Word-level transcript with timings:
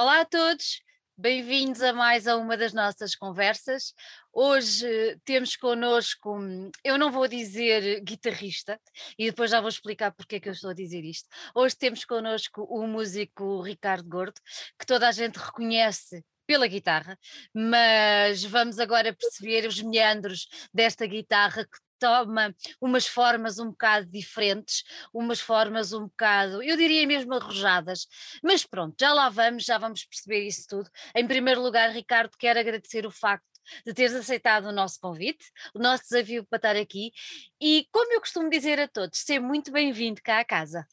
Olá 0.00 0.20
a 0.20 0.24
todos, 0.24 0.80
bem-vindos 1.16 1.82
a 1.82 1.92
mais 1.92 2.28
a 2.28 2.36
uma 2.36 2.56
das 2.56 2.72
nossas 2.72 3.16
conversas. 3.16 3.92
Hoje 4.32 5.18
temos 5.24 5.56
connosco, 5.56 6.38
eu 6.84 6.96
não 6.96 7.10
vou 7.10 7.26
dizer 7.26 8.00
guitarrista, 8.04 8.80
e 9.18 9.26
depois 9.26 9.50
já 9.50 9.60
vou 9.60 9.68
explicar 9.68 10.12
porque 10.12 10.36
é 10.36 10.40
que 10.40 10.48
eu 10.48 10.52
estou 10.52 10.70
a 10.70 10.72
dizer 10.72 11.04
isto. 11.04 11.28
Hoje 11.52 11.76
temos 11.76 12.04
connosco 12.04 12.62
o 12.62 12.86
músico 12.86 13.60
Ricardo 13.60 14.08
Gordo, 14.08 14.40
que 14.78 14.86
toda 14.86 15.08
a 15.08 15.10
gente 15.10 15.34
reconhece 15.34 16.24
pela 16.46 16.68
guitarra, 16.68 17.18
mas 17.52 18.44
vamos 18.44 18.78
agora 18.78 19.12
perceber 19.12 19.66
os 19.66 19.82
meandros 19.82 20.46
desta 20.72 21.08
guitarra 21.08 21.64
que 21.64 21.78
toma 21.98 22.54
umas 22.80 23.06
formas 23.06 23.58
um 23.58 23.70
bocado 23.70 24.06
diferentes, 24.06 24.84
umas 25.12 25.40
formas 25.40 25.92
um 25.92 26.06
bocado, 26.06 26.62
eu 26.62 26.76
diria 26.76 27.06
mesmo 27.06 27.34
arrojadas. 27.34 28.06
Mas 28.42 28.64
pronto, 28.64 28.94
já 28.98 29.12
lá 29.12 29.28
vamos, 29.28 29.64
já 29.64 29.78
vamos 29.78 30.04
perceber 30.04 30.46
isso 30.46 30.66
tudo. 30.68 30.90
Em 31.14 31.26
primeiro 31.26 31.62
lugar, 31.62 31.90
Ricardo, 31.90 32.36
quero 32.38 32.58
agradecer 32.58 33.06
o 33.06 33.10
facto 33.10 33.46
de 33.84 33.92
teres 33.92 34.14
aceitado 34.14 34.66
o 34.66 34.72
nosso 34.72 34.98
convite, 35.00 35.44
o 35.74 35.78
nosso 35.78 36.04
desafio 36.04 36.44
para 36.46 36.56
estar 36.56 36.76
aqui 36.76 37.12
e, 37.60 37.86
como 37.92 38.12
eu 38.12 38.20
costumo 38.20 38.48
dizer 38.48 38.80
a 38.80 38.88
todos, 38.88 39.18
ser 39.18 39.40
muito 39.40 39.70
bem-vindo 39.70 40.20
cá 40.22 40.40
à 40.40 40.44
casa. 40.44 40.86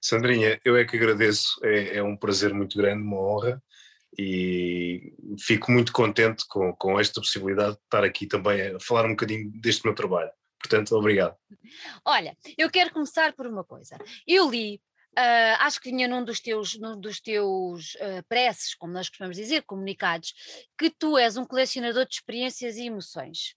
Sandrinha, 0.00 0.58
eu 0.64 0.76
é 0.76 0.84
que 0.84 0.96
agradeço, 0.96 1.60
é, 1.62 1.98
é 1.98 2.02
um 2.02 2.16
prazer 2.16 2.54
muito 2.54 2.78
grande, 2.78 3.02
uma 3.02 3.18
honra 3.18 3.62
e 4.18 5.14
fico 5.38 5.70
muito 5.70 5.92
contente 5.92 6.44
com, 6.48 6.74
com 6.74 6.98
esta 6.98 7.20
possibilidade 7.20 7.76
de 7.76 7.82
estar 7.84 8.04
aqui 8.04 8.26
também 8.26 8.74
a 8.74 8.80
falar 8.80 9.06
um 9.06 9.10
bocadinho 9.10 9.50
deste 9.60 9.84
meu 9.84 9.94
trabalho. 9.94 10.30
Portanto, 10.58 10.94
obrigado. 10.94 11.36
Olha, 12.04 12.36
eu 12.58 12.70
quero 12.70 12.92
começar 12.92 13.32
por 13.32 13.46
uma 13.46 13.64
coisa. 13.64 13.96
Eu 14.26 14.50
li, 14.50 14.80
uh, 15.18 15.56
acho 15.60 15.80
que 15.80 15.90
vinha 15.90 16.06
num 16.06 16.22
dos 16.22 16.40
teus, 16.40 16.78
num 16.78 17.00
dos 17.00 17.20
teus 17.20 17.94
uh, 17.94 18.22
preces, 18.28 18.74
como 18.74 18.92
nós 18.92 19.08
costumamos 19.08 19.36
dizer, 19.36 19.62
comunicados, 19.62 20.34
que 20.78 20.90
tu 20.90 21.16
és 21.16 21.36
um 21.36 21.46
colecionador 21.46 22.06
de 22.06 22.14
experiências 22.14 22.76
e 22.76 22.86
emoções. 22.86 23.54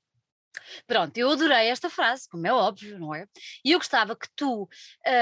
Pronto, 0.85 1.17
eu 1.17 1.31
adorei 1.31 1.67
esta 1.67 1.89
frase, 1.89 2.29
como 2.29 2.45
é 2.47 2.53
óbvio, 2.53 2.99
não 2.99 3.13
é? 3.13 3.27
E 3.65 3.71
eu 3.71 3.79
gostava 3.79 4.15
que 4.15 4.27
tu 4.35 4.69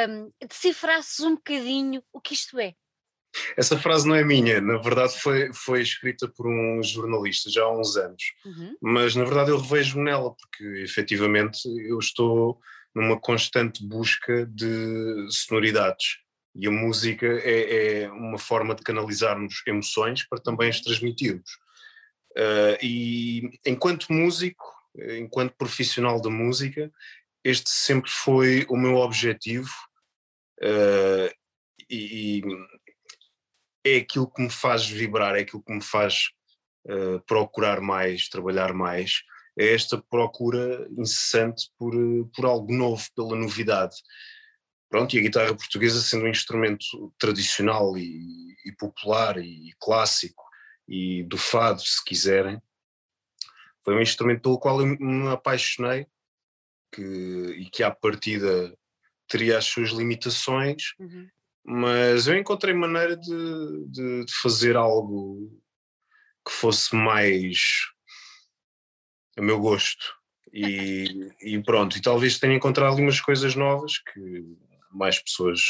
um, 0.10 0.32
decifrasses 0.46 1.20
um 1.22 1.36
bocadinho 1.36 2.04
o 2.12 2.20
que 2.20 2.34
isto 2.34 2.60
é. 2.60 2.76
Essa 3.56 3.78
frase 3.78 4.08
não 4.08 4.16
é 4.16 4.24
minha, 4.24 4.60
na 4.60 4.78
verdade 4.78 5.18
foi, 5.20 5.54
foi 5.54 5.82
escrita 5.82 6.28
por 6.28 6.48
um 6.48 6.84
jornalista 6.84 7.50
já 7.50 7.64
há 7.64 7.72
uns 7.72 7.96
anos, 7.96 8.24
uhum. 8.46 8.76
mas 8.82 9.16
na 9.16 9.24
verdade 9.24 9.52
eu 9.52 9.58
revejo-me 9.58 10.04
nela, 10.04 10.36
porque 10.36 10.82
efetivamente 10.82 11.60
eu 11.88 11.98
estou 11.98 12.60
numa 12.94 13.20
constante 13.20 13.86
busca 13.86 14.46
de 14.46 15.28
sonoridades 15.30 16.18
e 16.54 16.68
a 16.68 16.72
música 16.72 17.26
é, 17.26 18.02
é 18.04 18.12
uma 18.12 18.38
forma 18.38 18.76
de 18.76 18.84
canalizarmos 18.84 19.64
emoções 19.66 20.28
para 20.28 20.42
também 20.42 20.70
as 20.70 20.82
transmitirmos. 20.82 21.50
Uh, 22.32 22.78
e 22.82 23.60
enquanto 23.66 24.12
músico, 24.12 24.66
enquanto 25.18 25.56
profissional 25.56 26.22
da 26.22 26.30
música, 26.30 26.92
este 27.44 27.70
sempre 27.70 28.12
foi 28.12 28.66
o 28.70 28.76
meu 28.76 28.98
objetivo. 28.98 29.70
Uh, 30.62 31.32
e, 31.90 32.42
é 33.84 33.98
aquilo 33.98 34.32
que 34.32 34.42
me 34.42 34.50
faz 34.50 34.88
vibrar, 34.88 35.36
é 35.36 35.42
aquilo 35.42 35.64
que 35.64 35.74
me 35.74 35.84
faz 35.84 36.30
uh, 36.86 37.20
procurar 37.26 37.82
mais, 37.82 38.30
trabalhar 38.30 38.74
mais, 38.74 39.22
é 39.58 39.74
esta 39.74 40.02
procura 40.02 40.88
incessante 40.98 41.70
por, 41.78 41.94
por 42.36 42.46
algo 42.46 42.74
novo, 42.74 43.04
pela 43.16 43.36
novidade. 43.36 43.96
Pronto, 44.90 45.16
e 45.16 45.20
a 45.20 45.22
guitarra 45.22 45.56
portuguesa 45.56 46.02
sendo 46.02 46.26
um 46.26 46.30
instrumento 46.30 47.14
tradicional 47.18 47.98
e, 47.98 48.56
e 48.66 48.72
popular 48.78 49.38
e 49.38 49.74
clássico 49.80 50.44
e 50.88 51.24
do 51.24 51.38
fado, 51.38 51.82
se 51.82 52.04
quiserem, 52.04 52.62
foi 53.84 53.96
um 53.96 54.02
instrumento 54.02 54.42
pelo 54.42 54.60
qual 54.60 54.82
eu 54.82 54.88
me 54.88 55.30
apaixonei 55.30 56.06
que, 56.94 57.02
e 57.02 57.70
que 57.70 57.84
à 57.84 57.90
partida 57.90 58.78
teria 59.28 59.58
as 59.58 59.66
suas 59.66 59.90
limitações, 59.90 60.94
uhum 61.00 61.30
mas 61.64 62.28
eu 62.28 62.38
encontrei 62.38 62.74
maneira 62.74 63.16
de, 63.16 63.86
de, 63.88 64.26
de, 64.26 64.34
fazer 64.42 64.76
algo 64.76 65.62
que 66.46 66.52
fosse 66.52 66.96
mais 66.96 67.58
a 69.38 69.42
meu 69.42 69.60
gosto 69.60 70.14
e, 70.52 71.30
e, 71.42 71.62
pronto, 71.64 71.98
e 71.98 72.02
talvez 72.02 72.40
tenha 72.40 72.56
encontrado 72.56 72.94
ali 72.94 73.04
umas 73.04 73.22
coisas 73.22 73.56
novas 73.56 74.00
que 74.00 74.46
mais 74.92 75.20
pessoas 75.20 75.62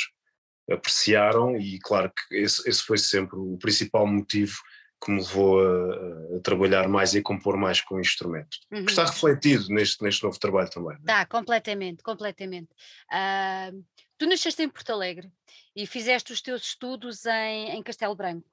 apreciaram 0.70 1.58
e 1.58 1.80
claro 1.80 2.12
que 2.12 2.36
esse, 2.36 2.68
esse 2.68 2.84
foi 2.84 2.98
sempre 2.98 3.38
o 3.38 3.58
principal 3.58 4.08
motivo 4.08 4.56
que 5.04 5.12
me 5.12 5.20
levou 5.20 5.60
a, 5.60 6.38
a, 6.38 6.40
trabalhar 6.42 6.88
mais 6.88 7.14
e 7.16 7.18
a 7.18 7.24
compor 7.24 7.58
mais 7.58 7.82
com 7.82 7.96
o 7.96 8.00
instrumento. 8.00 8.58
Uhum. 8.72 8.86
Que 8.86 8.92
está 8.92 9.04
refletido 9.06 9.68
neste, 9.70 10.04
neste 10.04 10.24
novo 10.24 10.40
trabalho 10.40 10.70
também. 10.70 10.96
Está, 10.98 11.26
completamente, 11.26 12.04
completamente. 12.04 12.70
Uh, 13.12 13.84
tu 14.22 14.28
nasceste 14.28 14.62
em 14.62 14.70
Porto 14.70 14.92
Alegre 14.92 15.32
e 15.76 15.88
fizeste 15.88 16.32
os 16.32 16.44
teus 16.44 16.62
estudos 16.62 17.26
em, 17.26 17.72
em 17.72 17.82
Castelo 17.82 18.14
Branco. 18.14 18.48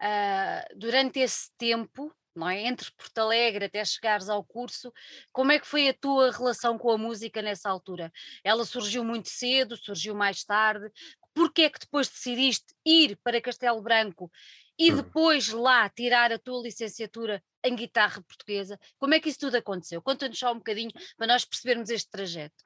Uh, 0.00 0.78
durante 0.78 1.18
esse 1.18 1.50
tempo, 1.58 2.14
não 2.32 2.48
é? 2.48 2.64
entre 2.64 2.92
Porto 2.92 3.18
Alegre 3.18 3.64
até 3.64 3.84
chegares 3.84 4.28
ao 4.28 4.44
curso, 4.44 4.92
como 5.32 5.50
é 5.50 5.58
que 5.58 5.66
foi 5.66 5.88
a 5.88 5.94
tua 5.94 6.30
relação 6.30 6.78
com 6.78 6.92
a 6.92 6.96
música 6.96 7.42
nessa 7.42 7.68
altura? 7.68 8.12
Ela 8.44 8.64
surgiu 8.64 9.02
muito 9.02 9.28
cedo, 9.28 9.76
surgiu 9.76 10.14
mais 10.14 10.44
tarde? 10.44 10.88
Porquê 11.34 11.62
é 11.62 11.70
que 11.70 11.80
depois 11.80 12.08
decidiste 12.08 12.72
ir 12.86 13.18
para 13.24 13.40
Castelo 13.40 13.82
Branco 13.82 14.30
e 14.78 14.92
hum. 14.92 14.96
depois 14.98 15.48
lá 15.48 15.88
tirar 15.88 16.30
a 16.32 16.38
tua 16.38 16.62
licenciatura 16.62 17.42
em 17.64 17.74
guitarra 17.74 18.22
portuguesa? 18.22 18.78
Como 18.96 19.12
é 19.12 19.18
que 19.18 19.28
isso 19.28 19.40
tudo 19.40 19.56
aconteceu? 19.56 20.00
Conta-nos 20.00 20.38
só 20.38 20.52
um 20.52 20.58
bocadinho 20.58 20.92
para 21.16 21.26
nós 21.26 21.44
percebermos 21.44 21.90
este 21.90 22.08
trajeto. 22.08 22.62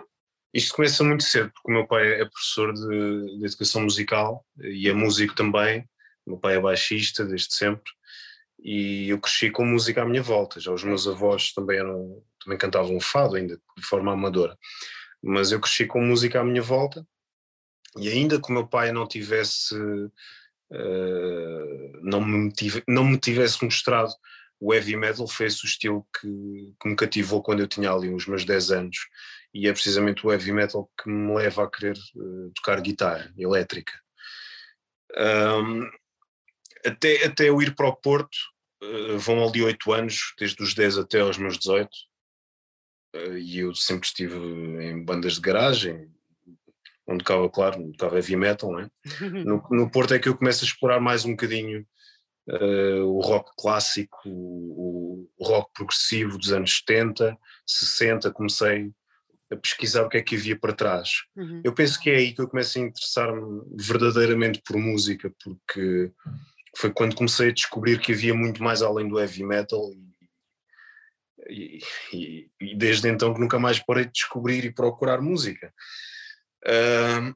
Isto 0.55 0.77
começa 0.77 1.03
muito 1.03 1.25
cedo, 1.25 1.51
porque 1.51 1.71
o 1.71 1.75
meu 1.75 1.87
pai 1.87 2.21
é 2.21 2.25
professor 2.25 2.73
de, 2.73 3.39
de 3.39 3.45
educação 3.45 3.83
musical 3.83 4.47
e 4.61 4.89
é 4.89 4.93
músico 4.93 5.35
também. 5.35 5.81
O 6.25 6.31
meu 6.31 6.39
pai 6.39 6.55
é 6.55 6.61
baixista 6.61 7.25
desde 7.25 7.53
sempre 7.55 7.93
e 8.65 9.11
eu 9.11 9.21
cresci 9.21 9.51
com 9.51 9.65
música 9.65 10.03
à 10.03 10.05
minha 10.07 10.23
volta. 10.23 10.61
Já 10.61 10.73
os 10.73 10.85
meus 10.85 11.09
avós 11.09 11.53
também 11.53 11.79
eram, 11.79 12.23
também 12.43 12.57
cantavam 12.57 13.01
fado 13.01 13.37
ainda 13.37 13.61
de 13.77 13.85
forma 13.85 14.13
amadora, 14.13 14.57
mas 15.21 15.53
eu 15.53 15.61
cresci 15.61 15.87
com 15.87 16.01
música 16.01 16.41
à 16.41 16.45
minha 16.45 16.63
volta 16.63 17.05
e 17.99 18.09
ainda 18.09 18.41
que 18.41 18.49
o 18.49 18.53
meu 18.53 18.67
pai 18.67 18.93
não 18.93 19.07
tivesse 19.07 19.75
uh, 19.77 20.13
não, 22.01 22.25
me 22.25 22.53
não 22.89 23.05
me 23.05 23.19
tivesse 23.19 23.63
mostrado 23.65 24.13
o 24.61 24.73
heavy 24.73 24.97
metal 24.97 25.27
foi 25.27 25.47
esse 25.47 25.65
o 25.65 25.67
estilo 25.67 26.07
que, 26.19 26.75
que 26.81 26.89
me 26.89 26.97
cativou 26.97 27.43
quando 27.43 27.61
eu 27.61 27.69
tinha 27.69 27.91
ali 27.91 28.09
uns 28.09 28.27
meus 28.27 28.45
10 28.45 28.71
anos 28.71 28.97
e 29.53 29.69
é 29.69 29.73
precisamente 29.73 30.27
o 30.27 30.33
heavy 30.33 30.53
metal 30.53 30.91
que 31.01 31.09
me 31.09 31.35
leva 31.35 31.65
a 31.65 31.71
querer 31.71 31.97
uh, 32.17 32.51
tocar 32.55 32.81
guitarra 32.81 33.33
elétrica. 33.39 33.93
Um, 35.17 35.89
até, 36.85 37.25
até 37.25 37.49
eu 37.49 37.63
ir 37.63 37.75
para 37.77 37.87
o 37.87 37.95
Porto, 37.95 38.37
uh, 38.83 39.19
vão 39.19 39.47
ali 39.47 39.63
oito 39.63 39.93
anos, 39.93 40.35
desde 40.37 40.61
os 40.61 40.75
10 40.75 40.99
até 40.99 41.21
aos 41.21 41.39
meus 41.39 41.57
18, 41.57 41.89
uh, 41.89 41.91
eh, 43.15 43.39
e 43.39 43.59
eu 43.59 43.73
sempre 43.77 44.09
estive 44.09 44.37
em 44.37 45.05
bandas 45.05 45.35
de 45.35 45.41
garagem, 45.41 46.11
onde 47.07 47.23
tocava, 47.23 47.49
claro, 47.49 47.93
tocava 47.93 48.17
heavy 48.17 48.35
metal, 48.35 48.81
é? 48.81 48.89
no, 49.45 49.65
no 49.71 49.91
Porto 49.91 50.15
é 50.15 50.19
que 50.19 50.29
eu 50.29 50.37
começo 50.37 50.65
a 50.65 50.67
explorar 50.67 51.01
mais 51.01 51.25
um 51.25 51.31
bocadinho 51.31 51.87
Uh, 52.47 53.05
o 53.05 53.21
rock 53.21 53.53
clássico, 53.57 54.19
o, 54.27 55.31
o, 55.39 55.45
rock 55.45 55.73
progressivo 55.73 56.37
dos 56.37 56.53
anos 56.53 56.77
70, 56.87 57.39
60, 57.67 58.31
comecei 58.33 58.93
a 59.51 59.57
pesquisar 59.57 60.03
o 60.03 60.09
que 60.11 60.19
é 60.19 60.23
que 60.23 60.37
havia 60.37 60.59
para 60.59 60.75
trás. 60.75 61.11
Uhum. 61.35 61.63
Eu 61.65 61.73
penso 61.73 61.99
que 61.99 62.11
é 62.11 62.17
aí 62.17 62.35
que 62.35 62.43
eu 62.43 62.49
começo 62.49 62.79
a 62.79 62.83
interessar-me 62.83 63.63
verdadeiramente 63.81 64.61
por 64.63 64.77
música, 64.77 65.33
porque 65.43 66.13
foi 66.77 66.93
quando 66.93 67.17
comecei 67.17 67.49
a 67.49 67.53
descobrir 67.53 67.99
que 67.99 68.13
havia 68.13 68.35
muito 68.35 68.63
mais 68.63 68.83
além 68.83 69.09
do 69.09 69.19
heavy 69.19 69.45
metal 69.45 69.91
e, 71.49 71.79
e, 72.13 72.51
e 72.61 72.77
desde 72.77 73.09
então 73.09 73.33
que 73.33 73.41
nunca 73.41 73.59
mais 73.59 73.79
parei 73.79 74.05
de 74.05 74.13
descobrir 74.13 74.65
e 74.65 74.75
procurar 74.75 75.21
música. 75.21 75.73
Uh, 76.67 77.35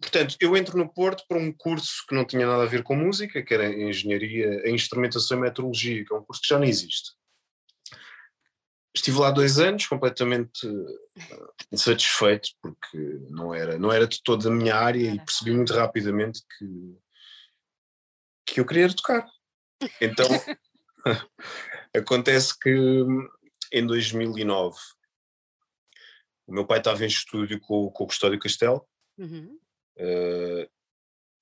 portanto, 0.00 0.36
eu 0.40 0.56
entro 0.56 0.76
no 0.78 0.92
Porto 0.92 1.24
para 1.28 1.38
um 1.38 1.52
curso 1.52 2.04
que 2.08 2.14
não 2.14 2.24
tinha 2.24 2.46
nada 2.46 2.62
a 2.62 2.66
ver 2.66 2.82
com 2.82 2.96
música, 2.96 3.42
que 3.42 3.54
era 3.54 3.68
Engenharia 3.68 4.68
em 4.68 4.74
Instrumentação 4.74 5.38
e 5.38 5.40
Metrologia, 5.40 6.04
que 6.04 6.12
é 6.12 6.16
um 6.16 6.24
curso 6.24 6.42
que 6.42 6.48
já 6.48 6.58
não 6.58 6.66
existe. 6.66 7.12
Estive 8.94 9.18
lá 9.18 9.30
dois 9.30 9.58
anos 9.58 9.86
completamente 9.86 10.66
eh, 10.66 11.46
insatisfeito 11.70 12.48
porque 12.60 12.98
não 13.30 13.54
era, 13.54 13.78
não 13.78 13.92
era 13.92 14.06
de 14.06 14.20
toda 14.22 14.48
a 14.48 14.52
minha 14.52 14.74
área 14.74 15.10
e 15.10 15.18
percebi 15.18 15.52
muito 15.52 15.72
rapidamente 15.72 16.40
que, 16.58 16.98
que 18.46 18.60
eu 18.60 18.66
queria 18.66 18.92
tocar. 18.92 19.26
Então 20.00 20.26
acontece 21.94 22.58
que 22.58 23.04
em 23.72 23.86
2009 23.86 24.76
o 26.46 26.52
meu 26.52 26.66
pai 26.66 26.78
estava 26.78 27.04
em 27.04 27.08
estúdio 27.08 27.60
com, 27.60 27.90
com 27.90 28.04
o 28.04 28.06
Custódio 28.06 28.38
Castelo 28.38 28.84
uhum. 29.18 29.58
Uh, 29.98 30.70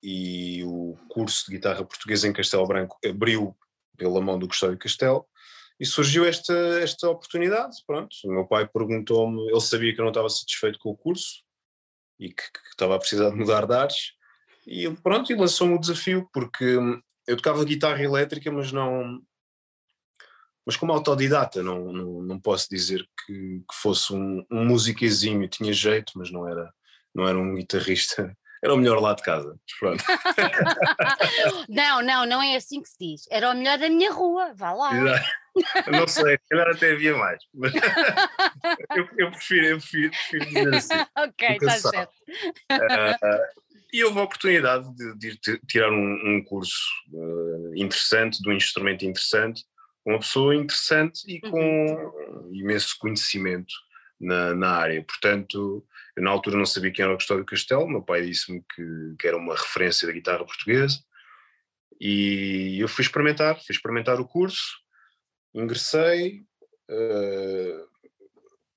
e 0.01 0.63
o 0.63 0.95
curso 1.09 1.45
de 1.45 1.55
guitarra 1.55 1.83
portuguesa 1.83 2.27
em 2.27 2.33
Castelo 2.33 2.67
Branco 2.67 2.97
abriu 3.05 3.55
pela 3.97 4.21
mão 4.21 4.37
do 4.37 4.47
Custódio 4.47 4.77
Castelo 4.77 5.25
e 5.79 5.85
surgiu 5.85 6.25
esta, 6.25 6.53
esta 6.81 7.09
oportunidade, 7.09 7.77
pronto, 7.85 8.15
o 8.25 8.31
meu 8.31 8.47
pai 8.47 8.67
perguntou-me, 8.67 9.49
ele 9.49 9.61
sabia 9.61 9.93
que 9.93 9.99
eu 9.99 10.03
não 10.03 10.11
estava 10.11 10.29
satisfeito 10.29 10.79
com 10.79 10.89
o 10.89 10.97
curso 10.97 11.43
e 12.19 12.29
que, 12.29 12.35
que 12.35 12.69
estava 12.71 12.95
a 12.95 12.99
precisar 12.99 13.29
de 13.29 13.35
mudar 13.35 13.65
de 13.65 13.73
ares 13.73 14.13
e 14.65 14.89
pronto, 15.01 15.31
e 15.31 15.35
lançou-me 15.35 15.75
o 15.75 15.79
desafio 15.79 16.27
porque 16.33 16.77
eu 17.27 17.37
tocava 17.37 17.63
guitarra 17.63 18.01
elétrica 18.01 18.51
mas 18.51 18.71
não 18.71 19.21
mas 20.65 20.75
como 20.75 20.91
autodidata, 20.91 21.63
não, 21.63 21.93
não, 21.93 22.21
não 22.21 22.39
posso 22.41 22.67
dizer 22.69 23.07
que, 23.25 23.33
que 23.59 23.75
fosse 23.75 24.13
um, 24.13 24.45
um 24.51 24.65
músico 24.65 25.05
exímio, 25.05 25.47
tinha 25.47 25.71
jeito, 25.71 26.11
mas 26.17 26.29
não 26.29 26.45
era, 26.45 26.73
não 27.15 27.25
era 27.25 27.39
um 27.39 27.55
guitarrista 27.55 28.37
era 28.63 28.73
o 28.73 28.77
melhor 28.77 28.99
lá 28.99 29.13
de 29.13 29.23
casa. 29.23 29.57
Pronto. 29.79 30.03
não, 31.69 32.01
não, 32.01 32.25
não 32.25 32.41
é 32.41 32.55
assim 32.55 32.81
que 32.81 32.89
se 32.89 32.97
diz. 32.99 33.27
Era 33.31 33.51
o 33.51 33.55
melhor 33.55 33.77
da 33.77 33.89
minha 33.89 34.11
rua, 34.11 34.53
vá 34.55 34.73
lá. 34.73 34.93
Não 35.91 36.07
sei, 36.07 36.37
calhar 36.49 36.69
até 36.69 36.91
havia 36.91 37.15
mais, 37.15 37.43
mas 37.53 37.73
eu, 38.95 39.07
eu, 39.17 39.31
prefiro, 39.31 39.65
eu 39.65 39.77
prefiro, 39.77 40.11
prefiro 40.11 40.45
dizer 40.45 40.75
assim. 40.75 40.93
ok, 41.17 41.57
está 41.61 41.71
certo. 41.77 42.13
Uh, 42.71 43.67
e 43.91 44.03
houve 44.03 44.19
a 44.19 44.23
oportunidade 44.23 44.87
de, 44.95 45.39
de 45.39 45.59
tirar 45.67 45.91
um, 45.91 46.35
um 46.35 46.43
curso 46.43 46.87
uh, 47.13 47.75
interessante, 47.75 48.41
de 48.41 48.49
um 48.49 48.53
instrumento 48.53 49.05
interessante, 49.05 49.63
uma 50.05 50.19
pessoa 50.19 50.55
interessante 50.55 51.21
e 51.27 51.39
com 51.41 51.59
uhum. 51.59 52.51
imenso 52.53 52.95
conhecimento 52.99 53.73
na, 54.19 54.53
na 54.53 54.69
área. 54.71 55.03
Portanto, 55.03 55.85
eu 56.17 56.23
na 56.23 56.31
altura 56.31 56.57
não 56.57 56.65
sabia 56.65 56.91
quem 56.91 57.03
era 57.05 57.13
o 57.13 57.17
Custódio 57.17 57.45
Castelo, 57.45 57.87
meu 57.87 58.01
pai 58.01 58.23
disse-me 58.23 58.63
que, 58.73 59.15
que, 59.19 59.27
era 59.27 59.37
uma 59.37 59.53
referência 59.53 60.07
da 60.07 60.13
guitarra 60.13 60.43
portuguesa 60.43 60.99
e 62.01 62.79
eu 62.79 62.87
fui 62.87 63.03
experimentar, 63.03 63.55
fui 63.63 63.75
experimentar 63.75 64.19
o 64.19 64.27
curso, 64.27 64.79
ingressei, 65.53 66.43
uh, 66.89 67.87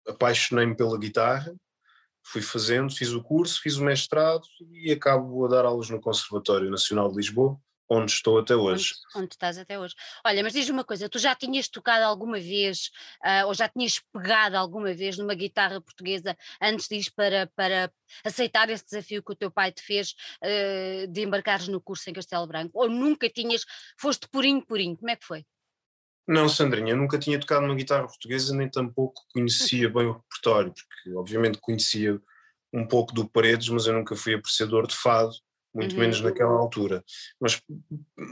apaixonei-me 0.06 0.76
pela 0.76 0.98
guitarra, 0.98 1.54
fui 2.22 2.42
fazendo, 2.42 2.94
fiz 2.94 3.10
o 3.10 3.22
curso, 3.22 3.62
fiz 3.62 3.76
o 3.76 3.84
mestrado 3.84 4.46
e 4.72 4.92
acabo 4.92 5.46
a 5.46 5.48
dar 5.48 5.64
aulas 5.64 5.88
no 5.88 5.98
Conservatório 5.98 6.68
Nacional 6.68 7.08
de 7.08 7.16
Lisboa 7.16 7.58
onde 7.90 8.12
estou 8.12 8.38
até 8.38 8.54
hoje. 8.54 8.94
Onde, 9.16 9.24
onde, 9.24 9.34
estás 9.34 9.58
até 9.58 9.78
hoje. 9.78 9.94
Olha, 10.24 10.42
mas 10.44 10.52
diz-me 10.52 10.72
uma 10.72 10.84
coisa, 10.84 11.08
tu 11.08 11.18
já 11.18 11.34
tinhas 11.34 11.68
tocado 11.68 12.04
alguma 12.04 12.38
vez, 12.38 12.90
uh, 13.24 13.48
ou 13.48 13.54
já 13.54 13.68
tinhas 13.68 14.00
pegado 14.12 14.56
alguma 14.56 14.94
vez 14.94 15.18
numa 15.18 15.34
guitarra 15.34 15.80
portuguesa 15.80 16.36
antes 16.62 16.86
de 16.86 16.96
ir 16.96 17.10
para, 17.16 17.48
para 17.56 17.92
aceitar 18.24 18.70
esse 18.70 18.84
desafio 18.84 19.22
que 19.22 19.32
o 19.32 19.36
teu 19.36 19.50
pai 19.50 19.72
te 19.72 19.82
fez 19.82 20.14
uh, 20.42 21.08
de 21.08 21.22
embarcares 21.22 21.66
no 21.66 21.80
curso 21.80 22.08
em 22.08 22.12
Castelo 22.12 22.46
Branco? 22.46 22.78
Ou 22.78 22.88
nunca 22.88 23.28
tinhas, 23.28 23.64
foste 23.98 24.28
purinho, 24.28 24.64
purinho, 24.64 24.96
como 24.96 25.10
é 25.10 25.16
que 25.16 25.26
foi? 25.26 25.44
Não, 26.28 26.48
Sandrinha, 26.48 26.92
eu 26.92 26.96
nunca 26.96 27.18
tinha 27.18 27.40
tocado 27.40 27.62
numa 27.62 27.74
guitarra 27.74 28.06
portuguesa, 28.06 28.54
nem 28.54 28.70
tampouco 28.70 29.20
conhecia 29.32 29.88
bem 29.90 30.06
o 30.06 30.12
repertório, 30.12 30.72
porque 30.72 31.12
obviamente 31.16 31.58
conhecia 31.58 32.20
um 32.72 32.86
pouco 32.86 33.12
do 33.12 33.28
Paredes, 33.28 33.68
mas 33.68 33.86
eu 33.86 33.94
nunca 33.94 34.14
fui 34.14 34.34
apreciador 34.34 34.86
de 34.86 34.94
fado, 34.94 35.32
muito 35.74 35.92
uhum. 35.94 36.00
menos 36.00 36.20
naquela 36.20 36.52
altura. 36.52 37.04
Mas 37.40 37.60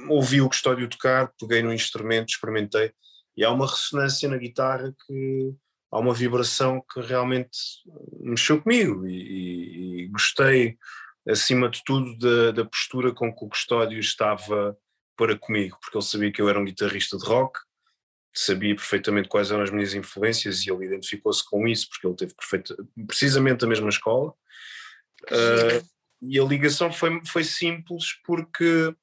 ouvi 0.09 0.41
o 0.41 0.49
Custódio 0.49 0.89
tocar, 0.89 1.33
peguei 1.39 1.63
no 1.63 1.73
instrumento, 1.73 2.31
experimentei, 2.31 2.93
e 3.37 3.45
há 3.45 3.51
uma 3.51 3.67
ressonância 3.67 4.29
na 4.29 4.37
guitarra 4.37 4.95
que 5.07 5.55
há 5.91 5.99
uma 5.99 6.13
vibração 6.13 6.83
que 6.93 7.01
realmente 7.01 7.59
mexeu 8.21 8.61
comigo 8.61 9.07
e, 9.07 9.13
e, 9.15 10.01
e 10.03 10.09
gostei, 10.09 10.77
acima 11.27 11.69
de 11.69 11.83
tudo, 11.85 12.19
da, 12.19 12.51
da, 12.51 12.65
postura 12.65 13.13
com 13.13 13.35
que 13.35 13.45
o 13.45 13.49
Custódio 13.49 13.99
estava 13.99 14.77
para 15.17 15.37
comigo, 15.39 15.79
porque 15.81 15.97
ele 15.97 16.05
sabia 16.05 16.33
que 16.33 16.41
eu 16.41 16.49
era 16.49 16.59
um 16.59 16.65
guitarrista 16.65 17.17
de 17.17 17.25
rock, 17.25 17.59
sabia 18.35 18.75
perfeitamente 18.75 19.29
quais 19.29 19.51
eram 19.51 19.63
as 19.63 19.71
minhas 19.71 19.95
influências 19.95 20.65
e 20.65 20.71
ele 20.71 20.87
identificou-se 20.87 21.45
com 21.49 21.67
isso, 21.67 21.89
porque 21.89 22.07
ele 22.07 22.17
teve 22.17 22.35
perfeita, 22.35 22.77
precisamente 23.07 23.65
a 23.65 23.69
mesma 23.69 23.89
escola. 23.89 24.33
Uh, 25.25 25.98
e 26.21 26.39
a 26.39 26.45
ligação 26.45 26.93
foi, 26.93 27.21
foi 27.25 27.45
simples 27.45 28.07
porque 28.25 28.95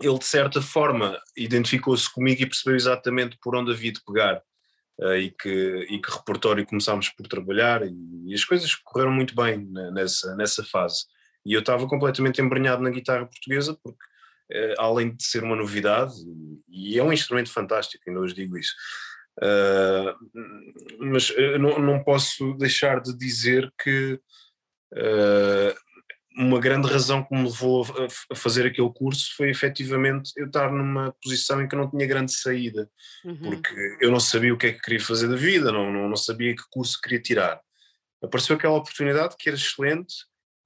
ele, 0.00 0.18
de 0.18 0.24
certa 0.24 0.62
forma, 0.62 1.20
identificou-se 1.36 2.10
comigo 2.12 2.42
e 2.42 2.46
percebeu 2.46 2.74
exatamente 2.74 3.36
por 3.42 3.54
onde 3.54 3.72
havia 3.72 3.92
de 3.92 4.02
pegar 4.02 4.42
uh, 5.00 5.14
e, 5.14 5.30
que, 5.30 5.86
e 5.90 6.00
que 6.00 6.10
repertório 6.10 6.66
começámos 6.66 7.10
por 7.10 7.26
trabalhar 7.26 7.82
e, 7.86 7.94
e, 8.26 8.34
as 8.34 8.44
coisas 8.44 8.74
correram 8.74 9.12
muito 9.12 9.34
bem 9.34 9.68
nessa, 9.92 10.34
nessa 10.36 10.64
fase. 10.64 11.04
E 11.44 11.52
eu 11.52 11.60
estava 11.60 11.86
completamente 11.86 12.40
embrenhado 12.40 12.82
na 12.82 12.90
guitarra 12.90 13.26
portuguesa 13.26 13.76
porque, 13.82 14.04
uh, 14.52 14.74
além 14.78 15.14
de 15.14 15.22
ser 15.24 15.42
uma 15.42 15.56
novidade, 15.56 16.14
e, 16.68 16.98
é 16.98 17.02
um 17.02 17.12
instrumento 17.12 17.52
fantástico, 17.52 18.02
ainda 18.08 18.20
hoje 18.20 18.34
digo 18.34 18.56
isso, 18.56 18.72
uh, 19.42 20.16
mas 20.98 21.30
não, 21.58 21.78
não 21.78 22.02
posso 22.02 22.54
deixar 22.54 23.02
de 23.02 23.14
dizer 23.16 23.70
que 23.82 24.18
uma 26.36 26.60
grande 26.60 26.88
razão 26.88 27.22
que 27.24 27.34
me 27.34 27.44
levou 27.44 27.84
a 28.30 28.34
fazer 28.34 28.66
aquele 28.66 28.90
curso 28.92 29.34
foi 29.36 29.50
efetivamente 29.50 30.32
eu 30.36 30.46
estar 30.46 30.70
numa 30.72 31.14
posição 31.22 31.60
em 31.60 31.68
que 31.68 31.74
eu 31.74 31.78
não 31.78 31.90
tinha 31.90 32.06
grande 32.06 32.32
saída, 32.32 32.90
uhum. 33.24 33.36
porque 33.36 33.98
eu 34.00 34.10
não 34.10 34.20
sabia 34.20 34.54
o 34.54 34.56
que 34.56 34.68
é 34.68 34.72
que 34.72 34.80
queria 34.80 35.00
fazer 35.00 35.28
da 35.28 35.36
vida, 35.36 35.72
não, 35.72 35.92
não, 35.92 36.08
não 36.08 36.16
sabia 36.16 36.54
que 36.54 36.62
curso 36.70 37.00
queria 37.00 37.20
tirar. 37.20 37.60
Apareceu 38.22 38.56
aquela 38.56 38.76
oportunidade 38.76 39.36
que 39.38 39.48
era 39.48 39.56
excelente 39.56 40.14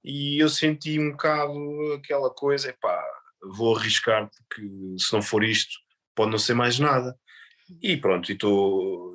e 0.03 0.39
eu 0.39 0.49
senti 0.49 0.99
um 0.99 1.11
bocado 1.11 1.93
aquela 1.93 2.29
coisa, 2.29 2.69
epá, 2.69 3.03
vou 3.41 3.75
arriscar 3.75 4.29
porque 4.29 4.67
se 4.97 5.11
não 5.13 5.21
for 5.21 5.43
isto 5.43 5.73
pode 6.13 6.31
não 6.31 6.37
ser 6.37 6.53
mais 6.53 6.79
nada. 6.79 7.17
E 7.81 7.97
pronto, 7.97 8.31
estou 8.31 9.11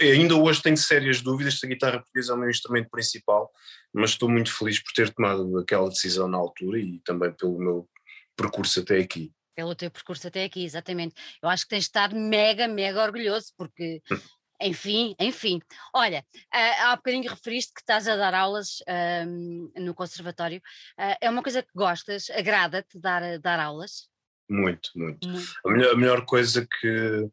ainda 0.00 0.36
hoje 0.36 0.62
tenho 0.62 0.76
sérias 0.76 1.20
dúvidas 1.20 1.58
se 1.58 1.66
a 1.66 1.68
guitarra 1.68 1.98
portuguesa 1.98 2.32
é 2.32 2.36
o 2.36 2.38
meu 2.38 2.50
instrumento 2.50 2.88
principal, 2.90 3.50
mas 3.92 4.10
estou 4.10 4.28
muito 4.28 4.52
feliz 4.54 4.82
por 4.82 4.92
ter 4.92 5.12
tomado 5.12 5.58
aquela 5.58 5.88
decisão 5.88 6.28
na 6.28 6.38
altura 6.38 6.78
e 6.78 7.00
também 7.04 7.32
pelo 7.32 7.58
meu 7.58 7.88
percurso 8.36 8.80
até 8.80 8.98
aqui. 8.98 9.32
Pelo 9.56 9.74
teu 9.74 9.90
percurso 9.90 10.28
até 10.28 10.44
aqui, 10.44 10.64
exatamente. 10.64 11.14
Eu 11.42 11.48
acho 11.48 11.64
que 11.64 11.70
tens 11.70 11.84
de 11.84 11.88
estar 11.88 12.14
mega, 12.14 12.68
mega 12.68 13.02
orgulhoso, 13.02 13.52
porque 13.56 14.00
Enfim, 14.60 15.14
enfim. 15.20 15.60
Olha, 15.94 16.24
uh, 16.34 16.82
há 16.82 16.96
bocadinho 16.96 17.30
referiste 17.30 17.72
que 17.72 17.80
estás 17.80 18.08
a 18.08 18.16
dar 18.16 18.34
aulas 18.34 18.80
uh, 18.80 19.80
no 19.80 19.94
conservatório. 19.94 20.58
Uh, 20.98 21.14
é 21.20 21.30
uma 21.30 21.42
coisa 21.42 21.62
que 21.62 21.70
gostas? 21.74 22.28
Agrada-te 22.30 22.98
dar, 22.98 23.38
dar 23.38 23.60
aulas? 23.60 24.08
Muito, 24.50 24.90
muito. 24.96 25.28
muito. 25.28 25.52
A, 25.64 25.70
melhor, 25.70 25.92
a 25.92 25.96
melhor 25.96 26.26
coisa 26.26 26.66
que, 26.66 27.30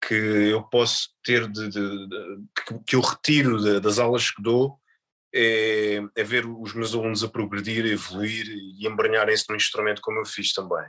que 0.00 0.14
eu 0.14 0.62
posso 0.62 1.10
ter 1.24 1.48
de, 1.48 1.68
de, 1.68 2.08
de 2.08 2.38
que 2.86 2.96
eu 2.96 3.00
retiro 3.00 3.80
das 3.80 3.98
aulas 3.98 4.30
que 4.30 4.42
dou 4.42 4.78
é, 5.34 6.00
é, 6.16 6.24
ver 6.24 6.46
os 6.46 6.72
meus 6.72 6.94
alunos 6.94 7.22
a 7.22 7.28
progredir, 7.28 7.84
a 7.84 7.88
evoluir 7.88 8.46
e 8.48 8.86
embranharem-se 8.86 9.48
no 9.48 9.56
instrumento 9.56 10.00
como 10.00 10.20
eu 10.20 10.24
fiz 10.24 10.52
também. 10.52 10.86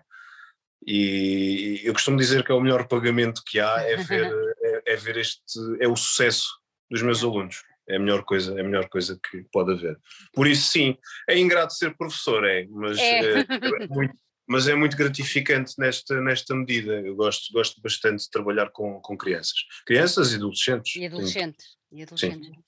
E 0.86 1.82
eu 1.84 1.94
costumo 1.94 2.18
dizer 2.18 2.44
que 2.44 2.52
é 2.52 2.56
o 2.56 2.62
melhor 2.62 2.88
pagamento 2.88 3.44
que 3.46 3.60
há 3.60 3.82
é 3.82 3.98
ver, 3.98 4.32
é, 4.64 4.94
é 4.94 4.96
ver 4.96 5.18
este, 5.18 5.42
é 5.80 5.88
o 5.88 5.96
sucesso 5.96 6.48
dos 6.90 7.02
meus 7.02 7.24
alunos. 7.24 7.64
É 7.88 7.96
a 7.96 8.00
melhor 8.00 8.24
coisa, 8.24 8.56
é 8.56 8.62
a 8.62 8.64
melhor 8.64 8.88
coisa 8.88 9.20
que 9.30 9.44
pode 9.52 9.74
haver. 9.74 9.98
Por 10.32 10.48
isso 10.48 10.72
sim, 10.72 10.96
é 11.28 11.38
ingrato 11.38 11.74
ser 11.74 11.98
professor, 11.98 12.46
é, 12.46 12.66
mas 12.70 13.00
é, 13.00 13.40
é 13.40 13.88
muito, 13.90 14.16
mas 14.50 14.68
é 14.68 14.74
muito 14.74 14.98
gratificante 14.98 15.76
nesta, 15.78 16.20
nesta 16.20 16.56
medida. 16.56 17.00
Eu 17.02 17.16
gosto, 17.16 17.54
gosto 17.54 17.80
bastante 17.82 18.24
de 18.24 18.30
trabalhar 18.32 18.72
com, 18.72 19.00
com 19.00 19.16
crianças. 19.16 19.60
Crianças 19.86 20.34
e 20.34 20.38
adolescentes. 20.38 20.96
E 20.96 21.06
adolescentes. 21.06 21.78
E 21.92 22.02
adolescentes. 22.02 22.48
Sim. 22.48 22.64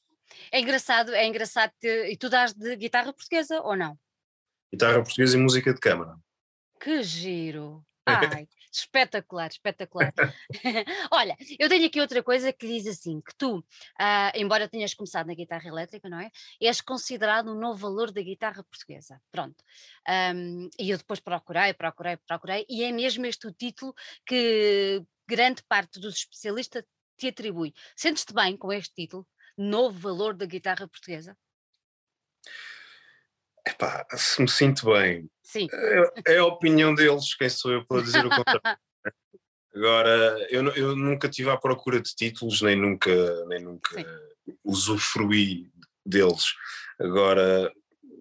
É 0.52 0.60
engraçado, 0.60 1.12
é 1.12 1.26
engraçado 1.26 1.72
que. 1.80 2.06
E 2.06 2.16
tu 2.16 2.30
dás 2.30 2.54
de 2.54 2.76
guitarra 2.76 3.12
portuguesa 3.12 3.62
ou 3.62 3.76
não? 3.76 3.98
Guitarra 4.72 5.02
portuguesa 5.02 5.36
e 5.36 5.42
música 5.42 5.74
de 5.74 5.80
câmara. 5.80 6.16
Que 6.80 7.02
giro! 7.02 7.84
Ai, 8.06 8.48
espetacular, 8.72 9.50
espetacular. 9.50 10.14
Olha, 11.12 11.38
eu 11.60 11.70
tenho 11.70 11.86
aqui 11.86 12.02
outra 12.02 12.24
coisa 12.24 12.52
que 12.52 12.68
diz 12.68 12.88
assim: 12.88 13.22
que 13.22 13.36
tu, 13.36 13.60
uh, 13.60 14.32
embora 14.36 14.68
tenhas 14.68 14.94
começado 14.94 15.28
na 15.28 15.34
guitarra 15.34 15.68
elétrica, 15.68 16.10
não 16.10 16.20
é? 16.20 16.32
És 16.60 16.82
considerado 16.82 17.52
um 17.52 17.60
novo 17.60 17.80
valor 17.80 18.12
da 18.12 18.22
guitarra 18.22 18.64
portuguesa. 18.64 19.22
Pronto. 19.32 19.64
Um, 20.36 20.70
e 20.80 20.90
eu 20.90 20.98
depois 20.98 21.20
procurei, 21.20 21.74
procurei, 21.74 22.18
procurei, 22.18 22.66
e 22.70 22.84
é 22.84 22.92
mesmo 22.92 23.26
este 23.26 23.48
o 23.48 23.54
título 23.54 23.94
que 24.26 25.04
grande 25.28 25.64
parte 25.64 26.00
dos 26.00 26.16
especialistas 26.16 26.84
te 27.18 27.28
atribui. 27.28 27.74
Sentes-te 27.96 28.34
bem 28.34 28.58
com 28.58 28.74
este 28.74 28.94
título? 28.96 29.28
Novo 29.58 30.00
valor 30.00 30.34
da 30.34 30.46
guitarra 30.46 30.88
portuguesa? 30.88 31.38
Epá, 33.68 34.06
se 34.16 34.42
me 34.42 34.50
sinto 34.50 34.92
bem. 34.92 35.30
Sim. 35.44 35.68
É, 35.72 36.34
é, 36.34 36.38
a 36.38 36.46
opinião 36.46 36.94
deles, 36.94 37.36
quem 37.36 37.50
sou 37.50 37.72
eu 37.72 37.86
para 37.86 38.02
dizer 38.02 38.26
o 38.26 38.30
contrário. 38.30 38.62
Né? 39.04 39.14
Agora, 39.74 40.48
eu, 40.50 40.68
eu 40.76 40.96
nunca 40.98 41.30
estive 41.30 41.50
à 41.50 41.56
procura 41.56 42.02
de 42.02 42.14
títulos, 42.14 42.62
nem 42.62 42.76
nunca, 42.76 43.46
nem 43.46 43.62
nunca 43.64 44.06
usufruí 44.66 45.72
deles. 46.06 46.54
Agora, 47.00 47.72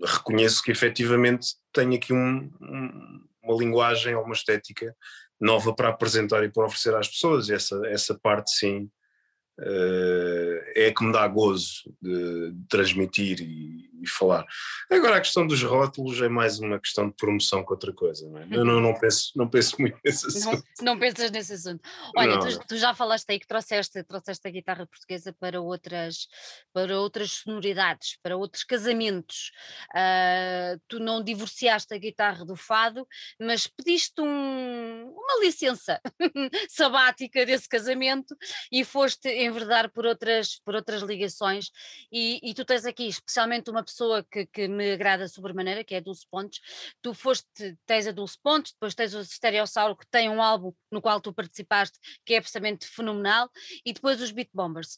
reconheço 0.05 0.63
que 0.63 0.71
efetivamente 0.71 1.57
tenho 1.73 1.95
aqui 1.97 2.13
um, 2.13 2.51
um, 2.61 3.27
uma 3.43 3.59
linguagem 3.59 4.15
ou 4.15 4.23
uma 4.23 4.33
estética 4.35 4.95
nova 5.41 5.75
para 5.75 5.89
apresentar 5.89 6.45
e 6.45 6.53
para 6.53 6.67
oferecer 6.67 6.95
às 6.95 7.09
pessoas, 7.09 7.49
e 7.49 7.55
essa, 7.55 7.81
essa 7.87 8.17
parte 8.17 8.53
sim 8.53 8.89
é 9.63 10.93
que 10.97 11.05
me 11.05 11.13
dá 11.13 11.27
gozo 11.29 11.95
de, 12.01 12.53
de 12.53 12.67
transmitir 12.69 13.41
e, 13.41 13.91
e, 14.03 14.09
falar. 14.09 14.47
Agora 14.91 15.17
a 15.17 15.21
questão 15.21 15.47
dos 15.47 15.63
rótulos 15.63 16.21
é 16.23 16.29
mais 16.29 16.59
uma 16.59 16.79
questão 16.81 17.09
de 17.09 17.15
promoção 17.15 17.65
que 17.65 17.73
outra 17.73 17.93
coisa, 17.93 18.29
não 18.29 18.39
é? 18.39 18.49
Eu 18.51 18.65
não, 18.65 18.81
não, 18.81 18.95
penso, 18.99 19.33
não 19.37 19.49
penso 19.49 19.77
muito 19.79 19.99
nesse 20.05 20.27
assunto. 20.27 20.65
Não, 20.79 20.95
não 20.95 20.99
pensas 20.99 21.31
nesse 21.31 21.53
assunto. 21.53 21.83
Olha, 22.17 22.39
tu, 22.39 22.67
tu, 22.69 22.77
já 22.77 22.95
falaste 22.95 23.31
aí 23.31 23.39
que 23.39 23.47
trouxeste, 23.47 24.03
trouxeste 24.05 24.49
a 24.49 24.51
guitarra 24.51 24.87
portuguesa 24.87 25.35
para 25.39 25.61
outras, 25.61 26.27
para 26.73 26.99
outras 26.99 27.33
sonoridades, 27.33 28.19
para 28.23 28.37
outros 28.37 28.65
casamentos. 28.65 29.51
Uh, 29.95 30.81
tu 30.89 30.99
não 30.99 31.23
divorciaste 31.23 31.93
a 31.93 31.99
guitarra 31.99 32.45
do 32.45 32.57
fado, 32.57 33.07
mas 33.39 33.67
pediste 33.67 34.21
um, 34.21 35.13
uma 35.13 35.45
licença 35.45 36.01
sabática 36.69 37.45
desse 37.45 37.69
casamento 37.69 38.35
e 38.73 38.85
foste 38.85 39.29
enverdar 39.51 39.91
por 39.91 40.07
outras, 40.07 40.61
por 40.65 40.75
outras 40.75 41.03
ligações 41.03 41.71
e, 42.11 42.41
e 42.43 42.55
tu 42.55 42.65
tens 42.65 42.87
aqui 42.87 43.09
especialmente 43.09 43.71
uma 43.71 43.83
pessoa 43.83 44.25
que, 44.31 44.47
que 44.47 44.69
me 44.69 44.93
agrada 44.93 45.29
sobremaneira, 45.29 45.85
que 45.85 45.95
é 45.95 45.99
a 45.99 46.01
Dulce 46.01 46.27
Pontes, 46.31 46.61
tu 47.03 47.13
foste, 47.13 47.77
tens 47.87 48.07
a 48.07 48.13
Dulce 48.13 48.39
Pontes, 48.43 48.73
depois 48.73 48.95
tens 48.95 49.15
o 49.15 49.25
Stereossauro 49.25 49.97
que 49.97 50.07
tem 50.07 50.29
um 50.31 50.43
álbum 50.43 50.73
no 50.91 51.03
qual 51.03 51.21
tu 51.21 51.33
participaste 51.33 51.99
que 52.25 52.35
é 52.35 52.39
absolutamente 52.39 52.87
fenomenal 52.87 53.51
e 53.85 53.93
depois 53.93 54.21
os 54.21 54.31
Beat 54.31 54.49
Bombers. 54.55 54.97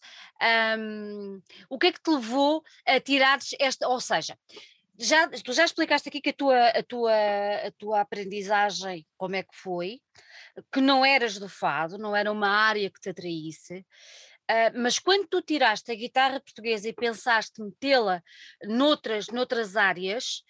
Um, 0.78 1.40
o 1.68 1.78
que 1.78 1.88
é 1.88 1.92
que 1.92 2.02
te 2.02 2.11
levou 2.11 2.62
a 2.87 3.00
tirares 3.00 3.54
esta, 3.59 3.88
ou 3.88 4.00
seja, 4.00 4.37
já, 4.99 5.28
tu 5.28 5.52
já 5.52 5.64
explicaste 5.64 6.09
aqui 6.09 6.21
que 6.21 6.30
a 6.30 6.32
tua, 6.32 6.68
a, 6.68 6.82
tua, 6.82 7.12
a 7.66 7.71
tua 7.73 8.00
aprendizagem, 8.00 9.06
como 9.16 9.37
é 9.37 9.42
que 9.42 9.54
foi, 9.54 10.00
que 10.71 10.80
não 10.80 11.04
eras 11.04 11.38
do 11.38 11.49
fado, 11.49 11.99
não 11.99 12.14
era 12.14 12.30
uma 12.30 12.49
área 12.49 12.90
que 12.90 13.00
te 13.00 13.11
atraísse, 13.11 13.87
Uh, 14.50 14.72
mas 14.75 14.99
quando 14.99 15.26
tu 15.28 15.40
tiraste 15.40 15.90
a 15.90 15.94
guitarra 15.94 16.40
portuguesa 16.40 16.88
e 16.88 16.92
pensaste 16.92 17.62
metê-la 17.62 18.22
noutras, 18.64 19.28
noutras 19.28 19.76
áreas, 19.76 20.42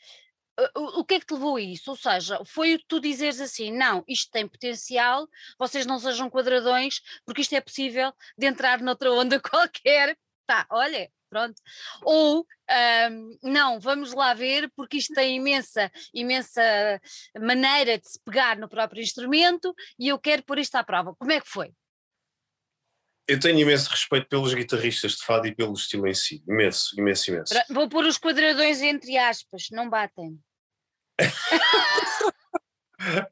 uh, 0.59 0.81
o, 0.81 1.01
o 1.01 1.05
que 1.05 1.15
é 1.15 1.21
que 1.21 1.27
te 1.27 1.35
levou 1.35 1.57
a 1.57 1.61
isso? 1.61 1.91
Ou 1.91 1.97
seja, 1.97 2.43
foi 2.45 2.79
tu 2.89 3.01
dizeres 3.01 3.41
assim: 3.41 3.71
não, 3.71 4.03
isto 4.09 4.31
tem 4.31 4.49
potencial, 4.49 5.29
vocês 5.59 5.87
não 5.87 5.99
sejam 5.99 6.31
quadradões, 6.31 7.01
porque 7.25 7.43
isto 7.43 7.55
é 7.55 7.61
possível 7.61 8.13
de 8.37 8.47
entrar 8.47 8.81
noutra 8.81 9.13
onda 9.13 9.39
qualquer. 9.41 10.17
Tá, 10.47 10.67
olha, 10.71 11.11
pronto. 11.31 11.61
Ou 12.03 12.47
um, 13.11 13.39
não, 13.43 13.81
vamos 13.81 14.13
lá 14.13 14.35
ver, 14.35 14.71
porque 14.75 14.97
isto 14.99 15.15
tem 15.15 15.37
imensa, 15.37 15.91
imensa 16.13 16.63
maneira 17.39 17.99
de 17.99 18.09
se 18.09 18.21
pegar 18.25 18.59
no 18.59 18.69
próprio 18.69 19.03
instrumento 19.03 19.75
e 19.99 20.09
eu 20.09 20.19
quero 20.19 20.43
pôr 20.43 20.59
isto 20.59 20.75
à 20.77 20.85
prova. 20.85 21.15
Como 21.15 21.33
é 21.33 21.41
que 21.41 21.49
foi? 21.49 21.73
Eu 23.33 23.41
tenho 23.41 23.59
imenso 23.59 23.89
respeito 23.89 24.29
pelos 24.29 24.53
guitarristas 24.53 25.13
de 25.13 25.25
fado 25.25 25.47
e 25.47 25.55
pelo 25.55 25.73
estilo 25.73 26.07
em 26.07 26.13
si. 26.13 26.45
Imenso, 26.47 26.95
imenso, 27.01 27.31
imenso. 27.31 27.55
Vou 27.71 27.89
pôr 27.89 28.05
os 28.05 28.19
quadradões 28.19 28.83
entre 28.83 29.17
aspas, 29.17 29.69
não 29.73 29.89
batem. 29.89 30.39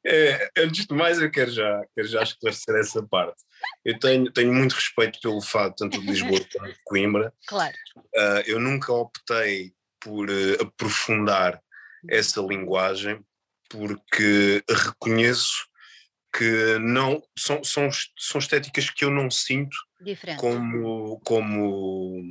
é, 0.02 0.50
antes 0.56 0.86
de 0.86 0.94
mais, 0.94 1.20
eu 1.20 1.30
quero 1.30 1.50
já, 1.50 1.84
quero 1.94 2.08
já 2.08 2.22
esclarecer 2.22 2.76
essa 2.76 3.02
parte. 3.02 3.42
Eu 3.84 3.98
tenho, 3.98 4.32
tenho 4.32 4.54
muito 4.54 4.72
respeito 4.72 5.20
pelo 5.20 5.42
fado, 5.42 5.74
tanto 5.76 6.00
de 6.00 6.06
Lisboa 6.06 6.40
quanto 6.50 6.72
de 6.72 6.80
Coimbra. 6.82 7.30
Claro. 7.46 7.76
Uh, 7.98 8.42
eu 8.46 8.58
nunca 8.58 8.94
optei 8.94 9.74
por 10.00 10.30
uh, 10.30 10.62
aprofundar 10.62 11.62
essa 12.08 12.40
linguagem, 12.40 13.22
porque 13.68 14.64
reconheço 14.66 15.68
que 16.34 16.78
não 16.78 17.22
são, 17.38 17.62
são, 17.62 17.90
são 18.16 18.38
estéticas 18.38 18.88
que 18.88 19.04
eu 19.04 19.10
não 19.10 19.30
sinto 19.30 19.76
Diferente. 20.00 20.40
como 20.40 21.20
como 21.20 22.22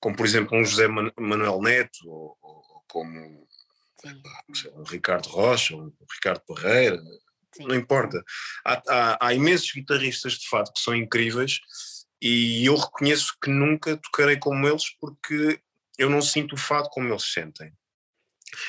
como 0.00 0.16
por 0.16 0.26
exemplo 0.26 0.56
um 0.56 0.64
José 0.64 0.88
Manuel 0.88 1.60
Neto 1.60 1.98
ou, 2.06 2.36
ou 2.40 2.84
como 2.88 3.46
um 4.74 4.82
Ricardo 4.84 5.28
Rocha 5.28 5.76
um 5.76 5.92
Ricardo 6.14 6.42
Parreira 6.46 7.00
Sim. 7.54 7.66
não 7.66 7.74
importa 7.74 8.22
há, 8.64 8.82
há, 8.88 9.26
há, 9.26 9.34
imensos 9.34 9.72
guitarristas 9.72 10.34
de 10.34 10.48
fato 10.48 10.72
que 10.72 10.80
são 10.80 10.94
incríveis 10.94 11.60
e 12.20 12.64
eu 12.64 12.76
reconheço 12.76 13.36
que 13.42 13.50
nunca 13.50 13.96
tocarei 13.96 14.36
como 14.36 14.66
eles 14.66 14.90
porque 15.00 15.60
eu 15.98 16.08
não 16.08 16.22
sinto 16.22 16.54
o 16.54 16.58
fado 16.58 16.88
como 16.90 17.08
eles 17.08 17.32
sentem 17.32 17.72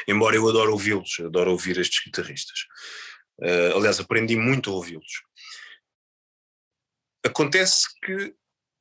embora 0.07 0.35
eu 0.35 0.47
adoro 0.47 0.71
ouvi-los 0.71 1.19
adoro 1.19 1.51
ouvir 1.51 1.77
estes 1.77 2.03
guitarristas 2.03 2.65
Uh, 3.39 3.77
aliás, 3.77 3.99
aprendi 3.99 4.35
muito 4.35 4.71
a 4.71 4.73
ouvi-los. 4.73 5.21
Acontece 7.27 7.87
que 8.01 8.33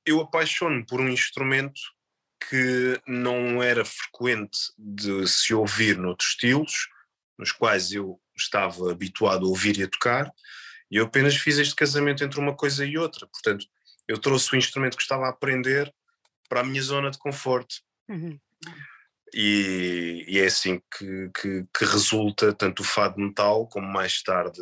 eu 0.04 0.20
apaixono 0.20 0.86
por 0.86 1.00
um 1.00 1.08
instrumento 1.08 1.80
que 2.48 3.00
não 3.06 3.60
era 3.60 3.84
frequente 3.84 4.58
de 4.78 5.26
se 5.26 5.52
ouvir 5.52 5.98
noutros 5.98 6.30
estilos, 6.30 6.88
nos 7.36 7.50
quais 7.50 7.92
eu 7.92 8.20
estava 8.36 8.92
habituado 8.92 9.46
a 9.46 9.48
ouvir 9.48 9.78
e 9.78 9.82
a 9.82 9.88
tocar, 9.88 10.32
e 10.88 10.96
eu 10.96 11.06
apenas 11.06 11.36
fiz 11.36 11.58
este 11.58 11.74
casamento 11.74 12.22
entre 12.22 12.38
uma 12.38 12.54
coisa 12.54 12.84
e 12.84 12.96
outra. 12.96 13.26
Portanto, 13.26 13.66
eu 14.06 14.16
trouxe 14.16 14.52
o 14.52 14.56
instrumento 14.56 14.96
que 14.96 15.02
estava 15.02 15.26
a 15.26 15.30
aprender 15.30 15.92
para 16.48 16.60
a 16.60 16.64
minha 16.64 16.82
zona 16.82 17.10
de 17.10 17.18
conforto. 17.18 17.74
Uhum. 18.08 18.38
E, 19.34 20.24
e, 20.28 20.38
é 20.38 20.46
assim 20.46 20.80
que, 20.96 21.30
que, 21.34 21.66
que, 21.76 21.84
resulta 21.84 22.52
tanto 22.52 22.80
o 22.80 22.84
fado 22.84 23.20
metal 23.20 23.66
como 23.66 23.88
mais 23.88 24.22
tarde 24.22 24.60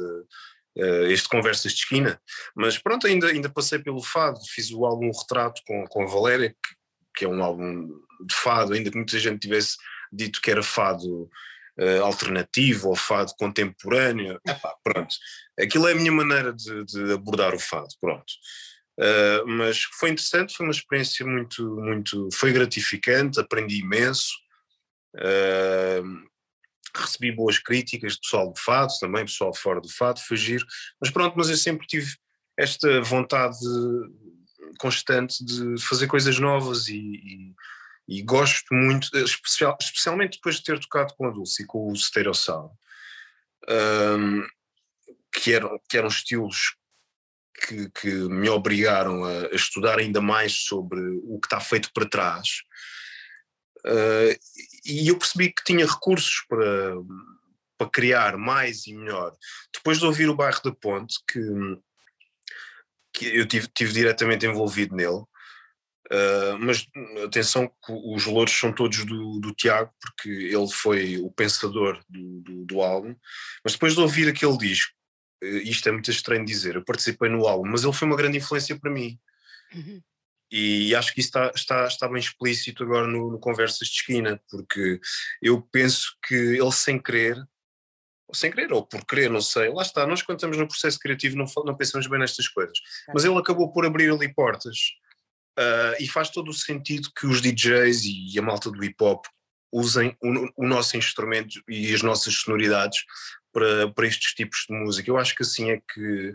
uh, 0.76 1.06
este 1.06 1.28
Conversas 1.28 1.72
de 1.72 1.78
Esquina. 1.78 2.20
Mas 2.54 2.78
pronto, 2.78 3.06
ainda, 3.06 3.28
ainda 3.28 3.48
passei 3.48 3.78
pelo 3.78 4.02
fado, 4.02 4.40
fiz 4.48 4.70
o 4.70 4.84
álbum 4.84 5.10
Retrato 5.10 5.62
com, 5.66 5.84
com 5.86 6.02
a 6.02 6.06
Valéria, 6.06 6.50
que, 6.50 6.74
que 7.18 7.24
é 7.24 7.28
um 7.28 7.42
álbum 7.42 7.88
de 8.26 8.34
fado, 8.34 8.72
ainda 8.72 8.90
que 8.90 8.96
muita 8.96 9.18
gente 9.18 9.40
tivesse 9.40 9.76
dito 10.12 10.40
que 10.40 10.50
era 10.50 10.62
fado 10.62 11.24
uh, 11.78 12.02
alternativo 12.02 12.88
ou 12.88 12.96
fado 12.96 13.32
contemporâneo. 13.38 14.40
Epá, 14.46 14.74
pronto, 14.82 15.14
aquilo 15.58 15.88
é 15.88 15.92
a 15.92 15.96
minha 15.96 16.12
maneira 16.12 16.52
de, 16.52 16.84
de 16.84 17.12
abordar 17.12 17.54
o 17.54 17.58
fado, 17.58 17.88
pronto. 18.00 18.32
Uh, 18.98 19.46
mas 19.46 19.82
foi 19.98 20.10
interessante, 20.10 20.56
foi 20.56 20.66
uma 20.66 20.72
experiência 20.72 21.26
muito, 21.26 21.68
muito, 21.80 22.28
foi 22.32 22.52
gratificante, 22.52 23.40
aprendi 23.40 23.80
imenso, 23.80 24.44
Uh, 25.14 26.26
recebi 26.96 27.32
boas 27.32 27.58
críticas 27.58 28.16
pessoal 28.16 28.52
do 28.52 28.58
Fado, 28.58 28.92
também 29.00 29.24
pessoal 29.24 29.54
fora 29.54 29.80
do 29.80 29.88
Fado, 29.88 30.20
foi 30.20 30.36
giro, 30.36 30.66
mas 31.00 31.10
pronto, 31.10 31.34
mas 31.36 31.48
eu 31.50 31.56
sempre 31.56 31.86
tive 31.86 32.14
esta 32.56 33.00
vontade 33.02 33.58
constante 34.78 35.44
de 35.44 35.80
fazer 35.80 36.06
coisas 36.06 36.38
novas 36.38 36.88
e, 36.88 36.96
e, 36.96 37.54
e 38.08 38.22
gosto 38.22 38.72
muito, 38.72 39.16
especial, 39.18 39.76
especialmente 39.80 40.36
depois 40.36 40.56
de 40.56 40.64
ter 40.64 40.78
tocado 40.78 41.14
com 41.14 41.26
a 41.26 41.30
Dulce 41.30 41.62
e 41.62 41.66
com 41.66 41.90
o 41.90 41.96
Stereossauro, 41.96 42.72
um, 43.68 44.46
que, 45.32 45.52
eram, 45.52 45.80
que 45.88 45.96
eram 45.96 46.08
estilos 46.08 46.76
que, 47.66 47.90
que 47.90 48.10
me 48.28 48.48
obrigaram 48.48 49.24
a, 49.24 49.46
a, 49.46 49.54
estudar 49.54 49.98
ainda 49.98 50.20
mais 50.20 50.52
sobre 50.52 51.00
o 51.24 51.38
que 51.40 51.46
está 51.46 51.60
feito 51.60 51.92
para 51.92 52.08
trás 52.08 52.62
Uh, 53.86 54.34
e 54.84 55.08
eu 55.08 55.18
percebi 55.18 55.52
que 55.52 55.62
tinha 55.64 55.86
recursos 55.86 56.44
para, 56.48 56.94
para 57.76 57.90
criar 57.90 58.36
mais 58.36 58.86
e 58.86 58.94
melhor. 58.94 59.36
Depois 59.72 59.98
de 59.98 60.06
ouvir 60.06 60.28
o 60.28 60.34
Bairro 60.34 60.62
da 60.62 60.72
Ponte, 60.72 61.16
que, 61.28 61.40
que 63.12 63.36
eu 63.36 63.46
tive, 63.46 63.68
tive 63.68 63.92
diretamente 63.92 64.46
envolvido 64.46 64.96
nele, 64.96 65.22
uh, 66.12 66.58
mas 66.60 66.86
atenção 67.24 67.68
que 67.68 67.92
os 67.92 68.24
louros 68.24 68.58
são 68.58 68.72
todos 68.72 69.04
do, 69.04 69.38
do 69.40 69.54
Tiago, 69.54 69.92
porque 70.00 70.30
ele 70.30 70.70
foi 70.70 71.18
o 71.18 71.30
pensador 71.30 72.02
do, 72.08 72.40
do, 72.40 72.64
do 72.64 72.80
álbum, 72.80 73.14
mas 73.62 73.74
depois 73.74 73.94
de 73.94 74.00
ouvir 74.00 74.28
aquele 74.28 74.56
disco, 74.56 74.92
uh, 75.42 75.46
isto 75.46 75.88
é 75.88 75.92
muito 75.92 76.10
estranho 76.10 76.44
dizer, 76.44 76.76
eu 76.76 76.84
participei 76.84 77.28
no 77.28 77.46
álbum, 77.46 77.68
mas 77.68 77.84
ele 77.84 77.92
foi 77.92 78.08
uma 78.08 78.16
grande 78.16 78.38
influência 78.38 78.78
para 78.78 78.90
mim. 78.90 79.18
Uhum. 79.74 80.02
E 80.56 80.94
acho 80.94 81.12
que 81.12 81.18
isso 81.18 81.30
está, 81.30 81.50
está, 81.52 81.84
está 81.88 82.08
bem 82.08 82.20
explícito 82.20 82.84
agora 82.84 83.08
no, 83.08 83.32
no, 83.32 83.40
Conversas 83.40 83.88
de 83.88 83.94
Esquina, 83.96 84.40
porque 84.48 85.00
eu 85.42 85.60
penso 85.60 86.16
que 86.24 86.32
ele 86.32 86.70
sem 86.70 86.96
querer, 86.96 87.36
ou 88.28 88.34
sem 88.36 88.52
querer, 88.52 88.72
ou 88.72 88.86
por 88.86 89.04
querer, 89.04 89.28
não 89.28 89.40
sei, 89.40 89.68
lá 89.70 89.82
está, 89.82 90.06
nós 90.06 90.22
quando 90.22 90.38
estamos 90.38 90.56
no 90.56 90.68
processo 90.68 90.96
criativo 91.00 91.36
não, 91.36 91.44
não 91.64 91.76
pensamos 91.76 92.06
bem 92.06 92.20
nestas 92.20 92.46
coisas, 92.46 92.78
mas 93.12 93.24
ele 93.24 93.36
acabou 93.36 93.72
por 93.72 93.84
abrir 93.84 94.12
ali 94.12 94.32
portas 94.32 94.78
uh, 95.58 95.96
e 95.98 96.06
faz 96.06 96.30
todo 96.30 96.50
o 96.50 96.54
sentido 96.54 97.10
que 97.18 97.26
os 97.26 97.42
DJs 97.42 98.04
e 98.04 98.38
a 98.38 98.42
malta 98.42 98.70
do 98.70 98.84
hip 98.84 99.02
hop 99.02 99.26
usem 99.72 100.16
o, 100.22 100.62
o 100.62 100.68
nosso 100.68 100.96
instrumento 100.96 101.60
e 101.68 101.92
as 101.92 102.00
nossas 102.00 102.32
sonoridades 102.32 103.00
para, 103.52 103.92
para 103.92 104.06
estes 104.06 104.32
tipos 104.34 104.66
de 104.68 104.76
música. 104.76 105.10
Eu 105.10 105.18
acho 105.18 105.34
que 105.34 105.42
assim 105.42 105.72
é 105.72 105.80
que 105.92 106.32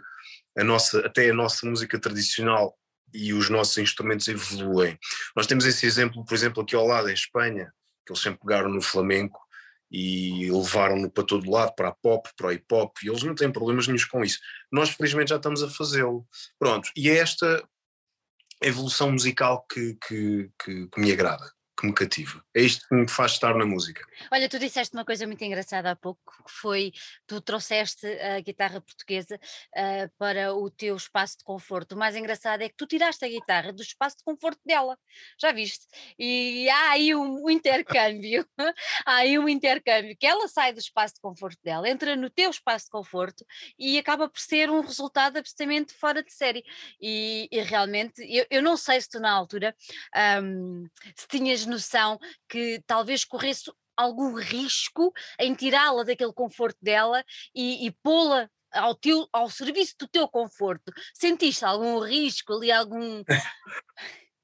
a 0.57 0.63
nossa, 0.65 0.99
até 1.05 1.29
a 1.29 1.33
nossa 1.33 1.65
música 1.65 1.97
tradicional 1.97 2.77
e 3.13 3.33
os 3.33 3.49
nossos 3.49 3.77
instrumentos 3.77 4.27
evoluem. 4.27 4.97
Nós 5.35 5.47
temos 5.47 5.65
esse 5.65 5.85
exemplo, 5.85 6.23
por 6.25 6.33
exemplo, 6.33 6.63
aqui 6.63 6.75
ao 6.75 6.85
lado, 6.85 7.09
em 7.09 7.13
Espanha, 7.13 7.71
que 8.05 8.11
eles 8.11 8.21
sempre 8.21 8.39
pegaram 8.39 8.69
no 8.69 8.81
flamenco 8.81 9.39
e 9.91 10.49
levaram-no 10.51 11.09
para 11.09 11.23
todo 11.23 11.49
lado, 11.49 11.73
para 11.75 11.89
a 11.89 11.95
pop, 11.95 12.29
para 12.37 12.47
o 12.47 12.51
hip 12.51 12.65
hop, 12.71 12.95
e 13.03 13.09
eles 13.09 13.23
não 13.23 13.33
têm 13.33 13.51
problemas 13.51 13.87
nenhums 13.87 14.05
com 14.05 14.23
isso. 14.23 14.39
Nós, 14.71 14.89
felizmente, 14.89 15.29
já 15.29 15.37
estamos 15.37 15.63
a 15.63 15.69
fazê-lo. 15.69 16.27
Pronto, 16.59 16.91
e 16.95 17.09
é 17.09 17.17
esta 17.17 17.63
evolução 18.61 19.11
musical 19.11 19.65
que, 19.71 19.97
que, 20.07 20.49
que, 20.63 20.87
que 20.87 21.01
me 21.01 21.11
agrada 21.11 21.49
que 21.79 21.88
me 21.88 21.93
cativa. 21.93 22.43
É 22.53 22.62
isto 22.62 22.86
que 22.88 22.95
me 22.95 23.07
faz 23.07 23.33
estar 23.33 23.55
na 23.55 23.65
música. 23.65 24.05
Olha, 24.31 24.50
tu 24.50 24.59
disseste 24.59 24.93
uma 24.95 25.05
coisa 25.05 25.25
muito 25.25 25.41
engraçada 25.43 25.91
há 25.91 25.95
pouco, 25.95 26.19
que 26.43 26.51
foi, 26.51 26.91
tu 27.25 27.39
trouxeste 27.39 28.05
a 28.05 28.39
guitarra 28.41 28.81
portuguesa 28.81 29.36
uh, 29.38 30.12
para 30.17 30.53
o 30.53 30.69
teu 30.69 30.95
espaço 30.95 31.38
de 31.38 31.43
conforto. 31.43 31.93
O 31.93 31.98
mais 31.98 32.15
engraçado 32.15 32.62
é 32.62 32.69
que 32.69 32.75
tu 32.75 32.86
tiraste 32.86 33.24
a 33.24 33.29
guitarra 33.29 33.71
do 33.71 33.81
espaço 33.81 34.17
de 34.17 34.24
conforto 34.24 34.59
dela, 34.65 34.98
já 35.39 35.51
viste? 35.51 35.86
E 36.17 36.69
há 36.69 36.91
aí 36.91 37.15
um, 37.15 37.50
intercâmbio, 37.50 38.45
há 39.05 39.15
aí 39.15 39.39
um 39.39 39.48
intercâmbio, 39.48 40.17
que 40.19 40.27
ela 40.27 40.48
sai 40.48 40.74
do 40.74 40.79
espaço 40.79 41.15
de 41.15 41.21
conforto 41.21 41.59
dela, 41.63 41.89
entra 41.89 42.15
no 42.15 42.29
teu 42.29 42.50
espaço 42.50 42.86
de 42.86 42.91
conforto 42.91 43.45
e 43.77 43.98
acaba 43.98 44.27
por 44.27 44.39
ser 44.39 44.69
um 44.69 44.81
resultado 44.81 45.38
absolutamente 45.38 45.93
fora 45.93 46.21
de 46.21 46.33
série. 46.33 46.63
E, 47.01 47.48
e 47.51 47.62
realmente, 47.62 48.21
eu, 48.21 48.45
eu, 48.50 48.62
não 48.62 48.75
sei 48.75 49.00
se 49.00 49.09
tu 49.09 49.19
na 49.19 49.31
altura 49.31 49.74
um, 50.43 50.86
se 51.15 51.27
tinhas 51.27 51.65
noção 51.69 52.17
que 52.47 52.81
talvez 52.85 53.23
corresse 53.23 53.71
algum 53.95 54.35
risco 54.35 55.13
em 55.39 55.53
tirá-la 55.53 56.03
daquele 56.03 56.33
conforto 56.33 56.77
dela 56.81 57.23
e, 57.53 57.85
e 57.85 57.91
pô-la 58.01 58.49
ao, 58.71 58.95
teu, 58.95 59.27
ao 59.33 59.49
serviço 59.49 59.95
do 59.99 60.07
teu 60.07 60.27
conforto. 60.27 60.91
Sentiste 61.13 61.65
algum 61.65 61.99
risco 61.99 62.53
ali, 62.53 62.71
algum. 62.71 63.23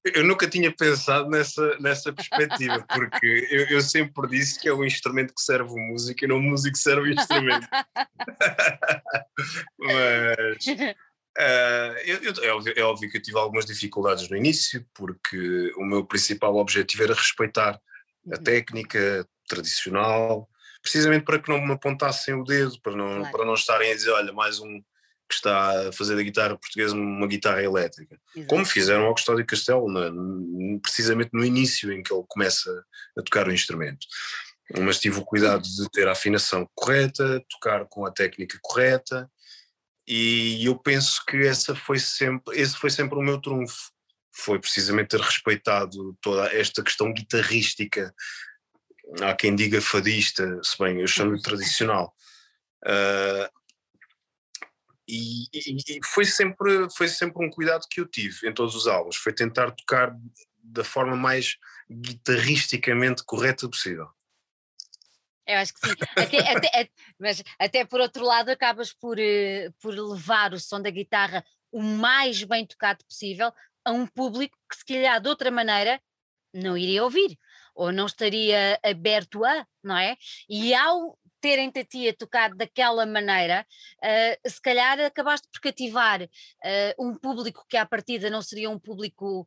Eu 0.04 0.24
nunca 0.24 0.48
tinha 0.48 0.72
pensado 0.72 1.30
nessa, 1.30 1.78
nessa 1.80 2.14
perspectiva, 2.14 2.86
porque 2.88 3.48
eu, 3.50 3.70
eu, 3.70 3.82
sempre 3.82 4.30
disse 4.30 4.60
que 4.60 4.68
é 4.68 4.74
o 4.74 4.86
instrumento 4.86 5.34
que 5.34 5.42
serve 5.42 5.72
a 5.72 5.88
música 5.88 6.26
e 6.26 6.28
não 6.28 6.38
o 6.38 6.44
músico 6.44 6.78
serve 6.78 7.10
o 7.10 7.14
instrumento. 7.14 7.68
Mas 9.80 10.66
Uh, 11.38 11.98
eu, 12.06 12.24
eu, 12.24 12.44
é, 12.44 12.54
óbvio, 12.54 12.74
é, 12.78 12.82
óbvio, 12.82 13.12
que 13.12 13.18
eu 13.18 13.22
tive 13.22 13.38
algumas 13.38 13.66
dificuldades 13.66 14.30
no 14.30 14.38
início, 14.38 14.86
porque 14.94 15.74
o 15.76 15.84
meu 15.84 16.06
principal 16.06 16.56
objetivo 16.56 17.04
era 17.04 17.14
respeitar 17.14 17.74
a 18.32 18.38
uhum. 18.38 18.44
técnica 18.44 19.28
tradicional, 19.48 20.50
precisamente 20.82 21.26
para 21.26 21.40
que 21.40 21.50
não 21.50 21.60
me 21.60 21.74
apontassem 21.74 22.34
o 22.34 22.44
dedo, 22.44 22.80
para 22.82 22.96
não, 22.96 23.18
claro. 23.18 23.32
para 23.32 23.46
não 23.46 23.54
estarem 23.54 23.92
a 23.92 23.96
dizer, 23.96 24.12
olha, 24.12 24.32
mais 24.32 24.60
um 24.60 24.82
que 25.28 25.34
está 25.34 25.90
a 25.90 25.92
fazer 25.92 26.16
da 26.16 26.22
guitarra 26.22 26.58
portuguesa 26.58 26.96
uma 26.96 27.28
guitarra 27.28 27.64
elétrica. 27.64 28.18
Exato. 28.36 28.48
Como 28.48 28.66
fizeram 28.66 29.06
ao 29.06 29.14
Custódio 29.14 29.46
Castelo, 29.46 29.92
na, 29.92 30.12
precisamente 30.82 31.32
no 31.34 31.44
início 31.44 31.92
em 31.92 32.04
que 32.04 32.14
ele 32.14 32.24
começa 32.28 32.70
a 33.18 33.22
tocar 33.24 33.48
o 33.48 33.54
instrumento. 33.54 34.06
Mas 34.80 35.00
tive 35.00 35.20
o 35.20 35.26
cuidado 35.26 35.64
de 35.64 35.90
ter 35.92 36.08
a 36.08 36.14
afinação 36.14 36.68
correta, 36.74 37.44
tocar 37.50 37.86
com 37.86 38.06
a 38.06 38.12
técnica 38.12 38.58
correta, 38.62 39.30
e 40.08 40.66
eu 40.66 40.78
penso 40.78 41.24
que 41.26 41.38
essa 41.48 41.76
foi 41.76 42.00
sempre, 42.00 42.60
esse 42.60 42.78
foi 42.78 42.90
sempre 42.90 43.18
o 43.18 43.22
meu 43.22 43.42
trunfo. 43.42 43.92
Foi 44.32 44.60
precisamente 44.60 45.10
ter 45.10 45.22
respeitado 45.22 46.16
toda 46.22 46.54
esta 46.54 46.84
questão 46.84 47.14
guitarrística. 47.14 48.14
Há 49.22 49.34
quem 49.34 49.56
diga 49.56 49.82
fadista, 49.82 50.60
se 50.64 50.78
bem 50.78 51.00
eu 51.00 51.08
chamo-lhe 51.08 51.42
tradicional. 51.42 52.14
Uh, 52.86 53.50
e, 55.08 55.46
e, 55.54 55.98
e, 55.98 56.00
foi 56.04 56.26
sempre 56.26 56.88
foi 56.96 57.08
sempre 57.08 57.46
um 57.46 57.50
cuidado 57.50 57.86
que 57.90 58.02
eu 58.02 58.08
tive 58.08 58.48
em 58.48 58.54
todos 58.54 58.76
os 58.76 58.88
álbuns 58.88 59.16
foi 59.16 59.34
tentar 59.34 59.72
tocar 59.72 60.16
da 60.64 60.84
forma 60.84 61.16
mais 61.16 61.58
guitarristicamente 61.90 63.24
correta 63.24 63.70
possível 63.70 64.10
eu 65.48 65.58
acho 65.58 65.74
que 65.74 65.88
sim. 65.88 65.96
Até, 66.16 66.40
até, 66.50 66.90
mas 67.20 67.44
até 67.60 67.86
por 67.86 68.00
outro 68.00 68.24
lado 68.26 68.50
acabas 68.50 68.94
por, 68.94 69.20
eh, 69.20 69.70
por 69.80 69.94
levar 69.94 70.54
o 70.54 70.60
som 70.60 70.82
da 70.82 70.90
guitarra 70.90 71.46
o 71.72 71.82
mais 71.82 72.44
bem 72.44 72.66
tocado 72.66 73.04
possível 73.06 73.52
a 73.84 73.92
um 73.92 74.08
público 74.08 74.58
que 74.70 74.78
se 74.78 74.86
calhar 74.86 75.22
de 75.22 75.30
outra 75.30 75.52
maneira 75.52 76.02
não 76.54 76.78
iria 76.78 77.04
ouvir 77.04 77.38
ou 77.76 77.92
não 77.92 78.06
estaria 78.06 78.80
aberto 78.82 79.44
a, 79.44 79.68
não 79.84 79.98
é? 79.98 80.16
E 80.50 80.74
ao 80.74 81.20
terem-te 81.42 81.80
a 81.80 81.86
ti 81.86 82.10
a 82.10 82.14
tocar 82.16 82.56
daquela 82.56 83.06
maneira, 83.06 83.68
uh, 84.02 84.50
se 84.50 84.60
calhar 84.60 85.00
acabaste 85.02 85.48
por 85.52 85.60
cativar 85.60 86.24
uh, 86.24 86.28
um 86.98 87.16
público 87.16 87.66
que 87.70 87.78
à 87.78 87.86
partida 87.86 88.32
não 88.32 88.42
seria 88.42 88.70
um 88.70 88.80
público 88.80 89.46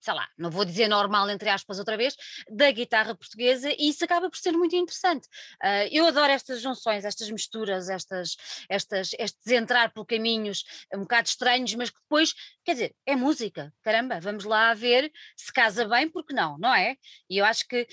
sei 0.00 0.14
lá, 0.14 0.26
não 0.36 0.50
vou 0.50 0.64
dizer 0.64 0.88
normal, 0.88 1.28
entre 1.30 1.48
aspas, 1.48 1.78
outra 1.78 1.96
vez, 1.96 2.16
da 2.48 2.70
guitarra 2.70 3.14
portuguesa, 3.14 3.70
e 3.70 3.90
isso 3.90 4.04
acaba 4.04 4.30
por 4.30 4.38
ser 4.38 4.52
muito 4.52 4.74
interessante. 4.74 5.26
Uh, 5.62 5.88
eu 5.90 6.06
adoro 6.06 6.32
estas 6.32 6.60
junções, 6.60 7.04
estas 7.04 7.30
misturas, 7.30 7.88
estas, 7.88 8.36
estas, 8.68 9.10
estes 9.18 9.46
entrar 9.48 9.92
por 9.92 10.06
caminhos 10.06 10.64
um 10.94 11.00
bocado 11.00 11.28
estranhos, 11.28 11.74
mas 11.74 11.90
que 11.90 12.00
depois, 12.00 12.34
quer 12.64 12.72
dizer, 12.72 12.96
é 13.06 13.14
música, 13.14 13.72
caramba, 13.82 14.18
vamos 14.20 14.44
lá 14.44 14.72
ver 14.74 15.12
se 15.36 15.52
casa 15.52 15.86
bem, 15.86 16.10
porque 16.10 16.32
não, 16.32 16.56
não 16.58 16.74
é? 16.74 16.96
E 17.28 17.38
eu 17.38 17.44
acho 17.44 17.66
que, 17.68 17.86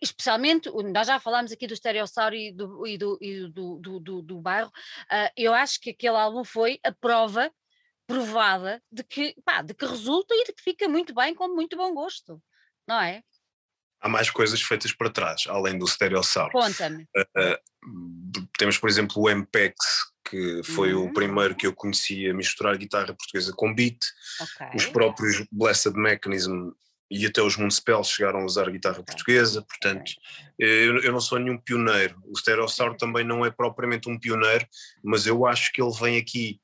especialmente, 0.00 0.70
nós 0.92 1.06
já 1.06 1.18
falámos 1.20 1.52
aqui 1.52 1.66
do 1.66 1.76
Stereossauro 1.76 2.34
e 2.34 2.52
do, 2.52 2.86
e 2.86 2.98
do, 2.98 3.18
e 3.20 3.48
do, 3.48 3.78
do, 3.78 4.00
do, 4.00 4.22
do 4.22 4.40
bairro, 4.40 4.68
uh, 4.68 5.30
eu 5.36 5.52
acho 5.52 5.80
que 5.80 5.90
aquele 5.90 6.16
álbum 6.16 6.44
foi 6.44 6.78
a 6.84 6.92
prova 6.92 7.52
provada 8.10 8.82
de 8.90 9.04
que, 9.04 9.34
pá, 9.44 9.62
de 9.62 9.74
que 9.74 9.86
resulta 9.86 10.34
e 10.34 10.44
de 10.44 10.52
que 10.52 10.62
fica 10.62 10.88
muito 10.88 11.14
bem 11.14 11.34
com 11.34 11.48
muito 11.48 11.76
bom 11.76 11.94
gosto, 11.94 12.42
não 12.86 13.00
é? 13.00 13.22
Há 14.00 14.08
mais 14.08 14.30
coisas 14.30 14.62
feitas 14.62 14.92
para 14.92 15.10
trás, 15.10 15.44
além 15.46 15.78
do 15.78 15.86
Stereo 15.86 16.22
Sound. 16.22 16.52
Conta-me. 16.52 17.04
Uh, 17.04 18.48
temos, 18.58 18.78
por 18.78 18.88
exemplo, 18.88 19.22
o 19.22 19.28
MPEX, 19.28 19.76
que 20.28 20.62
foi 20.62 20.94
uhum. 20.94 21.06
o 21.06 21.12
primeiro 21.12 21.54
que 21.54 21.66
eu 21.66 21.74
conheci 21.74 22.28
a 22.28 22.34
misturar 22.34 22.76
guitarra 22.78 23.14
portuguesa 23.14 23.52
com 23.54 23.74
beat. 23.74 23.98
Okay. 24.40 24.68
Os 24.74 24.86
próprios 24.86 25.44
Blessed 25.52 25.94
Mechanism 25.94 26.70
e 27.10 27.26
até 27.26 27.42
os 27.42 27.56
Moonspell 27.56 28.04
chegaram 28.04 28.40
a 28.40 28.44
usar 28.44 28.70
guitarra 28.70 29.02
portuguesa, 29.02 29.62
portanto 29.62 30.12
eu, 30.56 31.00
eu, 31.00 31.12
não 31.12 31.20
sou 31.20 31.40
nenhum 31.40 31.58
pioneiro. 31.58 32.16
O 32.24 32.38
Stereosaur 32.38 32.96
também 32.96 33.24
não 33.24 33.44
é 33.44 33.50
propriamente 33.50 34.08
um 34.08 34.18
pioneiro, 34.18 34.64
mas 35.02 35.26
eu 35.26 35.44
acho 35.44 35.72
que 35.72 35.82
ele 35.82 35.92
vem 35.98 36.16
aqui 36.16 36.60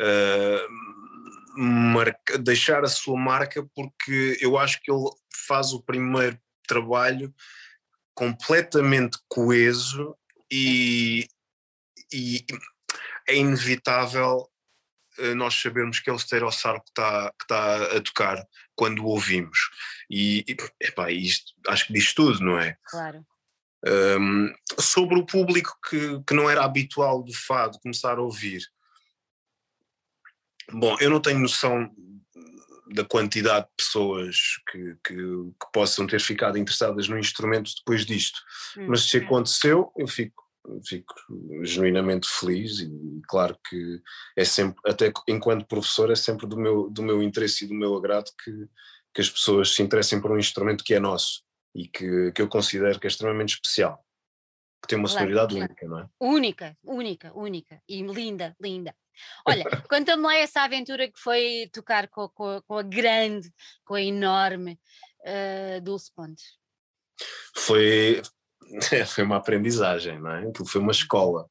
uh, 0.00 1.60
marca, 1.60 2.38
deixar 2.38 2.84
a 2.84 2.88
sua 2.88 3.18
marca, 3.18 3.64
porque 3.74 4.38
eu 4.40 4.58
acho 4.58 4.80
que 4.80 4.90
ele 4.90 5.04
faz 5.46 5.72
o 5.72 5.82
primeiro 5.82 6.38
trabalho 6.66 7.34
completamente 8.14 9.18
coeso 9.28 10.16
e, 10.50 11.28
e 12.12 12.44
é 13.28 13.36
inevitável 13.36 14.48
uh, 15.18 15.34
nós 15.34 15.54
sabermos 15.54 16.00
que 16.00 16.10
é 16.10 16.12
o 16.12 16.18
Stereossauro 16.18 16.82
que 16.82 16.90
está 16.90 17.32
que 17.38 17.46
tá 17.46 17.96
a 17.96 18.00
tocar 18.00 18.46
quando 18.74 19.04
o 19.04 19.06
ouvimos. 19.06 19.58
E, 20.08 20.44
e 20.48 20.56
epá, 20.80 21.10
isto 21.10 21.52
acho 21.68 21.86
que 21.86 21.92
diz 21.92 22.12
tudo, 22.14 22.40
não 22.40 22.58
é? 22.58 22.76
Claro. 22.84 23.24
Um, 23.86 24.52
sobre 24.78 25.18
o 25.18 25.24
público 25.24 25.74
que, 25.88 26.22
que 26.26 26.34
não 26.34 26.50
era 26.50 26.64
habitual 26.64 27.22
do 27.22 27.32
fado 27.32 27.78
começar 27.80 28.18
a 28.18 28.22
ouvir, 28.22 28.62
Bom, 30.72 30.96
eu 31.00 31.10
não 31.10 31.20
tenho 31.20 31.38
noção 31.38 31.90
da 32.92 33.04
quantidade 33.04 33.66
de 33.66 33.72
pessoas 33.76 34.36
que, 34.70 34.96
que, 35.06 35.14
que 35.14 35.72
possam 35.72 36.06
ter 36.06 36.20
ficado 36.20 36.58
interessadas 36.58 37.08
no 37.08 37.18
instrumento 37.18 37.70
depois 37.76 38.04
disto, 38.04 38.40
hum, 38.76 38.86
mas 38.88 39.02
se 39.02 39.18
aconteceu, 39.18 39.92
eu 39.96 40.08
fico, 40.08 40.42
fico 40.84 41.14
genuinamente 41.62 42.28
feliz 42.28 42.80
e 42.80 42.90
claro 43.28 43.56
que 43.68 44.00
é 44.36 44.44
sempre, 44.44 44.80
até 44.86 45.12
enquanto 45.28 45.66
professor, 45.66 46.10
é 46.10 46.16
sempre 46.16 46.46
do 46.46 46.56
meu, 46.56 46.90
do 46.90 47.02
meu 47.02 47.22
interesse 47.22 47.64
e 47.64 47.68
do 47.68 47.74
meu 47.74 47.94
agrado 47.96 48.30
que, 48.42 48.68
que 49.14 49.20
as 49.20 49.30
pessoas 49.30 49.74
se 49.74 49.82
interessem 49.82 50.20
por 50.20 50.32
um 50.32 50.38
instrumento 50.38 50.84
que 50.84 50.94
é 50.94 51.00
nosso 51.00 51.42
e 51.74 51.86
que, 51.86 52.32
que 52.32 52.42
eu 52.42 52.48
considero 52.48 52.98
que 52.98 53.06
é 53.06 53.10
extremamente 53.10 53.54
especial, 53.54 54.04
que 54.82 54.88
tem 54.88 54.98
uma 54.98 55.08
claro, 55.08 55.20
sonoridade 55.20 55.54
claro. 55.54 55.70
única, 55.70 55.86
não 55.86 55.98
é? 56.00 56.08
Única, 56.20 56.78
única, 56.82 57.32
única 57.34 57.82
e 57.88 58.02
linda, 58.02 58.56
linda. 58.60 58.94
Olha, 59.46 59.64
conta-me 59.88 60.22
lá 60.22 60.36
essa 60.36 60.62
aventura 60.62 61.10
que 61.10 61.18
foi 61.18 61.68
tocar 61.72 62.08
com, 62.08 62.28
com, 62.28 62.60
com 62.66 62.78
a 62.78 62.82
grande, 62.82 63.50
com 63.84 63.94
a 63.94 64.02
enorme 64.02 64.78
uh, 65.22 65.80
Dulce 65.82 66.12
Pontes. 66.14 66.44
Foi, 67.56 68.22
foi 69.06 69.24
uma 69.24 69.36
aprendizagem, 69.36 70.20
não 70.20 70.30
é? 70.30 70.48
Aquilo 70.48 70.66
foi 70.66 70.80
uma 70.80 70.92
escola. 70.92 71.48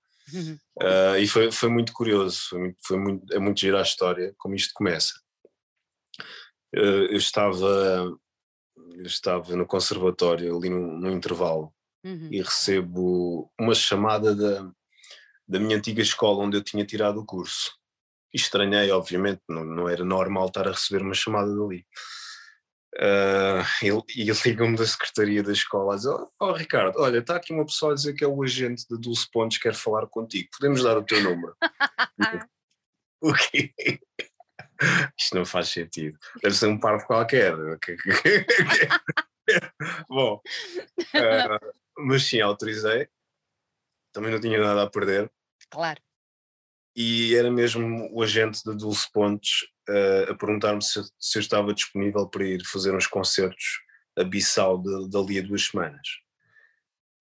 Uh, 0.82 1.18
e 1.20 1.28
foi, 1.28 1.52
foi 1.52 1.70
muito 1.70 1.92
curioso, 1.92 2.42
foi 2.50 2.60
muito, 2.60 2.78
foi 2.86 2.98
muito, 2.98 3.34
é 3.34 3.40
muito 3.40 3.60
gira 3.60 3.80
a 3.80 3.84
história, 3.84 4.34
como 4.38 4.56
isto 4.56 4.74
começa. 4.76 5.14
Uh, 6.76 7.10
eu 7.10 7.18
estava 7.18 8.20
eu 8.96 9.06
estava 9.06 9.56
no 9.56 9.66
conservatório 9.66 10.56
ali 10.56 10.70
no, 10.70 11.00
no 11.00 11.12
intervalo 11.12 11.74
uhum. 12.04 12.30
e 12.32 12.42
recebo 12.42 13.52
uma 13.60 13.74
chamada 13.74 14.36
da, 14.36 14.72
da 15.50 15.60
minha 15.60 15.78
antiga 15.78 16.02
escola 16.02 16.44
onde 16.44 16.56
eu 16.56 16.64
tinha 16.64 16.86
tirado 16.86 17.20
o 17.20 17.26
curso. 17.26 17.74
E 18.32 18.38
estranhei, 18.38 18.92
obviamente, 18.92 19.42
não, 19.50 19.66
não 19.66 19.90
era 19.90 20.06
normal 20.06 20.48
estar 20.48 20.68
a 20.68 20.72
receber 20.72 21.02
uma 21.02 21.16
chamada 21.16 21.50
dali. 21.54 21.84
Uh, 22.96 23.64
e 24.16 24.22
ele 24.22 24.40
ligam-me 24.46 24.78
da 24.78 24.86
secretaria 24.86 25.42
da 25.42 25.52
escola 25.52 25.94
a 25.94 25.96
dizer: 25.98 26.10
oh, 26.10 26.30
oh, 26.40 26.52
Ricardo, 26.54 27.00
olha, 27.00 27.20
está 27.20 27.36
aqui 27.36 27.52
uma 27.54 27.66
pessoa 27.66 27.92
a 27.92 27.96
dizer 27.96 28.14
que 28.14 28.24
é 28.24 28.28
o 28.28 28.44
agente 28.44 28.86
da 28.90 28.98
Dulce 28.98 29.28
Pontes, 29.32 29.58
quer 29.60 29.74
falar 29.74 30.08
contigo, 30.08 30.50
podemos 30.58 30.84
dar 30.84 30.98
o 30.98 31.04
teu 31.04 31.22
número? 31.24 31.56
o 33.22 33.34
quê? 33.34 33.74
Isto 35.18 35.36
não 35.36 35.46
faz 35.46 35.70
sentido. 35.70 36.18
Deve 36.42 36.56
ser 36.56 36.68
um 36.68 36.80
parvo 36.80 37.06
qualquer. 37.06 37.54
Bom, 40.08 40.42
uh, 41.00 41.74
mas 41.98 42.24
sim, 42.24 42.40
autorizei. 42.42 43.08
Também 44.12 44.32
não 44.32 44.40
tinha 44.40 44.60
nada 44.60 44.84
a 44.84 44.90
perder. 44.90 45.32
Claro. 45.70 46.02
E 46.96 47.36
era 47.36 47.52
mesmo 47.52 48.10
o 48.12 48.22
agente 48.22 48.64
da 48.66 48.74
Dulce 48.74 49.10
Pontes 49.12 49.62
uh, 49.90 50.32
a 50.32 50.36
perguntar-me 50.36 50.84
se, 50.84 51.02
se, 51.20 51.38
eu 51.38 51.42
estava 51.42 51.74
disponível 51.74 52.28
para 52.28 52.46
ir 52.46 52.66
fazer 52.66 52.94
uns 52.94 53.08
concertos 53.08 53.80
a 54.18 54.24
Bissau 54.24 54.82
de, 54.82 55.10
dali 55.10 55.40
a 55.40 55.42
duas 55.42 55.68
semanas. 55.68 56.08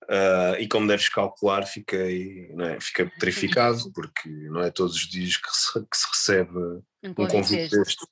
Uh, 0.05 0.57
e 0.59 0.67
como 0.67 0.89
deves 0.89 1.11
calcular, 1.11 1.67
fiquei, 1.67 2.51
é, 2.59 2.81
fiquei 2.81 3.07
petrificado, 3.11 3.79
porque 3.93 4.29
não 4.29 4.63
é 4.63 4.71
todos 4.71 4.97
os 4.97 5.07
dias 5.07 5.37
que 5.37 5.51
se, 5.51 5.81
que 5.81 5.97
se 5.97 6.09
recebe 6.09 6.59
um 7.05 7.15
convite 7.15 7.69
deste. 7.69 8.07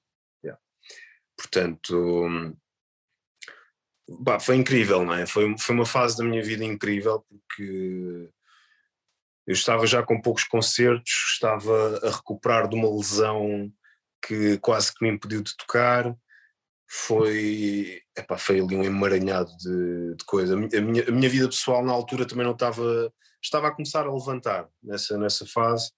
Yeah. 0.45 0.61
Portanto, 1.37 2.55
bah, 4.21 4.39
foi 4.39 4.57
incrível, 4.57 5.05
não 5.05 5.15
é? 5.15 5.27
Foi, 5.27 5.57
foi 5.59 5.75
uma 5.75 5.87
fase 5.87 6.19
da 6.19 6.25
minha 6.25 6.43
vida 6.43 6.65
incrível, 6.65 7.25
porque 7.29 8.29
eu 9.47 9.53
estava 9.53 9.87
já 9.87 10.03
com 10.03 10.21
poucos 10.21 10.45
concertos, 10.45 11.13
estava 11.35 12.01
a 12.03 12.11
recuperar 12.11 12.69
de 12.69 12.75
uma 12.75 12.91
lesão 12.91 13.71
que 14.27 14.59
quase 14.59 14.93
que 14.93 15.05
me 15.05 15.13
impediu 15.13 15.43
de 15.43 15.57
tocar. 15.57 16.15
Foi, 16.89 18.01
epá, 18.17 18.37
foi 18.37 18.61
ali 18.61 18.77
um 18.77 18.83
emaranhado 18.83 19.51
de, 19.59 20.17
de 20.17 20.25
coisa. 20.25 20.55
A 20.55 20.81
minha, 20.81 21.09
a 21.09 21.13
minha 21.13 21.29
vida 21.29 21.49
pessoal 21.49 21.85
na 21.85 21.93
altura 21.93 22.27
também 22.27 22.45
não 22.45 22.53
estava, 22.53 23.13
estava 23.43 23.69
a 23.69 23.73
começar 23.73 24.07
a 24.07 24.13
levantar 24.13 24.69
nessa, 24.83 25.17
nessa 25.17 25.47
fase 25.47 25.91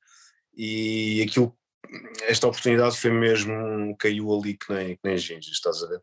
e 0.54 1.22
aquilo, 1.22 1.56
esta 2.22 2.46
oportunidade 2.48 2.98
foi 2.98 3.10
mesmo, 3.10 3.96
caiu 3.98 4.34
ali 4.34 4.56
que 4.56 4.72
nem, 4.72 4.96
que 4.96 5.00
nem 5.04 5.16
ginges, 5.16 5.52
estás 5.52 5.82
a 5.82 5.88
ver? 5.88 6.00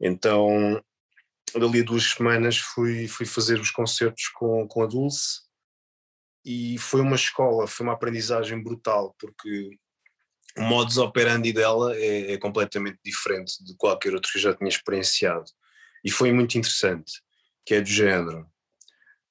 Então, 0.00 0.82
dali 1.54 1.80
a 1.80 1.84
duas 1.84 2.04
semanas 2.04 2.58
fui, 2.58 3.06
fui 3.06 3.24
fazer 3.26 3.60
os 3.60 3.70
concertos 3.70 4.28
com, 4.28 4.66
com 4.66 4.82
a 4.82 4.86
Dulce 4.86 5.51
e 6.44 6.76
foi 6.78 7.00
uma 7.00 7.16
escola, 7.16 7.66
foi 7.66 7.84
uma 7.84 7.92
aprendizagem 7.92 8.62
brutal, 8.62 9.14
porque 9.18 9.70
o 10.56 10.62
modus 10.62 10.98
operandi 10.98 11.52
dela 11.52 11.96
é, 11.96 12.32
é, 12.32 12.38
completamente 12.38 12.98
diferente 13.04 13.62
de 13.64 13.74
qualquer 13.76 14.14
outro 14.14 14.30
que 14.30 14.38
eu 14.38 14.42
já 14.42 14.54
tinha 14.54 14.68
experienciado. 14.68 15.44
E 16.04 16.10
foi 16.10 16.32
muito 16.32 16.58
interessante, 16.58 17.12
que 17.64 17.74
é 17.74 17.80
do 17.80 17.88
género. 17.88 18.46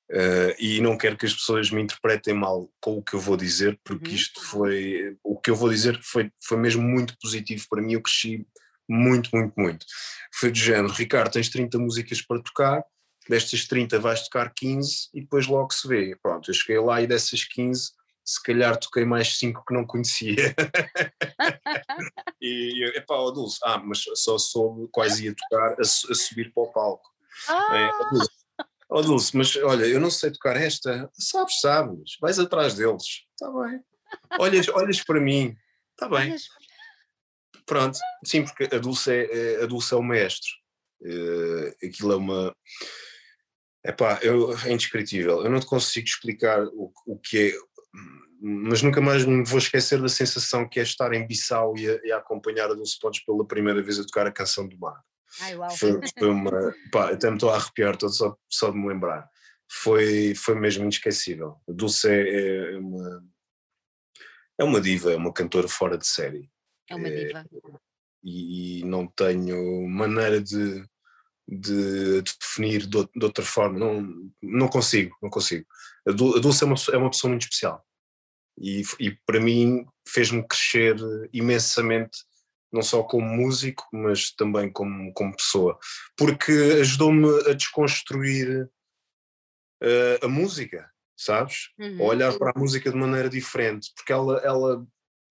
Uh, 0.10 0.52
e 0.60 0.82
não 0.82 0.97
quero 0.97 1.17
que 1.17 1.26
as 1.26 1.34
pessoas 1.34 1.71
me 1.71 1.82
interpretem 1.82 2.34
mal 2.34 2.69
com 2.82 2.97
o 2.97 3.04
que 3.04 3.13
eu 3.13 3.19
vou 3.19 3.38
dizer, 3.38 3.80
porque 3.84 4.10
uhum. 4.10 4.15
isto 4.15 4.41
foi. 4.41 5.17
O 5.24 5.39
que 5.39 5.50
eu 5.50 5.56
vou 5.56 5.69
dizer 5.69 5.97
foi, 6.02 6.30
foi 6.43 6.58
mesmo 6.58 6.82
muito 6.82 7.17
positivo 7.17 7.65
para 7.69 7.82
mim. 7.82 7.93
Eu 7.93 8.02
cresci 8.02 8.45
muito, 8.89 9.30
muito, 9.34 9.54
muito. 9.58 9.86
Foi 10.34 10.52
do 10.52 10.58
género: 10.58 10.93
Ricardo, 10.93 11.32
tens 11.32 11.50
30 11.50 11.78
músicas 11.80 12.21
para 12.21 12.41
tocar, 12.41 12.84
destas 13.29 13.65
30 13.65 13.99
vais 13.99 14.23
tocar 14.23 14.53
15 14.53 15.10
e 15.13 15.21
depois 15.21 15.47
logo 15.47 15.73
se 15.73 15.88
vê. 15.88 16.15
Pronto, 16.21 16.49
eu 16.49 16.53
cheguei 16.53 16.79
lá 16.79 17.01
e 17.01 17.07
dessas 17.07 17.43
15 17.43 17.91
se 18.23 18.41
calhar 18.41 18.77
toquei 18.77 19.03
mais 19.03 19.38
cinco 19.38 19.63
que 19.65 19.73
não 19.73 19.86
conhecia. 19.86 20.55
e 22.41 22.91
epá, 22.95 23.15
oh 23.15 23.31
Dulce, 23.31 23.60
ah, 23.63 23.77
mas 23.79 24.03
só 24.15 24.38
soube 24.38 24.88
quais 24.91 25.19
ia 25.19 25.36
tocar 25.36 25.73
a, 25.73 25.81
a 25.81 25.86
subir 25.86 26.53
para 26.53 26.63
o 26.63 26.71
palco. 26.71 27.10
Ah. 27.49 27.77
É, 27.77 27.89
oh, 27.89 28.10
Dulce, 28.10 28.29
oh 28.89 29.01
Dulce, 29.01 29.38
mas 29.38 29.55
olha, 29.57 29.86
eu 29.86 29.99
não 29.99 30.12
sei 30.12 30.31
tocar 30.31 30.55
esta. 30.55 31.10
Sabes, 31.13 31.60
sabes, 31.60 32.17
vais 32.21 32.39
atrás 32.39 32.75
deles. 32.75 33.25
Está 33.31 33.51
bem. 33.51 33.84
Olhas, 34.39 34.67
olhas 34.69 35.03
para 35.03 35.19
mim. 35.19 35.55
Está 35.91 36.07
bem. 36.07 36.36
Pronto, 37.65 37.97
sim, 38.25 38.43
porque 38.43 38.73
a 38.75 38.79
Dulce 38.79 39.12
é, 39.12 39.23
é, 39.60 39.63
a 39.63 39.65
Dulce 39.65 39.93
é 39.93 39.97
o 39.97 40.03
mestre. 40.03 40.49
Uh, 41.01 41.86
aquilo 41.86 42.13
é 42.13 42.15
uma. 42.15 42.55
Epá, 43.84 44.20
eu, 44.22 44.56
é 44.65 44.72
indescritível. 44.72 45.44
Eu 45.44 45.50
não 45.50 45.60
te 45.60 45.65
consigo 45.65 46.06
explicar 46.08 46.63
o, 46.65 46.91
o 47.06 47.17
que 47.17 47.50
é 47.50 47.72
mas 48.44 48.82
nunca 48.82 49.00
mais 49.00 49.24
me 49.24 49.44
vou 49.46 49.60
esquecer 49.60 50.02
da 50.02 50.10
sensação 50.10 50.67
que 50.67 50.80
é 50.80 50.84
estar 50.84 51.13
em 51.13 51.28
Bissau 51.28 51.78
e 51.78 51.88
a, 51.88 52.00
e 52.04 52.12
a 52.12 52.17
acompanhar 52.17 52.72
a 52.72 52.74
Dulce 52.74 53.00
Pontes 53.00 53.24
pela 53.24 53.46
primeira 53.46 53.84
vez 53.84 54.00
a 54.00 54.04
tocar 54.04 54.26
a 54.26 54.32
canção 54.32 54.67
do 54.67 54.80
mar. 54.80 55.00
Ai, 55.41 55.56
uau. 55.56 55.70
Foi, 55.70 56.00
foi 56.17 56.30
uma. 56.30 56.74
Pá, 56.91 57.12
até 57.12 57.30
me 57.30 57.36
estou 57.36 57.52
a 57.52 57.58
arrepiar 57.58 57.96
todo 57.96 58.12
só, 58.12 58.36
só 58.50 58.72
de 58.72 58.78
me 58.78 58.88
lembrar. 58.88 59.30
Foi, 59.70 60.34
foi 60.34 60.56
mesmo 60.56 60.84
inesquecível. 60.84 61.62
A 61.70 61.72
Dulce 61.72 62.10
é, 62.10 62.74
é 62.74 62.78
uma. 62.78 63.24
É 64.58 64.63
uma 64.63 64.82
diva, 64.82 65.13
é 65.13 65.15
uma 65.15 65.32
cantora 65.32 65.67
fora 65.67 65.98
de 65.98 66.08
série. 66.08 66.50
É 66.89 66.96
uma 66.96 67.10
diva. 67.10 67.39
É, 67.39 67.46
e, 68.24 68.80
e, 68.80 68.86
não 68.86 69.08
tenho 69.08 69.88
maneira 69.88 70.41
de, 70.41 70.84
de, 71.52 72.22
de 72.22 72.34
definir 72.40 72.88
de, 72.88 73.08
de, 73.14 73.26
outra 73.26 73.44
forma. 73.44 73.78
Não, 73.78 74.32
não 74.42 74.68
consigo, 74.68 75.16
não 75.22 75.30
consigo. 75.30 75.66
A 76.08 76.12
Dulce 76.12 76.64
é 76.64 76.68
uma, 76.68 76.76
é 76.94 76.98
uma 76.98 77.12
pessoa 77.12 77.30
muito 77.30 77.44
especial 77.44 77.86
e, 78.58 78.84
e 79.00 79.12
para 79.26 79.40
mim 79.40 79.86
fez-me 80.08 80.46
crescer 80.48 80.96
imensamente, 81.34 82.20
não 82.72 82.82
só 82.82 83.04
como 83.04 83.26
músico, 83.26 83.86
mas 83.92 84.32
também 84.32 84.72
como, 84.72 85.12
como 85.14 85.36
pessoa, 85.36 85.78
porque 86.16 86.52
ajudou-me 86.80 87.28
a 87.50 87.54
desconstruir 87.54 88.70
uh, 89.84 90.26
a 90.26 90.28
música, 90.28 90.90
sabes? 91.18 91.70
Uhum. 91.78 92.02
A 92.02 92.06
olhar 92.06 92.38
para 92.38 92.52
a 92.56 92.60
música 92.60 92.90
de 92.90 92.96
maneira 92.96 93.30
diferente, 93.30 93.92
porque 93.96 94.14
ela, 94.14 94.40
ela, 94.40 94.86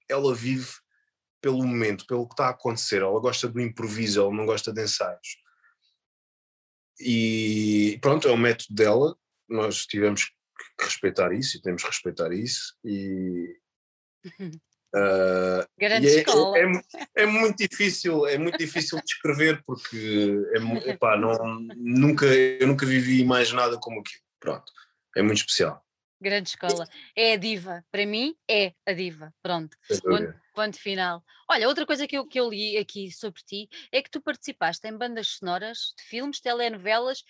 ela 0.09 0.35
vive 0.35 0.71
pelo 1.41 1.65
momento, 1.65 2.07
pelo 2.07 2.27
que 2.27 2.35
está 2.35 2.49
a 2.49 2.51
acontecer, 2.51 3.01
ela 3.01 3.19
gosta 3.21 3.49
do 3.49 3.61
improviso, 3.61 4.21
ela 4.21 4.35
não 4.35 4.45
gosta 4.45 4.73
de 4.73 4.83
ensaios. 4.83 5.39
E 7.01 7.99
pronto, 8.01 8.29
é 8.29 8.33
o 8.33 8.37
método 8.37 8.75
dela, 8.75 9.17
nós 9.49 9.87
tivemos 9.87 10.25
que 10.25 10.85
respeitar 10.85 11.33
isso 11.33 11.57
e 11.57 11.63
temos 11.63 11.83
que 11.83 11.89
respeitar 11.89 12.33
isso 12.33 12.75
e 12.85 13.57
Uh, 14.95 15.65
Grande 15.79 16.09
é, 16.09 16.19
escola. 16.19 16.59
É, 16.59 16.63
é, 16.63 17.23
é, 17.23 17.27
muito 17.27 17.57
difícil, 17.57 18.27
é 18.27 18.37
muito 18.37 18.59
difícil 18.59 19.01
descrever 19.03 19.63
porque 19.65 20.37
é, 20.55 20.91
epá, 20.91 21.17
não, 21.17 21.33
nunca, 21.77 22.27
eu 22.27 22.67
nunca 22.67 22.85
vivi 22.85 23.25
mais 23.25 23.53
nada 23.53 23.79
como 23.79 24.01
aquilo. 24.01 24.23
Pronto, 24.39 24.71
é 25.17 25.23
muito 25.23 25.39
especial. 25.39 25.83
Grande 26.21 26.51
escola. 26.51 26.87
É 27.17 27.33
a 27.33 27.37
diva. 27.37 27.85
Para 27.91 28.05
mim, 28.05 28.37
é 28.49 28.75
a 28.87 28.93
diva. 28.93 29.35
Pronto. 29.43 29.77
Ponto, 30.03 30.41
ponto, 30.55 30.79
final. 30.79 31.25
Olha, 31.49 31.67
outra 31.67 31.87
coisa 31.87 32.07
que 32.07 32.19
eu, 32.19 32.27
que 32.27 32.39
eu 32.39 32.51
li 32.51 32.77
aqui 32.77 33.11
sobre 33.11 33.43
ti 33.43 33.69
é 33.91 34.03
que 34.03 34.11
tu 34.11 34.21
participaste 34.21 34.87
em 34.87 34.97
bandas 34.97 35.29
sonoras 35.29 35.95
de 35.97 36.05
filmes, 36.05 36.41
telenovelas 36.41 37.25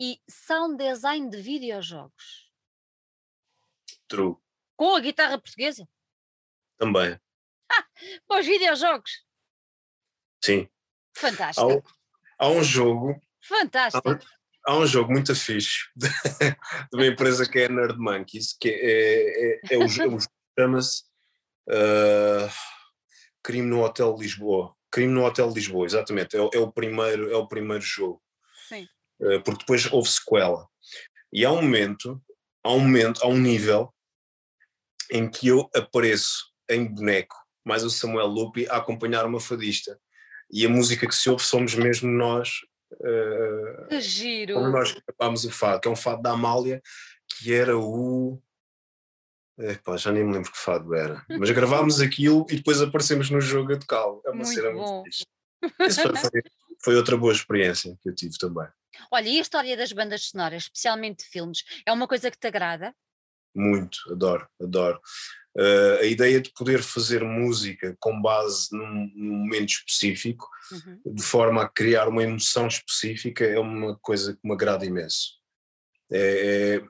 e 0.00 0.20
sound 0.30 0.76
design 0.76 1.28
de 1.28 1.42
videojogos. 1.42 2.52
True. 4.06 4.36
Com 4.76 4.94
a 4.94 5.00
guitarra 5.00 5.38
portuguesa? 5.38 5.88
Também. 6.78 7.18
Ah, 7.68 7.86
para 8.28 8.40
os 8.40 8.46
videojogos? 8.46 9.26
Sim. 10.44 10.68
Fantástico. 11.16 11.66
Há 11.66 11.74
um, 11.74 11.82
há 12.38 12.48
um 12.48 12.62
jogo. 12.62 13.20
Fantástico. 13.40 14.18
Há 14.66 14.76
um, 14.76 14.86
jogo 14.86 15.12
muito 15.12 15.34
fixe 15.34 15.88
de, 15.94 16.08
de, 16.90 16.94
uma 16.94 17.06
empresa 17.06 17.48
que 17.48 17.60
é 17.60 17.68
Nerd 17.68 17.98
Monkeys, 17.98 18.56
que 18.60 18.68
é, 18.68 19.72
é, 19.72 19.76
é 19.76 19.78
o 19.78 19.86
jogo 19.86 20.18
chama-se 20.58 21.02
uh, 21.68 22.50
Crime 23.42 23.66
no 23.68 23.84
Hotel 23.84 24.16
Lisboa. 24.18 24.74
Crime 24.90 25.12
no 25.12 25.24
Hotel 25.24 25.50
Lisboa, 25.50 25.86
exatamente. 25.86 26.36
É, 26.36 26.40
é 26.40 26.58
o, 26.58 26.72
primeiro, 26.72 27.30
é 27.30 27.36
o 27.36 27.46
primeiro 27.46 27.82
jogo. 27.82 28.20
Sim. 28.68 28.86
Uh, 29.20 29.42
porque 29.42 29.60
depois 29.60 29.92
houve 29.92 30.08
sequela. 30.08 30.66
E 31.32 31.44
há 31.44 31.52
um 31.52 31.62
momento, 31.62 32.20
há 32.64 32.72
um 32.72 32.80
momento, 32.80 33.22
há 33.22 33.28
um 33.28 33.38
nível 33.38 33.92
em 35.10 35.30
que 35.30 35.48
eu 35.48 35.68
apareço 35.74 36.46
em 36.68 36.84
boneco, 36.84 37.36
mais 37.64 37.84
o 37.84 37.90
Samuel 37.90 38.26
Lupi, 38.26 38.66
a 38.68 38.76
acompanhar 38.76 39.24
uma 39.26 39.40
fadista. 39.40 39.98
E 40.50 40.64
a 40.64 40.68
música 40.68 41.06
que 41.06 41.14
se 41.14 41.28
ouve 41.28 41.42
somos 41.42 41.74
mesmo 41.74 42.10
nós. 42.10 42.50
Uh, 42.92 43.88
que 43.88 44.00
giro! 44.00 44.54
Como 44.54 44.68
nós 44.68 44.92
gravámos 44.92 45.44
o 45.44 45.50
fado, 45.50 45.80
que 45.80 45.88
é 45.88 45.90
um 45.90 45.96
fado 45.96 46.22
da 46.22 46.32
Amália, 46.32 46.82
que 47.28 47.52
era 47.52 47.76
o. 47.76 48.40
Epá, 49.58 49.96
já 49.96 50.12
nem 50.12 50.24
me 50.24 50.34
lembro 50.34 50.52
que 50.52 50.58
fado 50.58 50.94
era. 50.94 51.24
Mas 51.30 51.50
gravámos 51.50 52.00
aquilo 52.00 52.46
e 52.50 52.56
depois 52.56 52.80
aparecemos 52.80 53.30
no 53.30 53.40
jogo 53.40 53.72
a 53.72 53.78
tocá-lo. 53.78 54.20
É 54.24 54.30
uma 54.30 54.44
muito 54.44 54.54
cena 54.54 54.70
bom. 54.70 55.00
muito 55.00 55.04
fixe. 55.04 55.24
Isso 55.80 56.02
foi, 56.02 56.16
foi, 56.16 56.42
foi 56.84 56.96
outra 56.96 57.16
boa 57.16 57.32
experiência 57.32 57.96
que 58.02 58.08
eu 58.08 58.14
tive 58.14 58.36
também. 58.38 58.68
Olha, 59.10 59.28
e 59.28 59.38
a 59.38 59.42
história 59.42 59.76
das 59.76 59.92
bandas 59.92 60.28
sonoras, 60.28 60.64
especialmente 60.64 61.24
de 61.24 61.30
filmes, 61.30 61.64
é 61.86 61.92
uma 61.92 62.06
coisa 62.06 62.30
que 62.30 62.38
te 62.38 62.46
agrada? 62.46 62.94
Muito, 63.56 63.98
adoro, 64.10 64.46
adoro. 64.60 65.00
Uh, 65.58 66.00
a 66.00 66.04
ideia 66.04 66.38
de 66.38 66.52
poder 66.52 66.82
fazer 66.82 67.24
música 67.24 67.96
com 67.98 68.20
base 68.20 68.68
num, 68.72 69.10
num 69.14 69.36
momento 69.38 69.70
específico, 69.70 70.46
uhum. 70.70 71.14
de 71.14 71.22
forma 71.22 71.62
a 71.62 71.68
criar 71.68 72.08
uma 72.08 72.22
emoção 72.22 72.66
específica, 72.66 73.44
é 73.44 73.58
uma 73.58 73.96
coisa 73.98 74.34
que 74.34 74.40
me 74.44 74.52
agrada 74.52 74.84
imenso. 74.84 75.36
É, 76.12 76.76
é, 76.76 76.84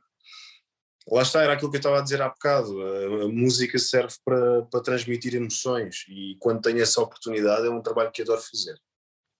lá 1.08 1.22
está, 1.22 1.42
era 1.42 1.52
aquilo 1.52 1.70
que 1.70 1.76
eu 1.76 1.80
estava 1.80 2.00
a 2.00 2.02
dizer 2.02 2.20
há 2.20 2.28
bocado. 2.28 2.82
A, 2.82 3.24
a 3.24 3.28
música 3.28 3.78
serve 3.78 4.14
para, 4.24 4.62
para 4.62 4.82
transmitir 4.82 5.34
emoções 5.36 6.04
e 6.08 6.36
quando 6.40 6.62
tenho 6.62 6.82
essa 6.82 7.00
oportunidade 7.00 7.66
é 7.66 7.70
um 7.70 7.82
trabalho 7.82 8.10
que 8.10 8.22
adoro 8.22 8.40
fazer. 8.40 8.76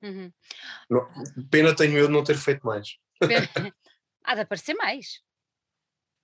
Uhum. 0.02 0.32
Não, 0.88 1.08
pena 1.50 1.74
tenho 1.74 1.98
eu 1.98 2.06
de 2.06 2.12
não 2.12 2.22
ter 2.22 2.36
feito 2.36 2.64
mais. 2.64 2.96
Há 4.24 4.34
de 4.34 4.40
aparecer 4.40 4.74
mais. 4.74 5.20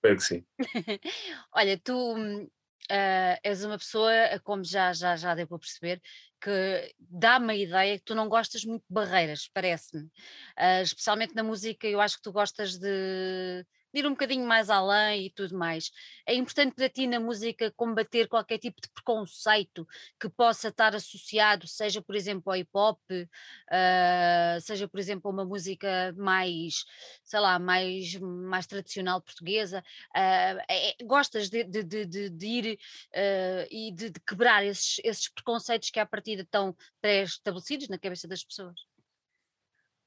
Espero 0.02 0.16
que 0.16 0.24
sim. 0.24 0.44
Olha, 1.54 1.78
tu 1.78 2.16
uh, 2.16 3.38
és 3.44 3.64
uma 3.64 3.78
pessoa, 3.78 4.12
como 4.42 4.64
já, 4.64 4.92
já, 4.92 5.14
já 5.14 5.32
deu 5.32 5.46
para 5.46 5.60
perceber, 5.60 6.02
que 6.40 6.94
dá-me 6.98 7.52
a 7.52 7.56
ideia 7.56 7.98
que 7.98 8.04
tu 8.04 8.12
não 8.12 8.28
gostas 8.28 8.64
muito 8.64 8.82
de 8.82 8.92
barreiras, 8.92 9.48
parece-me. 9.54 10.02
Uh, 10.58 10.82
especialmente 10.82 11.36
na 11.36 11.44
música, 11.44 11.86
eu 11.86 12.00
acho 12.00 12.16
que 12.16 12.22
tu 12.22 12.32
gostas 12.32 12.76
de 12.78 13.64
ir 13.92 14.06
um 14.06 14.10
bocadinho 14.10 14.46
mais 14.46 14.70
além 14.70 15.26
e 15.26 15.30
tudo 15.30 15.56
mais. 15.56 15.90
É 16.26 16.34
importante 16.34 16.74
para 16.74 16.88
ti 16.88 17.06
na 17.06 17.20
música 17.20 17.70
combater 17.72 18.28
qualquer 18.28 18.58
tipo 18.58 18.80
de 18.80 18.88
preconceito 18.88 19.86
que 20.18 20.28
possa 20.28 20.68
estar 20.68 20.94
associado, 20.94 21.66
seja 21.66 22.00
por 22.00 22.14
exemplo 22.14 22.52
ao 22.52 22.56
hip 22.56 22.70
hop, 22.72 22.98
uh, 23.10 24.60
seja 24.60 24.88
por 24.88 24.98
exemplo 24.98 25.30
a 25.30 25.32
uma 25.34 25.44
música 25.44 26.14
mais, 26.16 26.84
sei 27.24 27.40
lá, 27.40 27.58
mais, 27.58 28.14
mais 28.16 28.66
tradicional 28.66 29.20
portuguesa. 29.20 29.82
Uh, 30.14 30.62
é, 30.68 30.96
gostas 31.04 31.48
de, 31.48 31.64
de, 31.64 31.82
de, 31.82 32.30
de 32.30 32.46
ir 32.46 32.78
uh, 33.14 33.66
e 33.70 33.92
de, 33.92 34.12
quebrar 34.26 34.64
esses, 34.64 35.00
esses 35.04 35.28
preconceitos 35.28 35.90
que 35.90 36.00
à 36.00 36.06
partida 36.06 36.42
estão 36.42 36.76
pré-estabelecidos 37.00 37.88
na 37.88 37.98
cabeça 37.98 38.28
das 38.28 38.44
pessoas? 38.44 38.91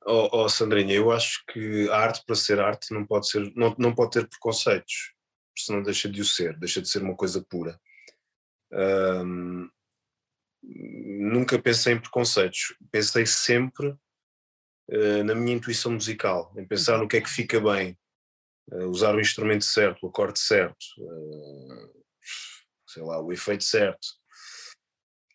Oh, 0.08 0.30
oh, 0.32 0.50
Sandrinha, 0.50 0.94
eu 0.94 1.12
acho 1.12 1.44
que 1.48 1.90
a 1.90 1.98
arte 1.98 2.24
para 2.26 2.36
ser 2.36 2.60
arte 2.60 2.94
não 2.94 3.04
pode, 3.04 3.28
ser, 3.28 3.52
não, 3.56 3.76
não 3.80 3.94
pode 3.94 4.12
ter 4.12 4.28
preconceitos, 4.28 5.16
senão 5.58 5.82
deixa 5.82 6.08
de 6.08 6.22
o 6.22 6.26
ser, 6.26 6.56
deixa 6.60 6.80
de 6.80 6.88
ser 6.88 7.02
uma 7.02 7.16
coisa 7.16 7.44
pura. 7.44 7.80
Nunca 10.62 11.60
pensei 11.60 11.94
em 11.94 12.00
preconceitos, 12.00 12.76
pensei 12.92 13.26
sempre 13.26 13.88
uh, 13.88 15.24
na 15.26 15.34
minha 15.34 15.56
intuição 15.56 15.92
musical, 15.92 16.54
em 16.56 16.66
pensar 16.66 17.00
no 17.00 17.08
que 17.08 17.18
é 17.18 17.22
que 17.22 17.30
fica 17.30 17.60
bem, 17.60 17.98
uh, 18.72 18.86
usar 18.88 19.16
o 19.16 19.20
instrumento 19.20 19.66
certo, 19.66 20.06
o 20.06 20.10
acorde 20.10 20.40
certo, 20.40 20.86
uh, 21.00 22.04
sei 22.88 23.02
lá, 23.02 23.20
o 23.20 23.34
efeito 23.34 23.64
certo. 23.64 24.08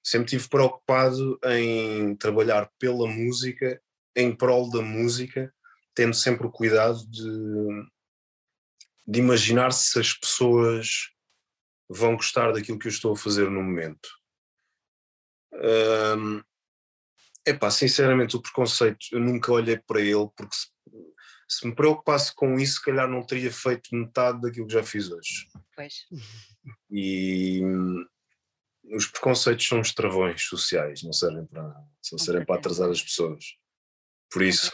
Sempre 0.02 0.26
estive 0.26 0.48
preocupado 0.48 1.40
em 1.44 2.14
trabalhar 2.14 2.70
pela 2.78 3.08
música 3.08 3.80
em 4.16 4.34
prol 4.34 4.70
da 4.70 4.82
música, 4.82 5.52
tendo 5.94 6.14
sempre 6.14 6.46
o 6.46 6.50
cuidado 6.50 7.06
de, 7.08 7.88
de 9.06 9.18
imaginar 9.18 9.72
se 9.72 9.98
as 9.98 10.12
pessoas 10.12 11.10
vão 11.88 12.16
gostar 12.16 12.52
daquilo 12.52 12.78
que 12.78 12.86
eu 12.86 12.90
estou 12.90 13.12
a 13.12 13.16
fazer 13.16 13.50
no 13.50 13.62
momento. 13.62 14.08
Um, 15.52 16.42
epá, 17.44 17.70
sinceramente, 17.70 18.36
o 18.36 18.42
preconceito, 18.42 19.06
eu 19.12 19.20
nunca 19.20 19.52
olhei 19.52 19.76
para 19.78 20.00
ele, 20.00 20.28
porque 20.36 20.54
se, 20.54 20.68
se, 21.48 21.66
me 21.66 21.74
preocupasse 21.74 22.32
com 22.34 22.54
isso, 22.54 22.74
se 22.74 22.84
calhar 22.84 23.08
não 23.08 23.26
teria 23.26 23.52
feito 23.52 23.94
metade 23.94 24.40
daquilo 24.40 24.66
que 24.66 24.72
já 24.72 24.84
fiz 24.84 25.10
hoje. 25.10 25.48
Pois. 25.74 26.06
E 26.90 27.62
hum, 27.64 28.04
os 28.92 29.06
preconceitos 29.06 29.66
são 29.66 29.80
os 29.80 29.94
travões 29.94 30.42
sociais, 30.44 31.02
não 31.02 31.12
servem 31.12 31.46
para, 31.46 31.62
não 31.62 32.18
servem 32.18 32.44
para 32.44 32.56
atrasar 32.56 32.90
as 32.90 33.02
pessoas. 33.02 33.56
Por 34.30 34.42
isso, 34.42 34.70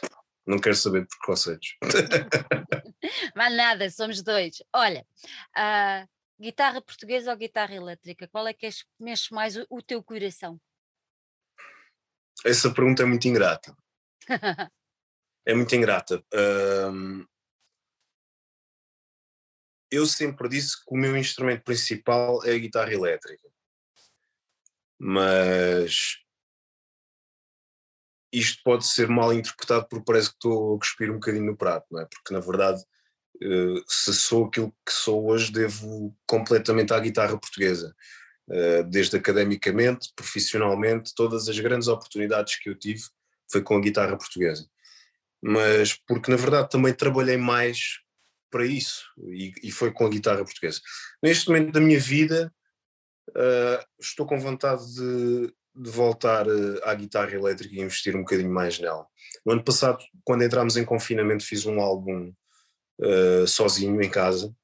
não 0.47 0.59
quero 0.59 0.77
saber 0.77 1.03
de 1.03 1.09
preconceitos. 1.09 1.77
Mas 3.35 3.57
nada, 3.57 3.91
somos 3.91 4.23
dois. 4.23 4.63
Olha, 4.73 5.07
uh, 5.57 6.09
guitarra 6.41 6.81
portuguesa 6.83 7.31
ou 7.31 7.37
guitarra 7.37 7.75
elétrica? 7.75 8.29
Qual 8.29 8.47
é 8.47 8.53
que 8.53 8.69
mexe 8.99 9.33
mais 9.33 9.57
o, 9.57 9.67
o 9.71 9.83
teu 9.83 10.03
coração? 10.03 10.61
Essa 12.45 12.73
pergunta 12.73 13.03
é 13.03 13.07
muito 13.07 13.27
ingrata. 13.27 13.77
é 15.47 15.55
muito 15.55 15.75
ingrata. 15.75 16.23
Eu 19.91 20.05
sempre 20.05 20.49
disse 20.49 20.77
que 20.85 20.95
o 20.95 20.97
meu 20.97 21.17
instrumento 21.17 21.65
principal 21.65 22.45
é 22.45 22.53
a 22.53 22.59
guitarra 22.59 22.93
elétrica. 22.93 23.49
Mas 24.99 26.26
isto 28.33 28.63
pode 28.65 28.87
ser 28.87 29.09
mal 29.09 29.33
interpretado 29.33 29.87
porque 29.89 30.05
parece 30.05 30.29
que 30.29 30.37
estou 30.37 30.77
a 30.77 30.79
cuspir 30.79 31.11
um 31.11 31.15
bocadinho 31.15 31.47
no 31.47 31.57
prato, 31.57 31.87
não 31.91 32.01
é? 32.01 32.07
Porque 32.07 32.35
na 32.35 32.41
verdade, 32.41 32.83
eh, 33.43 33.83
se 33.87 34.15
sou 34.15 34.47
aquilo 34.47 34.75
que 34.85 34.93
sou 34.93 35.29
hoje, 35.29 35.53
devo 35.53 36.17
completamente 36.27 36.93
à 36.93 36.99
guitarra 37.01 37.39
portuguesa. 37.39 37.95
Eh, 38.51 38.83
desde 38.85 39.17
academicamente, 39.17 40.13
profissionalmente, 40.15 41.15
todas 41.15 41.49
as 41.49 41.59
grandes 41.59 41.89
oportunidades 41.89 42.59
que 42.59 42.71
eu 42.71 42.79
tive 42.79 43.03
foi 43.51 43.63
com 43.63 43.77
a 43.77 43.81
guitarra 43.81 44.17
portuguesa. 44.17 44.69
Mas 45.43 45.95
porque 46.07 46.31
na 46.31 46.37
verdade 46.37 46.71
também 46.71 46.95
trabalhei 46.95 47.37
mais 47.37 48.01
para 48.51 48.65
isso 48.65 49.05
e, 49.29 49.53
e 49.63 49.71
foi 49.71 49.93
com 49.93 50.07
a 50.07 50.11
guitarra 50.11 50.45
portuguesa. 50.45 50.81
Neste 51.23 51.49
momento 51.49 51.73
da 51.73 51.81
minha 51.81 51.99
vida, 51.99 52.53
uh, 53.31 53.85
estou 54.01 54.27
com 54.27 54.39
vontade 54.39 54.83
de 54.95 55.53
de 55.77 55.91
voltar 55.91 56.47
eh, 56.47 56.81
à 56.85 56.95
guitarra 56.95 57.33
elétrica 57.33 57.75
e 57.75 57.81
investir 57.81 58.17
um 58.17 58.21
bocadinho 58.21 58.51
mais 58.51 58.79
nela. 58.79 59.07
No 59.45 59.53
ano 59.53 59.65
passado, 59.65 60.03
quando 60.25 60.43
entramos 60.43 60.77
em 60.77 60.85
confinamento, 60.85 61.45
fiz 61.45 61.67
um 61.67 61.81
álbum 61.81 62.33
uh, 63.01 63.47
sozinho 63.47 64.01
em 64.03 64.11
casa, 64.11 64.55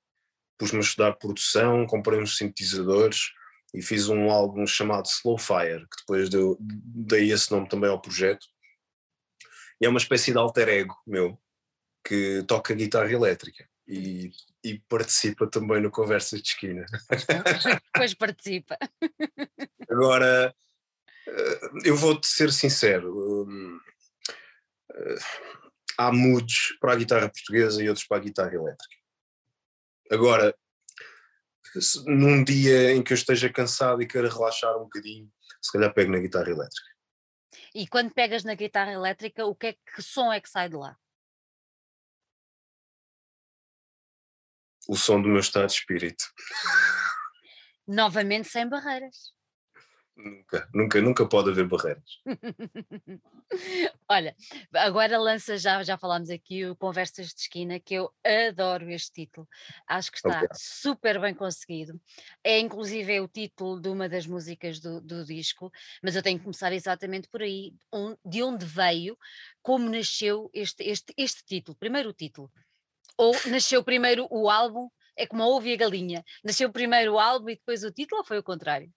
pus-me 0.59 0.79
a 0.79 0.83
estudar 0.83 1.13
produção, 1.13 1.87
comprei 1.87 2.21
uns 2.21 2.37
sintetizadores 2.37 3.31
e 3.75 3.83
fiz 3.83 4.09
um 4.09 4.31
álbum 4.31 4.67
chamado 4.67 5.07
Slow 5.07 5.39
Fire, 5.39 5.81
que 5.81 6.01
depois 6.01 6.29
deu, 6.29 6.57
dei 6.61 7.31
esse 7.31 7.51
nome 7.51 7.69
também 7.69 7.91
ao 7.91 8.01
projeto. 8.01 8.47
E 9.81 9.87
é 9.87 9.89
uma 9.89 9.99
espécie 9.99 10.33
de 10.33 10.39
alter 10.39 10.69
ego 10.69 10.97
meu, 11.07 11.39
que 12.05 12.43
toca 12.47 12.75
guitarra 12.75 13.11
elétrica 13.13 13.69
e, 13.87 14.31
e 14.65 14.79
participa 14.89 15.47
também 15.47 15.81
no 15.81 15.91
Conversas 15.91 16.41
de 16.41 16.49
Esquina. 16.49 16.87
Pois 17.95 18.15
participa. 18.15 18.77
Agora, 19.89 20.55
eu 21.85 21.97
vou-te 21.97 22.27
ser 22.27 22.53
sincero, 22.53 23.47
eh, 24.93 25.19
há 25.99 26.13
moods 26.13 26.77
para 26.81 26.93
a 26.93 26.97
guitarra 26.97 27.29
portuguesa 27.29 27.83
e 27.83 27.89
outros 27.89 28.07
para 28.07 28.19
a 28.19 28.21
guitarra 28.21 28.55
elétrica. 28.55 28.97
Agora, 30.11 30.55
num 32.07 32.45
dia 32.45 32.93
em 32.93 33.03
que 33.03 33.13
eu 33.13 33.17
esteja 33.17 33.53
cansado 33.53 34.03
e 34.03 34.07
queira 34.07 34.29
relaxar 34.29 34.77
um 34.77 34.85
bocadinho, 34.85 35.33
se 35.61 35.73
calhar 35.73 35.93
pego 35.95 36.13
na 36.13 36.19
guitarra 36.19 36.51
elétrica. 36.51 36.93
E 37.75 37.87
quando 37.87 38.13
pegas 38.13 38.45
na 38.45 38.55
guitarra 38.55 38.93
elétrica, 38.93 39.47
o 39.47 39.55
que 39.55 39.69
é 39.69 39.73
que 39.73 40.03
som 40.03 40.33
é 40.33 40.41
que 40.41 40.51
sai 40.51 40.69
de 40.69 40.77
lá? 40.77 40.97
O 44.89 44.97
som 44.97 45.23
do 45.23 45.29
meu 45.29 45.41
estado 45.41 45.69
de 45.69 45.75
espírito. 45.75 46.25
Novamente 47.87 48.49
sem 48.49 48.69
barreiras. 48.69 49.33
Nunca, 50.15 50.69
nunca, 50.75 51.01
nunca 51.01 51.27
pode 51.27 51.51
haver 51.51 51.67
barreiras. 51.67 52.21
Olha, 54.09 54.37
agora 54.75 55.19
lança 55.19 55.57
já, 55.57 55.83
já 55.83 55.97
falámos 55.97 56.29
aqui 56.29 56.67
o 56.67 56.77
Conversas 56.77 57.29
de 57.29 57.41
Esquina, 57.41 57.81
que 57.81 57.95
eu 57.95 58.13
adoro 58.23 58.91
este 58.91 59.13
título. 59.13 59.49
Acho 59.87 60.11
que 60.11 60.19
está 60.19 60.29
Obrigado. 60.29 60.59
super 60.59 61.21
bem 61.21 61.35
conseguido. 61.35 61.99
É 62.45 62.59
inclusive 62.59 63.15
é 63.15 63.21
o 63.23 63.29
título 63.29 63.81
de 63.81 63.89
uma 63.89 64.07
das 64.07 64.27
músicas 64.27 64.79
do, 64.81 65.01
do 65.01 65.25
disco, 65.25 65.73
mas 66.03 66.15
eu 66.15 66.23
tenho 66.23 66.39
que 66.39 66.45
começar 66.45 66.73
exatamente 66.73 67.29
por 67.29 67.41
aí, 67.41 67.75
de 68.25 68.43
onde 68.43 68.67
veio, 68.67 69.19
como 69.63 69.89
nasceu 69.89 70.51
este, 70.53 70.85
este, 70.85 71.15
este 71.17 71.43
título, 71.45 71.77
primeiro 71.77 72.11
o 72.11 72.15
título. 72.15 72.53
Ou 73.17 73.35
nasceu 73.47 73.83
primeiro 73.83 74.29
o 74.31 74.51
álbum, 74.51 74.91
é 75.17 75.27
como 75.27 75.43
ouve 75.43 75.73
a 75.73 75.77
galinha, 75.77 76.23
nasceu 76.45 76.71
primeiro 76.71 77.15
o 77.15 77.19
álbum 77.19 77.49
e 77.49 77.57
depois 77.57 77.83
o 77.83 77.91
título, 77.91 78.21
ou 78.21 78.27
foi 78.27 78.39
o 78.39 78.43
contrário? 78.43 78.93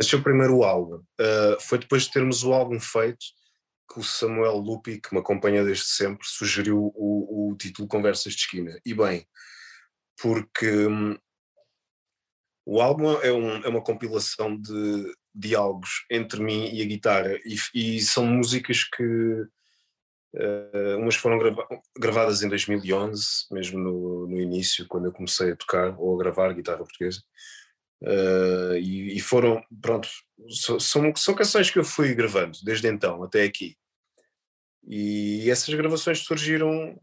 Nasceu 0.00 0.22
primeiro 0.22 0.56
o 0.56 0.64
álbum. 0.64 0.96
Uh, 1.20 1.60
foi 1.60 1.78
depois 1.78 2.04
de 2.04 2.12
termos 2.12 2.42
o 2.42 2.54
álbum 2.54 2.80
feito 2.80 3.18
que 3.92 4.00
o 4.00 4.02
Samuel 4.02 4.56
Lupi, 4.56 4.98
que 4.98 5.12
me 5.12 5.20
acompanha 5.20 5.62
desde 5.62 5.84
sempre, 5.84 6.26
sugeriu 6.26 6.90
o, 6.94 7.50
o 7.50 7.56
título 7.56 7.86
Conversas 7.86 8.32
de 8.32 8.40
Esquina. 8.40 8.80
E 8.82 8.94
bem, 8.94 9.26
porque 10.16 10.86
um, 10.86 11.18
o 12.64 12.80
álbum 12.80 13.12
é, 13.20 13.30
um, 13.30 13.56
é, 13.56 13.68
uma 13.68 13.82
compilação 13.82 14.56
de 14.56 15.12
diálogos 15.34 16.06
entre 16.10 16.42
mim 16.42 16.70
e 16.72 16.80
a 16.80 16.86
guitarra, 16.86 17.38
e, 17.44 17.56
e 17.74 18.00
são 18.00 18.24
músicas 18.24 18.84
que 18.84 19.46
Uh, 20.32 20.96
umas 20.96 21.16
foram 21.16 21.38
grava 21.38 21.66
gravadas 21.98 22.40
em 22.40 22.48
2011, 22.48 23.46
mesmo 23.50 23.80
no, 23.80 24.28
no, 24.28 24.40
início, 24.40 24.86
quando 24.86 25.06
eu 25.06 25.12
comecei 25.12 25.50
a 25.50 25.56
tocar 25.56 25.98
ou 25.98 26.14
a 26.14 26.18
gravar 26.22 26.52
guitarra 26.52 26.78
portuguesa. 26.78 27.20
Uh, 28.02 28.76
e, 28.76 29.16
e, 29.16 29.20
foram, 29.20 29.62
pronto, 29.80 30.08
so, 30.48 30.80
são, 30.80 31.14
são 31.14 31.34
canções 31.34 31.70
que 31.70 31.78
eu 31.78 31.84
fui 31.84 32.14
gravando 32.14 32.58
desde 32.64 32.88
então 32.88 33.22
até 33.22 33.44
aqui. 33.44 33.76
E 34.82 35.50
essas 35.50 35.74
gravações 35.74 36.20
surgiram 36.20 36.98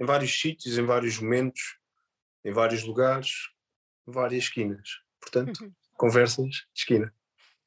em 0.00 0.04
vários 0.04 0.40
sítios, 0.40 0.76
em 0.76 0.84
vários 0.84 1.18
momentos, 1.18 1.78
em 2.44 2.52
vários 2.52 2.82
lugares, 2.82 3.30
várias 4.04 4.44
esquinas. 4.44 5.00
Portanto, 5.20 5.62
uhum. 5.62 5.72
conversas 5.94 6.48
de 6.48 6.64
esquina. 6.74 7.14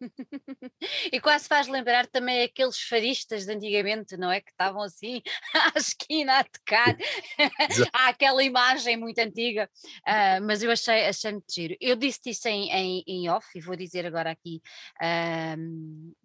e 1.12 1.20
quase 1.20 1.48
faz 1.48 1.68
lembrar 1.68 2.08
também 2.08 2.44
aqueles 2.44 2.80
faristas 2.80 3.46
de 3.46 3.52
antigamente, 3.54 4.18
não 4.18 4.32
é? 4.32 4.42
Que 4.42 4.52
estavam 4.52 4.82
assim 4.82 5.22
à 5.76 5.78
esquina 5.78 6.40
a 6.40 6.44
tocar. 6.44 6.98
Há 7.94 8.10
aquela 8.10 8.44
imagem 8.44 8.98
muito 8.98 9.20
antiga, 9.20 9.70
uh, 10.08 10.44
mas 10.46 10.64
eu 10.64 10.72
achei, 10.72 11.06
achei 11.06 11.32
muito 11.32 11.54
giro. 11.54 11.76
Eu 11.80 11.96
disse 11.96 12.22
isso 12.26 12.48
em, 12.48 12.70
em, 12.72 13.04
em 13.08 13.30
off 13.30 13.48
e 13.56 13.62
vou 13.62 13.76
dizer 13.76 14.06
agora 14.06 14.32
aqui 14.32 14.62
uh, 15.02 16.16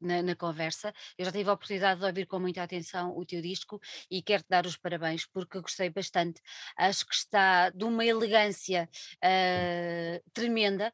na, 0.00 0.22
na, 0.22 0.36
conversa. 0.36 0.92
Eu 1.16 1.24
já 1.24 1.32
tive 1.32 1.50
a 1.50 1.52
oportunidade 1.52 2.00
de 2.00 2.06
ouvir 2.06 2.26
com 2.26 2.38
muita 2.38 2.62
atenção 2.62 3.16
o 3.16 3.24
teu 3.24 3.40
disco 3.42 3.80
e 4.10 4.22
quero-te 4.22 4.48
dar 4.48 4.66
os 4.66 4.76
parabéns 4.76 5.26
porque 5.26 5.60
gostei 5.60 5.90
bastante. 5.90 6.40
Acho 6.76 7.06
que 7.06 7.14
está 7.14 7.70
de 7.70 7.84
uma 7.84 8.04
elegância 8.04 8.88
uh, 9.16 10.30
tremenda. 10.32 10.92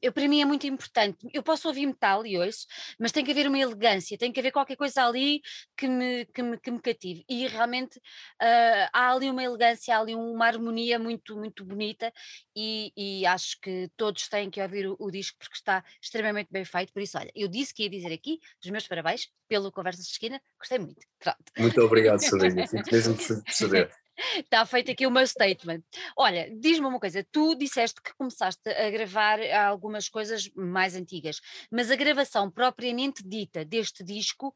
eu, 0.00 0.12
para 0.12 0.28
mim 0.28 0.40
é 0.40 0.44
muito 0.44 0.66
importante 0.66 1.22
eu 1.32 1.42
posso 1.42 1.68
ouvir 1.68 1.86
metal 1.86 2.26
e 2.26 2.38
ouço, 2.38 2.66
mas 2.98 3.12
tem 3.12 3.24
que 3.24 3.30
haver 3.30 3.46
uma 3.46 3.58
elegância, 3.58 4.18
tem 4.18 4.32
que 4.32 4.40
haver 4.40 4.52
qualquer 4.52 4.76
coisa 4.76 5.04
ali 5.04 5.40
que 5.76 5.88
me, 5.88 6.24
que 6.26 6.42
me, 6.42 6.58
que 6.58 6.70
me 6.70 6.80
cative. 6.80 7.24
E 7.28 7.46
realmente 7.46 7.98
uh, 7.98 8.88
há 8.92 9.12
ali 9.12 9.30
uma 9.30 9.42
elegância, 9.42 9.96
há 9.96 10.00
ali 10.00 10.14
uma 10.14 10.46
harmonia 10.46 10.98
muito, 10.98 11.36
muito 11.36 11.64
bonita 11.64 12.12
e, 12.54 12.92
e 12.96 13.26
acho 13.26 13.60
que 13.60 13.90
todos 13.96 14.28
têm 14.28 14.50
que 14.50 14.60
ouvir 14.60 14.86
o, 14.86 14.96
o, 14.98 15.10
disco 15.10 15.38
porque 15.38 15.56
está 15.56 15.84
extremamente 16.00 16.48
bem 16.50 16.64
feito. 16.64 16.92
Por 16.92 17.02
isso, 17.02 17.18
olha, 17.18 17.30
eu 17.34 17.48
disse 17.48 17.74
que 17.74 17.84
ia 17.84 17.90
dizer 17.90 18.11
aqui 18.12 18.40
os 18.62 18.70
meus 18.70 18.86
parabéns 18.86 19.28
pelo 19.48 19.72
Conversas 19.72 20.06
de 20.06 20.12
Esquina, 20.12 20.40
gostei 20.58 20.78
muito. 20.78 21.00
Pronto. 21.18 21.44
Muito 21.58 21.80
obrigado, 21.80 22.20
Sandrinha, 22.24 22.66
fico 22.66 22.90
mesmo 22.92 23.14
de 23.14 23.54
saber. 23.54 23.90
Está 24.36 24.64
feito 24.66 24.90
aqui 24.90 25.06
o 25.06 25.10
meu 25.10 25.26
statement. 25.26 25.82
Olha, 26.16 26.50
diz-me 26.58 26.86
uma 26.86 27.00
coisa: 27.00 27.26
tu 27.32 27.54
disseste 27.54 28.00
que 28.00 28.14
começaste 28.14 28.68
a 28.68 28.90
gravar 28.90 29.40
algumas 29.52 30.08
coisas 30.08 30.50
mais 30.54 30.94
antigas, 30.94 31.40
mas 31.70 31.90
a 31.90 31.96
gravação 31.96 32.50
propriamente 32.50 33.26
dita 33.26 33.64
deste 33.64 34.04
disco 34.04 34.54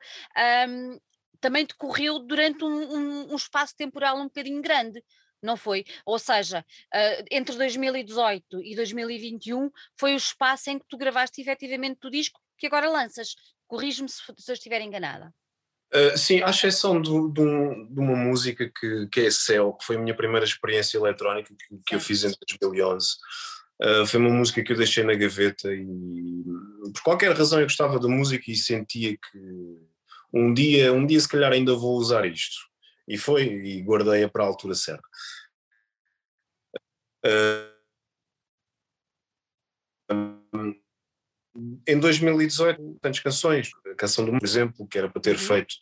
um, 0.69 0.99
também 1.40 1.64
decorreu 1.64 2.19
durante 2.19 2.64
um, 2.64 2.69
um, 2.69 3.33
um, 3.33 3.37
espaço 3.37 3.75
temporal 3.77 4.19
um 4.19 4.25
bocadinho 4.25 4.61
grande. 4.61 5.03
Não 5.42 5.57
foi? 5.57 5.85
Ou 6.05 6.19
seja, 6.19 6.61
uh, 6.61 7.25
entre 7.31 7.57
2018 7.57 8.62
e 8.62 8.75
2021 8.75 9.71
foi 9.97 10.14
o 10.14 10.16
espaço 10.16 10.71
em 10.71 10.79
que 10.79 10.87
tu 10.88 10.97
gravaste 10.97 11.40
efetivamente 11.40 12.07
o 12.07 12.11
disco 12.11 12.40
que 12.59 12.66
agora 12.66 12.88
lanças. 12.88 13.35
Corrijo-me 13.66 14.09
se, 14.09 14.23
se 14.38 14.51
eu 14.51 14.55
estiver 14.55 14.81
enganada. 14.81 15.33
Uh, 15.95 16.19
sim, 16.19 16.42
à 16.42 16.51
exceção 16.51 17.01
de, 17.01 17.11
de, 17.11 17.40
um, 17.40 17.87
de, 17.87 18.01
uma 18.01 18.16
música 18.16 18.69
que, 18.69 19.07
que 19.07 19.21
é 19.21 19.31
Céu, 19.31 19.73
que 19.73 19.85
foi 19.85 19.97
a 19.97 20.01
minha 20.01 20.16
primeira 20.16 20.45
experiência 20.45 20.99
eletrónica 20.99 21.55
que, 21.55 21.79
que 21.87 21.95
eu 21.95 22.01
fiz 22.01 22.25
em 22.25 22.33
2011. 22.49 23.07
Uh, 23.81 24.03
ah, 24.03 24.07
foi 24.07 24.19
uma 24.19 24.31
música 24.31 24.62
que 24.64 24.73
eu 24.73 24.77
deixei 24.77 25.05
na 25.05 25.14
gaveta 25.14 25.73
e 25.73 26.42
por 26.92 27.03
qualquer 27.03 27.37
razão 27.37 27.61
eu 27.61 27.66
gostava 27.66 28.01
da 28.01 28.09
música 28.09 28.51
e 28.51 28.57
sentia 28.57 29.16
que 29.16 29.38
um 30.33 30.53
dia, 30.53 30.92
um 30.92 31.07
dia 31.07 31.21
se 31.21 31.29
calhar 31.29 31.53
ainda 31.53 31.75
vou 31.75 31.97
usar 31.97 32.27
isto. 32.27 32.57
E 33.07 33.16
foi, 33.16 33.45
e 33.45 33.83
guardei-a 33.83 34.29
para 34.29 34.42
a 34.42 34.47
altura 34.47 34.75
certa. 34.75 35.07
Uh, 37.25 37.77
em 41.87 41.99
2018, 41.99 42.99
tantas 43.01 43.21
canções, 43.21 43.71
a 43.90 43.95
canção 43.95 44.25
do 44.25 44.33
por 44.33 44.45
exemplo, 44.45 44.87
que 44.87 44.99
era 44.99 45.09
para 45.09 45.23
ter 45.23 45.37
uhum. 45.37 45.38
feito. 45.38 45.75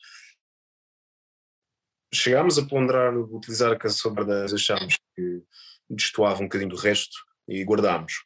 Chegámos 2.12 2.58
a 2.58 2.66
ponderar 2.66 3.16
utilizar 3.16 3.72
a 3.72 3.78
canção 3.78 4.14
da 4.14 4.44
achámos 4.44 4.96
que 5.16 5.42
destoava 5.90 6.40
um 6.40 6.44
bocadinho 6.44 6.70
do 6.70 6.76
resto 6.76 7.16
e 7.48 7.64
guardámos. 7.64 8.24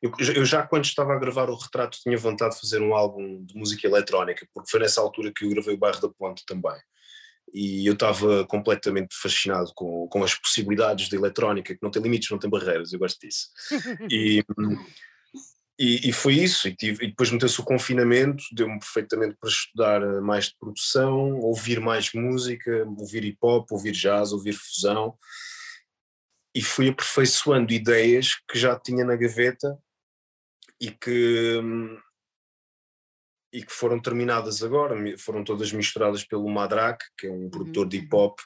Eu, 0.00 0.12
eu, 0.34 0.44
já 0.44 0.64
quando 0.66 0.84
estava 0.84 1.12
a 1.12 1.18
gravar 1.18 1.50
o 1.50 1.56
retrato 1.56 1.98
tinha 2.00 2.16
vontade 2.16 2.54
de 2.54 2.60
fazer 2.60 2.80
um 2.80 2.94
álbum 2.94 3.44
de 3.44 3.56
música 3.56 3.86
eletrónica, 3.86 4.46
porque 4.54 4.70
foi 4.70 4.80
nessa 4.80 5.00
altura 5.00 5.32
que 5.34 5.44
eu 5.44 5.50
gravei 5.50 5.74
o 5.74 5.78
Bairro 5.78 6.00
da 6.00 6.08
Ponte 6.08 6.44
também. 6.46 6.78
E 7.52 7.86
eu 7.86 7.94
estava 7.94 8.46
completamente 8.46 9.14
fascinado 9.20 9.72
com, 9.74 10.06
com 10.08 10.22
as 10.22 10.34
possibilidades 10.34 11.08
da 11.08 11.16
eletrónica, 11.16 11.74
que 11.74 11.82
não 11.82 11.90
tem 11.90 12.02
limites, 12.02 12.30
não 12.30 12.38
tem 12.38 12.48
barreiras, 12.48 12.92
eu 12.92 12.98
gosto 12.98 13.18
disso. 13.20 13.48
E, 14.10 14.44
e, 15.78 16.08
e, 16.08 16.12
foi 16.12 16.34
isso, 16.34 16.66
e, 16.66 16.74
tive, 16.74 17.04
e 17.04 17.08
depois 17.08 17.30
meteu-se 17.30 17.60
o 17.60 17.64
confinamento, 17.64 18.42
deu-me 18.50 18.80
perfeitamente 18.80 19.36
para 19.40 19.48
estudar 19.48 20.02
eh, 20.02 20.20
mais 20.20 20.46
de 20.46 20.56
produção, 20.58 21.38
ouvir 21.38 21.78
mais 21.78 22.12
música, 22.12 22.84
ouvir 22.98 23.24
hip 23.24 23.38
hop, 23.40 23.70
ouvir 23.70 23.92
jazz, 23.92 24.32
ouvir 24.32 24.54
fusão, 24.54 25.16
e 26.52 26.60
fui 26.60 26.88
aperfeiçoando 26.88 27.72
ideias 27.72 28.34
que 28.50 28.58
já 28.58 28.76
tinha 28.76 29.04
na 29.04 29.14
gaveta 29.14 29.78
e 30.80 30.90
que, 30.90 31.60
e 33.52 33.62
que 33.62 33.72
foram 33.72 34.00
terminadas 34.02 34.64
agora, 34.64 34.96
foram 35.16 35.44
todas 35.44 35.72
misturadas 35.72 36.24
pelo 36.24 36.48
Madrak, 36.48 37.04
que 37.16 37.28
é 37.28 37.30
um 37.30 37.48
produtor 37.48 37.86
de 37.86 37.98
uhum. 37.98 38.02
hip 38.02 38.16
hop, 38.16 38.40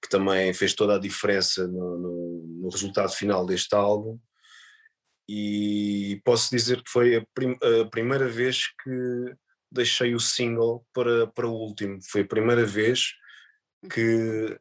que 0.00 0.08
também 0.08 0.54
fez 0.54 0.72
toda 0.72 0.94
a 0.94 1.00
diferença 1.00 1.66
no, 1.66 1.98
no, 1.98 2.46
no 2.60 2.68
resultado 2.68 3.10
final 3.10 3.44
deste 3.44 3.74
álbum 3.74 4.20
e 5.28 6.20
posso 6.24 6.50
dizer 6.50 6.82
que 6.82 6.90
foi 6.90 7.16
a, 7.16 7.26
prim 7.34 7.56
a, 7.62 7.86
primeira 7.86 8.28
vez 8.28 8.68
que 8.82 9.34
deixei 9.70 10.14
o 10.14 10.20
single 10.20 10.86
para, 10.92 11.26
para 11.28 11.46
o 11.46 11.52
último. 11.52 11.98
Foi 12.10 12.22
a 12.22 12.26
primeira 12.26 12.64
vez 12.64 13.12
que. 13.90 14.58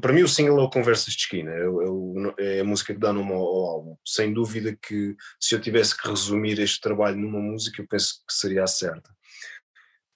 Para 0.00 0.14
mim, 0.14 0.22
o 0.22 0.28
single 0.28 0.60
é 0.60 0.62
o 0.62 0.70
Conversas 0.70 1.12
de 1.14 1.20
Esquina, 1.20 1.52
é, 1.52 2.56
é 2.56 2.60
a 2.60 2.64
música 2.64 2.94
que 2.94 2.98
dá 2.98 3.12
nome 3.12 3.32
ao, 3.32 3.38
ao, 3.38 3.70
álbum. 3.70 3.96
Sem 4.04 4.32
dúvida 4.32 4.76
que 4.80 5.14
se 5.38 5.54
eu 5.54 5.60
tivesse 5.60 5.96
que 5.96 6.08
resumir 6.08 6.58
este 6.58 6.80
trabalho 6.80 7.18
numa 7.18 7.38
música, 7.38 7.82
eu 7.82 7.86
penso 7.86 8.14
que 8.26 8.32
seria 8.32 8.64
a 8.64 8.66
certa. 8.66 9.14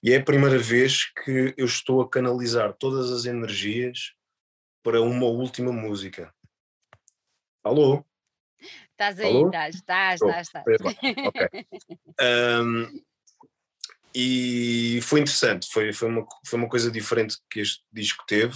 E 0.01 0.11
é 0.11 0.17
a 0.17 0.23
primeira 0.23 0.57
vez 0.57 1.05
que 1.23 1.53
eu 1.55 1.65
estou 1.65 2.01
a 2.01 2.09
canalizar 2.09 2.73
todas 2.73 3.11
as 3.11 3.25
energias 3.25 4.13
para 4.83 5.01
uma 5.01 5.27
última 5.27 5.71
música. 5.71 6.33
Alô? 7.63 8.03
Estás 8.93 9.19
aí, 9.19 9.43
estás, 9.43 9.75
estás, 9.75 10.21
estás. 10.21 10.65
Um, 12.61 13.01
e 14.13 14.99
foi 15.01 15.21
interessante, 15.21 15.67
foi, 15.71 15.91
foi, 15.91 16.07
uma, 16.07 16.25
foi 16.45 16.59
uma 16.59 16.69
coisa 16.69 16.91
diferente 16.91 17.37
que 17.49 17.59
este 17.59 17.83
disco 17.91 18.23
teve, 18.27 18.55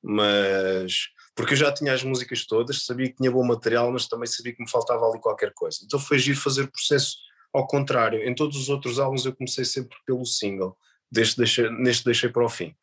mas 0.00 1.08
porque 1.34 1.54
eu 1.54 1.58
já 1.58 1.72
tinha 1.72 1.92
as 1.92 2.04
músicas 2.04 2.46
todas, 2.46 2.84
sabia 2.84 3.08
que 3.08 3.16
tinha 3.16 3.30
bom 3.30 3.44
material, 3.44 3.90
mas 3.90 4.06
também 4.06 4.26
sabia 4.26 4.54
que 4.54 4.62
me 4.62 4.70
faltava 4.70 5.06
ali 5.06 5.18
qualquer 5.20 5.52
coisa. 5.54 5.78
Então 5.82 5.98
foi 5.98 6.18
giro 6.18 6.38
fazer 6.38 6.62
o 6.62 6.70
processo 6.70 7.16
ao 7.52 7.66
contrário. 7.66 8.22
Em 8.22 8.34
todos 8.34 8.56
os 8.56 8.68
outros 8.68 8.98
álbuns 9.00 9.24
eu 9.24 9.34
comecei 9.34 9.64
sempre 9.64 9.96
pelo 10.06 10.24
single, 10.24 10.76
deste 11.10 11.38
deixei, 11.38 11.70
neste 11.70 12.04
deixei 12.04 12.28
para 12.28 12.44
o 12.44 12.48
fim. 12.48 12.74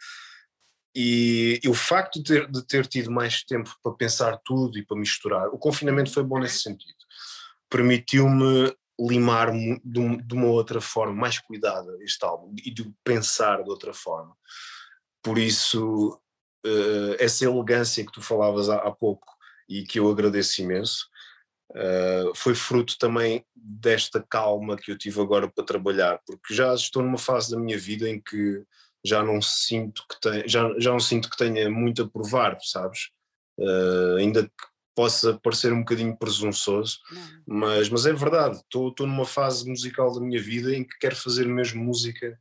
E, 0.95 1.59
e, 1.63 1.69
o 1.69 1.73
facto 1.73 2.21
de 2.21 2.23
ter, 2.23 2.51
de 2.51 2.65
ter 2.65 2.87
tido 2.87 3.11
mais 3.11 3.43
tempo 3.43 3.73
para 3.83 3.93
pensar 3.93 4.37
tudo 4.43 4.77
e 4.77 4.85
para 4.85 4.97
misturar, 4.97 5.47
o 5.49 5.57
confinamento 5.57 6.11
foi 6.11 6.23
bom 6.23 6.39
nesse 6.39 6.61
sentido. 6.61 6.97
Permitiu-me 7.69 8.75
limar 8.99 9.51
de, 9.51 9.79
de, 9.83 10.33
uma 10.33 10.47
outra 10.47 10.81
forma, 10.81 11.13
mais 11.13 11.39
cuidada, 11.39 11.97
este 12.01 12.25
álbum 12.25 12.53
e 12.65 12.71
de 12.71 12.91
pensar 13.03 13.63
de 13.63 13.69
outra 13.69 13.93
forma. 13.93 14.35
Por 15.23 15.37
isso, 15.37 16.19
uh, 16.65 17.15
essa 17.17 17.45
elegância 17.45 18.05
que 18.05 18.11
tu 18.11 18.21
falavas 18.21 18.69
há, 18.69 18.77
há, 18.77 18.91
pouco 18.91 19.27
e 19.69 19.83
que 19.83 19.99
eu 19.99 20.09
agradeço 20.09 20.61
imenso, 20.61 21.07
uh, 21.71 22.35
foi 22.35 22.55
fruto 22.55 22.97
também 22.97 23.45
desta 23.55 24.21
calma 24.21 24.75
que 24.75 24.91
eu 24.91 24.97
tive 24.97 25.21
agora 25.21 25.47
para 25.47 25.63
trabalhar, 25.63 26.19
porque 26.25 26.53
já 26.53 26.73
estou 26.73 27.03
numa 27.03 27.17
fase 27.17 27.51
da 27.51 27.59
minha 27.59 27.77
vida 27.77 28.09
em 28.09 28.19
que 28.19 28.63
já 29.03 29.23
não 29.23 29.41
sinto 29.41 30.03
que 30.09 30.19
tenha, 30.19 30.47
já, 30.47 30.69
já 30.77 30.91
não 30.91 30.99
sinto 30.99 31.29
que 31.29 31.37
tenha 31.37 31.69
muito 31.69 32.03
a 32.03 32.09
provar, 32.09 32.57
sabes? 32.61 33.09
Uh, 33.57 34.15
ainda 34.17 34.43
que 34.43 34.69
possa 34.95 35.39
parecer 35.41 35.71
um 35.71 35.79
bocadinho 35.79 36.17
presunçoso, 36.17 36.99
mas, 37.47 37.89
mas 37.89 38.05
é 38.05 38.11
verdade, 38.11 38.57
estou 38.57 38.93
numa 39.07 39.25
fase 39.25 39.67
musical 39.69 40.13
da 40.13 40.19
minha 40.19 40.41
vida 40.41 40.75
em 40.75 40.83
que 40.83 40.97
quero 40.99 41.15
fazer 41.15 41.45
mesmo 41.47 41.83
música 41.83 42.37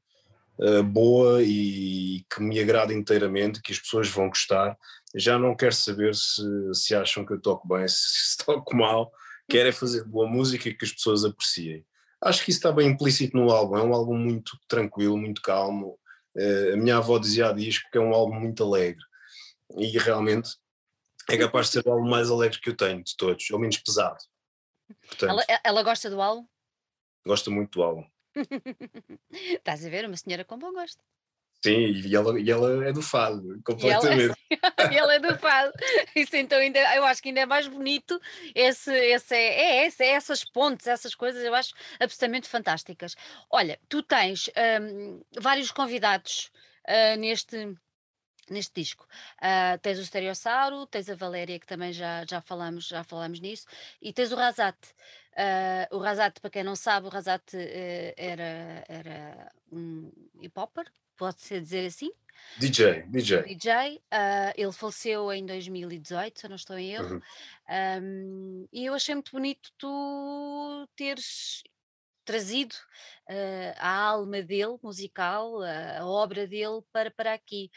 uh, 0.59 0.83
boa 0.83 1.43
e 1.43 2.24
que 2.28 2.43
me 2.43 2.59
agrada 2.59 2.93
inteiramente, 2.93 3.62
que 3.62 3.72
as 3.72 3.78
pessoas 3.78 4.09
vão 4.09 4.28
gostar. 4.28 4.76
Já 5.14 5.39
não 5.39 5.55
quero 5.55 5.74
saber 5.74 6.14
se, 6.14 6.43
se 6.74 6.95
acham 6.95 7.24
que 7.24 7.33
eu 7.33 7.41
toco 7.41 7.68
bem, 7.68 7.87
se, 7.89 8.30
se 8.30 8.39
toco 8.45 8.76
mal, 8.76 9.12
quero 9.49 9.68
é 9.68 9.72
fazer 9.72 10.05
boa 10.05 10.28
música 10.28 10.68
e 10.68 10.74
que 10.74 10.85
as 10.85 10.93
pessoas 10.93 11.24
apreciem. 11.24 11.85
Acho 12.20 12.45
que 12.45 12.51
isso 12.51 12.59
está 12.59 12.72
bem 12.72 12.89
implícito 12.89 13.37
no 13.37 13.51
álbum, 13.51 13.76
é 13.76 13.83
um 13.83 13.95
álbum 13.95 14.16
muito 14.16 14.59
tranquilo, 14.66 15.16
muito 15.16 15.41
calmo, 15.41 15.97
a 16.72 16.76
minha 16.76 16.99
avó 16.99 17.18
dizia 17.18 17.49
a 17.49 17.53
disco 17.53 17.89
que 17.91 17.99
é 17.99 18.01
um 18.01 18.14
álbum 18.14 18.39
muito 18.39 18.62
alegre. 18.64 19.03
E 19.76 19.99
realmente 19.99 20.51
é 21.28 21.36
capaz 21.36 21.66
de 21.66 21.72
ser 21.72 21.86
o 21.86 21.93
álbum 21.93 22.09
mais 22.09 22.30
alegre 22.30 22.61
que 22.61 22.70
eu 22.70 22.76
tenho 22.76 23.03
de 23.03 23.16
todos, 23.16 23.51
ou 23.51 23.59
menos 23.59 23.76
pesado. 23.78 24.18
Portanto, 25.07 25.30
ela, 25.30 25.61
ela 25.62 25.82
gosta 25.82 26.09
do 26.09 26.20
álbum? 26.20 26.47
Gosta 27.26 27.51
muito 27.51 27.78
do 27.78 27.82
álbum. 27.82 28.11
Estás 29.30 29.84
a 29.84 29.91
ver? 29.91 30.07
Uma 30.07 30.16
senhora 30.16 30.45
com 30.45 30.59
bom 30.59 30.72
gosto. 30.72 31.03
Sim, 31.65 31.91
e 31.91 32.15
ela, 32.15 32.41
e 32.41 32.49
ela 32.49 32.87
é 32.87 32.93
do 32.93 33.03
fado, 33.03 33.61
completamente. 33.65 34.33
E 34.49 34.59
ela, 34.63 34.93
e 34.95 34.97
ela 34.97 35.15
é 35.15 35.19
do 35.19 35.37
fado. 35.39 35.73
Isso 36.15 36.37
então 36.37 36.57
ainda, 36.59 36.79
eu 36.95 37.05
acho 37.05 37.21
que 37.21 37.29
ainda 37.29 37.41
é 37.41 37.47
mais 37.47 37.67
bonito 37.67 38.21
esse, 38.55 38.93
esse, 38.93 39.35
é, 39.35 39.85
é, 39.85 39.89
é 39.89 40.07
essas 40.07 40.45
pontes, 40.45 40.87
essas 40.87 41.17
coisas, 41.17 41.43
eu 41.43 41.55
acho 41.55 41.75
absolutamente 41.99 42.49
fantásticas. 42.49 43.17
Olha, 43.51 43.79
tu 43.89 44.03
tens 44.05 44.49
um, 44.81 45.21
vários 45.41 45.73
convidados 45.73 46.53
uh, 46.87 47.19
neste, 47.19 47.75
neste 48.49 48.81
disco. 48.81 49.05
Uh, 49.39 49.79
tens 49.81 49.99
o 49.99 50.07
Stereossauro, 50.07 50.87
tens 50.87 51.11
a 51.11 51.17
Valéria, 51.17 51.59
que 51.59 51.67
também 51.67 51.93
já, 51.93 52.25
já, 52.25 52.41
falamos, 52.41 52.87
já 52.87 53.03
falamos 53.03 53.41
nisso, 53.41 53.67
e 54.01 54.13
tens 54.13 54.31
o 54.31 54.37
Razat. 54.37 54.77
Uh, 55.33 55.97
o 55.97 55.99
Razat, 55.99 56.41
para 56.41 56.51
quem 56.51 56.63
não 56.63 56.77
sabe, 56.77 57.09
o 57.09 57.11
Razat 57.11 57.53
uh, 57.55 58.15
era, 58.17 58.85
era 58.89 59.53
um 59.73 60.13
hip-hopper, 60.41 60.87
pode-se 61.19 61.61
dizer 61.61 61.87
assim? 61.87 62.11
DJ, 62.57 63.03
DJ. 63.09 63.43
DJ, 63.43 64.01
ele 64.57 64.73
faleceu 64.73 65.31
em 65.33 65.45
2018, 65.45 66.39
se 66.39 66.47
eu 66.47 66.49
não 66.49 66.57
estou 66.57 66.79
em 66.79 66.93
erro, 66.93 67.16
uhum. 67.16 68.03
um, 68.03 68.69
e 68.73 68.87
eu 68.87 68.95
achei 68.95 69.14
muito 69.14 69.33
bonito 69.33 69.71
tu 69.77 70.89
teres 70.97 71.62
trazido 72.29 72.75
uh, 73.31 73.75
a 73.79 73.91
alma 73.91 74.43
dele, 74.43 74.77
musical, 74.83 75.62
a, 75.62 76.01
a 76.01 76.07
obra 76.07 76.47
dele 76.47 76.83
para, 76.93 77.11
para 77.11 77.33
aqui. 77.33 77.71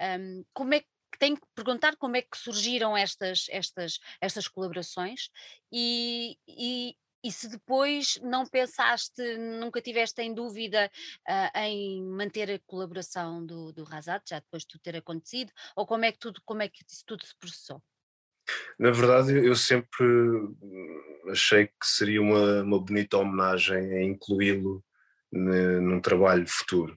Um, 0.00 0.44
como 0.54 0.74
é 0.74 0.80
que 0.80 0.86
tenho 1.18 1.36
que 1.36 1.46
perguntar 1.54 1.96
como 1.96 2.16
é 2.16 2.22
que 2.22 2.36
surgiram 2.36 2.96
estas, 2.96 3.46
estas, 3.50 3.98
estas 4.20 4.46
colaborações 4.46 5.28
e, 5.72 6.38
e, 6.46 6.94
e 7.26 7.32
se 7.32 7.48
depois 7.48 8.20
não 8.22 8.46
pensaste, 8.46 9.20
nunca 9.36 9.82
tiveste 9.82 10.22
em 10.22 10.32
dúvida 10.32 10.88
uh, 11.28 11.58
em 11.58 12.04
manter 12.04 12.48
a 12.52 12.58
colaboração 12.60 13.44
do, 13.44 13.72
do 13.72 13.82
Razat, 13.82 14.22
já 14.30 14.38
depois 14.38 14.62
de 14.62 14.68
tudo 14.68 14.82
ter 14.82 14.96
acontecido, 14.96 15.50
ou 15.74 15.84
como 15.84 16.04
é 16.04 16.12
que 16.12 16.18
tudo, 16.20 16.40
como 16.44 16.62
é 16.62 16.68
que 16.68 16.84
isso 16.88 17.02
tudo 17.04 17.26
se 17.26 17.36
processou? 17.36 17.82
Na 18.78 18.92
verdade, 18.92 19.32
eu 19.32 19.56
sempre 19.56 20.06
achei 21.28 21.66
que 21.66 21.84
seria 21.84 22.22
uma, 22.22 22.62
uma 22.62 22.80
bonita 22.80 23.18
homenagem 23.18 23.76
a 23.76 24.02
incluí-lo 24.04 24.84
num 25.32 26.00
trabalho 26.00 26.46
futuro. 26.46 26.96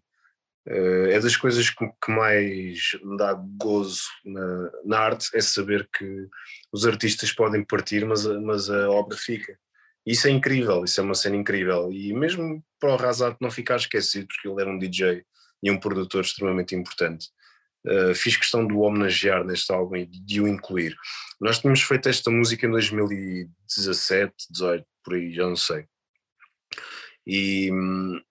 Uh, 0.67 1.07
é 1.09 1.19
das 1.19 1.35
coisas 1.35 1.71
que, 1.71 1.83
que, 2.03 2.11
mais 2.11 2.91
me 3.03 3.17
dá 3.17 3.33
gozo 3.33 4.03
na, 4.23 4.71
na, 4.85 4.99
arte, 4.99 5.29
é 5.33 5.41
saber 5.41 5.89
que 5.91 6.27
os 6.71 6.85
artistas 6.85 7.31
podem 7.31 7.65
partir, 7.65 8.05
mas, 8.05 8.23
mas 8.25 8.69
a 8.69 8.91
obra 8.91 9.17
fica. 9.17 9.57
Isso 10.05 10.27
é 10.27 10.31
incrível, 10.31 10.83
isso 10.83 10.99
é 10.99 11.03
uma 11.03 11.13
cena 11.13 11.35
incrível. 11.35 11.91
E 11.91 12.13
mesmo 12.13 12.63
para 12.79 12.93
o 12.93 12.95
Razat 12.95 13.37
não 13.39 13.51
ficar 13.51 13.75
esquecido, 13.75 14.27
porque 14.27 14.47
ele 14.47 14.61
era 14.61 14.71
um 14.71 14.77
DJ 14.77 15.23
e 15.61 15.69
um 15.69 15.79
produtor 15.79 16.21
extremamente 16.21 16.75
importante. 16.75 17.27
Uh, 17.85 18.13
fiz 18.13 18.35
questão 18.35 18.67
de 18.67 18.73
o 18.73 18.79
homenagear 18.79 19.43
neste 19.45 19.71
álbum 19.71 19.95
e 19.95 20.05
de 20.05 20.41
o 20.41 20.47
incluir. 20.47 20.95
Nós 21.39 21.59
tínhamos 21.59 21.81
feito 21.81 22.09
esta 22.09 22.29
música 22.29 22.65
em 22.65 22.71
2017, 22.71 24.33
18, 24.49 24.85
por 25.03 25.13
aí, 25.13 25.33
já 25.33 25.47
não 25.47 25.55
sei. 25.55 25.85
E 27.25 27.71
hum, 27.71 28.21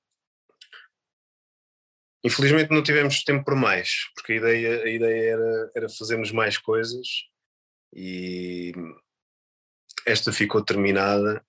infelizmente 2.25 2.71
não 2.71 2.83
tivemos 2.83 3.23
tempo 3.25 3.45
para 3.45 3.57
mais, 3.57 4.11
porque 4.15 4.35
a 4.35 4.37
ideia, 4.37 4.83
a 4.83 4.89
ideia 4.89 5.31
era, 5.33 5.71
era 5.75 5.89
fazermos 5.89 6.31
mais 6.31 6.59
coisas 6.59 7.07
e 7.95 8.73
esta 10.07 10.33
ficou 10.33 10.63
terminada 10.63 11.45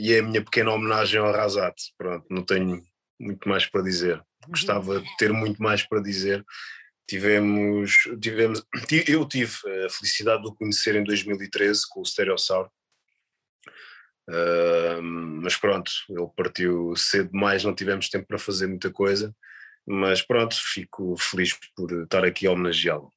e 0.00 0.14
é 0.14 0.20
a 0.20 0.22
minha 0.22 0.42
pequena 0.42 0.72
homenagem 0.72 1.20
ao 1.20 1.32
Razat. 1.32 1.76
Pronto, 1.96 2.26
não 2.30 2.42
tenho 2.42 2.82
muito 3.18 3.48
mais 3.48 3.66
para 3.66 3.82
dizer 3.82 4.22
gostava 4.48 5.00
de 5.00 5.16
ter 5.16 5.32
muito 5.32 5.62
mais 5.62 5.82
para 5.82 6.02
dizer. 6.02 6.44
Tivemos, 7.08 7.92
tivemos, 8.20 8.62
eu 9.08 9.26
tive 9.26 9.56
a 9.84 9.90
felicidade 9.90 10.42
de 10.42 10.48
o 10.48 10.54
conhecer 10.54 10.94
em 10.94 11.02
2013 11.02 11.82
com 11.88 12.00
o 12.00 12.06
Stereossauro, 12.06 12.70
uh, 14.28 15.02
mas 15.02 15.56
pronto, 15.56 15.90
ele 16.08 16.28
partiu 16.36 16.94
cedo 16.94 17.32
demais, 17.32 17.64
não 17.64 17.74
tivemos 17.74 18.08
tempo 18.08 18.26
para 18.28 18.38
fazer 18.38 18.68
muita 18.68 18.92
coisa, 18.92 19.34
mas 19.84 20.22
pronto, 20.22 20.54
fico 20.56 21.16
feliz 21.18 21.52
por 21.74 21.90
estar 22.04 22.24
aqui 22.24 22.46
a 22.46 22.52
homenageá-lo. 22.52 23.12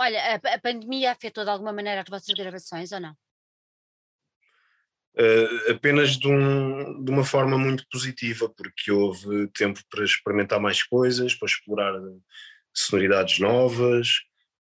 Olha, 0.00 0.20
a, 0.34 0.54
a 0.54 0.58
pandemia 0.58 1.12
afetou 1.12 1.44
de 1.44 1.50
alguma 1.50 1.72
maneira 1.72 2.00
as 2.00 2.08
vossas 2.08 2.34
gravações 2.34 2.90
ou 2.90 2.98
não? 2.98 3.14
Uh, 5.18 5.72
apenas 5.72 6.16
de, 6.16 6.28
um, 6.28 7.02
de, 7.02 7.10
uma 7.10 7.24
forma 7.24 7.58
muito 7.58 7.84
positiva, 7.90 8.48
porque 8.48 8.92
houve 8.92 9.48
tempo 9.48 9.80
para 9.90 10.04
experimentar 10.04 10.60
mais 10.60 10.82
coisas, 10.82 11.34
para 11.34 11.46
explorar 11.46 11.92
sonoridades 12.72 13.40
novas, 13.40 14.20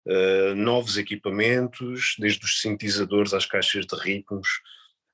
uh, 0.07 0.55
novos 0.55 0.97
equipamentos, 0.97 2.17
desde 2.19 2.45
os 2.45 2.61
sintetizadores 2.61 3.35
às 3.35 3.45
caixas 3.45 3.87
de 3.87 3.95
ritmos, 3.97 4.49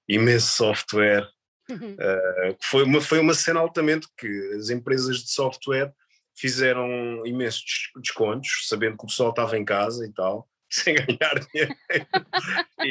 imenso 0.08 0.54
software. 0.54 1.28
Uh, 1.68 2.56
foi, 2.62 2.84
uma, 2.84 3.00
foi 3.00 3.18
uma 3.18 3.34
cena 3.34 3.58
altamente 3.58 4.06
que 4.16 4.28
as 4.56 4.70
empresas 4.70 5.18
de 5.18 5.30
software 5.32 5.92
fizeram 6.36 7.26
imensos 7.26 7.90
descontos, 7.96 8.68
sabendo 8.68 8.96
que 8.96 9.04
o 9.04 9.08
pessoal 9.08 9.30
estava 9.30 9.58
em 9.58 9.64
casa 9.64 10.06
e 10.06 10.12
tal, 10.12 10.48
sem 10.70 10.94
ganhar 10.94 11.38
dinheiro. 11.46 11.76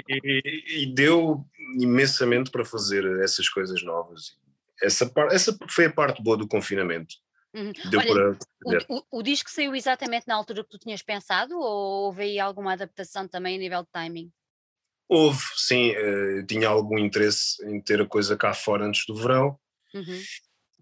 e, 0.07 0.83
e, 0.83 0.93
deu 0.93 1.45
imensamente 1.79 2.49
para 2.49 2.65
fazer 2.65 3.05
essas 3.21 3.49
coisas 3.49 3.83
novas. 3.83 4.37
Essa, 4.81 5.11
essa 5.31 5.57
foi 5.69 5.85
a 5.85 5.93
parte 5.93 6.21
boa 6.21 6.37
do 6.37 6.47
confinamento. 6.47 7.15
Uhum. 7.53 7.71
Deu 7.89 7.99
Olha, 8.01 8.37
para 8.65 8.89
o, 8.89 8.97
o, 8.97 9.19
o, 9.19 9.23
disco 9.23 9.49
saiu 9.49 9.73
exatamente 9.73 10.27
na 10.27 10.35
altura 10.35 10.63
que 10.63 10.69
tu 10.69 10.77
tinhas 10.77 11.01
pensado 11.01 11.57
ou 11.57 12.05
houve 12.05 12.23
aí 12.23 12.39
alguma 12.39 12.73
adaptação 12.73 13.27
também 13.27 13.55
a 13.55 13.59
nível 13.59 13.83
de 13.83 13.89
timing? 13.91 14.31
Houve, 15.07 15.41
sim. 15.55 15.91
Uh, 15.95 16.45
tinha 16.45 16.67
algum 16.67 16.97
interesse 16.97 17.63
em 17.65 17.79
ter 17.81 18.01
a 18.01 18.05
coisa 18.05 18.35
cá 18.35 18.53
fora 18.53 18.85
antes 18.85 19.05
do 19.05 19.15
verão. 19.15 19.57
Uhum. 19.93 20.21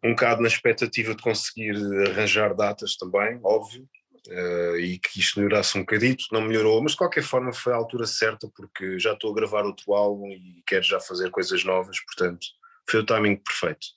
Um 0.04 0.10
bocado 0.12 0.42
na 0.42 0.48
expectativa 0.48 1.14
de 1.14 1.22
conseguir 1.22 1.76
arranjar 2.10 2.56
datas 2.56 2.96
também, 2.96 3.40
óbvio 3.44 3.88
uh, 4.28 4.78
e 4.78 5.00
que 5.00 5.20
isto 5.20 5.40
melhorasse 5.40 5.78
um 5.78 5.82
bocadito, 5.82 6.26
não 6.32 6.42
melhorou, 6.42 6.82
mas 6.82 6.94
de 6.94 6.98
qualquer 6.98 7.24
forma 7.24 7.54
foi 7.54 7.74
a 7.74 7.76
altura 7.76 8.06
certa 8.06 8.48
porque 8.56 9.00
já 9.00 9.14
estou 9.14 9.32
a 9.32 9.36
gravar 9.36 9.66
outro 9.66 9.94
álbum 9.94 10.30
e 10.30 10.64
quero 10.66 10.84
já 10.84 11.00
fazer 11.00 11.30
coisas 11.32 11.64
novas, 11.64 12.00
portanto 12.06 12.48
foi 12.90 13.00
o 13.00 13.06
timing 13.06 13.38
perfeito. 13.38 13.88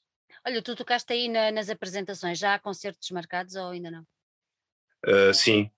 Olha, 0.46 0.62
tu 0.62 0.76
tocaste 0.76 1.12
aí 1.12 1.28
na, 1.28 1.50
nas 1.50 1.68
apresentações, 1.68 2.38
já 2.38 2.54
há 2.54 2.58
concertos 2.58 3.10
marcados 3.10 3.56
ou 3.56 3.70
ainda 3.70 3.90
não? 3.90 4.06
Uh, 5.04 5.34
sim, 5.34 5.70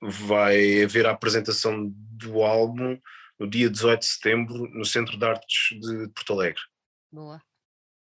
vai 0.00 0.82
haver 0.82 1.06
a 1.06 1.10
apresentação 1.10 1.90
do 1.90 2.42
álbum 2.42 2.98
no 3.38 3.48
dia 3.48 3.68
18 3.68 4.00
de 4.00 4.06
setembro 4.06 4.68
no 4.70 4.84
Centro 4.84 5.18
de 5.18 5.24
Artes 5.24 5.78
de 5.80 6.08
Porto 6.08 6.32
Alegre. 6.32 6.62
Boa, 7.10 7.42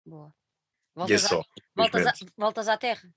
boa. 0.06 0.34
Voltas, 0.96 1.24
é 1.24 1.28
só, 1.28 1.40
a, 1.40 1.44
voltas, 1.76 2.06
a, 2.06 2.14
voltas 2.38 2.68
à 2.68 2.78
terra? 2.78 3.10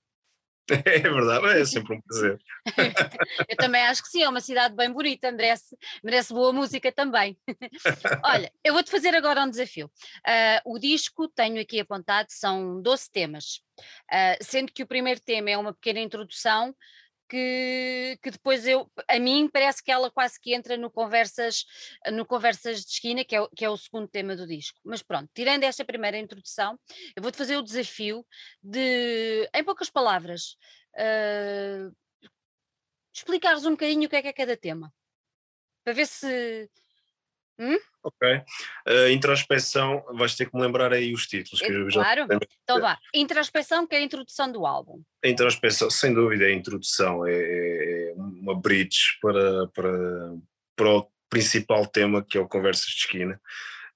É 0.85 0.99
verdade, 0.99 1.61
é 1.61 1.65
sempre 1.65 1.97
um 1.97 2.01
prazer. 2.01 2.39
Eu 3.49 3.57
também 3.57 3.83
acho 3.83 4.03
que 4.03 4.09
sim, 4.09 4.23
é 4.23 4.29
uma 4.29 4.41
cidade 4.41 4.75
bem 4.75 4.91
bonita, 4.91 5.31
merece, 5.31 5.77
merece 6.03 6.33
boa 6.33 6.53
música 6.53 6.91
também. 6.91 7.39
Olha, 8.25 8.53
eu 8.65 8.75
vou-te 8.75 8.91
fazer 8.91 9.15
agora 9.15 9.43
um 9.43 9.51
desafio. 9.51 9.87
Uh, 9.87 10.75
o 10.75 10.79
disco, 10.79 11.29
tenho 11.29 11.61
aqui 11.61 11.81
apontado, 11.81 12.29
são 12.31 12.81
12 12.83 13.11
temas, 13.11 13.63
uh, 14.13 14.43
sendo 14.43 14.73
que 14.73 14.83
o 14.83 14.87
primeiro 14.87 15.21
tema 15.21 15.51
é 15.51 15.57
uma 15.57 15.73
pequena 15.73 16.01
introdução 16.01 16.75
que, 17.29 18.19
que 18.23 18.31
depois 18.31 18.67
eu, 18.67 18.91
a 19.09 19.19
mim 19.19 19.49
parece 19.49 19.83
que 19.83 19.91
ela 19.91 20.11
quase 20.11 20.41
que 20.41 20.55
entra 20.55 20.77
no 20.77 20.91
Conversas, 20.91 21.65
no 22.13 22.25
Conversas 22.25 22.85
de 22.85 22.93
Esquina, 22.93 23.25
que 23.25 23.37
é, 23.37 23.47
que 23.55 23.65
é 23.65 23.71
o 23.71 23.77
segundo 23.77 24.09
tema 24.09 24.37
do 24.37 24.47
disco. 24.47 24.79
Mas 24.85 25.03
pronto, 25.03 25.31
tirando 25.35 25.65
esta 25.65 25.85
primeira 25.85 26.19
introdução, 26.19 26.79
eu 27.15 27.23
vou-te 27.23 27.39
fazer 27.39 27.57
o 27.57 27.63
desafio 27.63 28.25
de, 28.63 29.49
em 29.55 29.65
poucas 29.65 29.91
palavras, 29.91 30.57
uh, 30.97 31.95
explicares 33.15 33.65
um 33.65 33.73
bocadinho 33.73 34.07
o 34.07 34.09
que 34.09 34.17
é 34.17 34.23
que 34.23 34.29
é 34.29 34.33
cada 34.33 34.57
tema. 34.57 34.93
Para 35.85 35.95
ver 35.95 36.07
se, 36.07 36.71
Hum? 37.59 37.77
Ok. 38.03 38.29
Uh, 38.87 39.11
introspeção, 39.11 40.05
vais 40.15 40.35
ter 40.35 40.49
que 40.49 40.57
me 40.57 40.63
lembrar 40.63 40.93
aí 40.93 41.13
os 41.13 41.27
títulos. 41.27 41.61
Que 41.61 41.73
eu 41.73 41.89
claro. 41.89 42.27
Já 42.31 42.39
então 42.63 42.81
vá. 42.81 42.99
Introspeção, 43.15 43.87
que 43.87 43.95
é 43.97 43.99
a 43.99 44.03
introdução 44.03 44.51
do 44.53 44.67
álbum. 44.67 45.03
A 45.25 45.29
introspeção, 45.29 45.91
sem 45.91 46.15
dúvida, 46.15 46.45
é 46.45 46.49
a 46.49 46.55
introdução. 46.55 47.27
É, 47.27 47.33
é, 47.33 48.11
é 48.11 48.15
uma 48.17 48.55
bridge 48.55 49.19
para, 49.21 49.67
para, 49.69 49.93
para 50.77 50.91
o 50.91 51.09
principal 51.29 51.87
tema 51.87 52.25
que 52.25 52.39
é 52.39 52.41
o 52.41 52.49
Conversas 52.49 52.87
de 52.87 53.01
Esquina. 53.01 53.41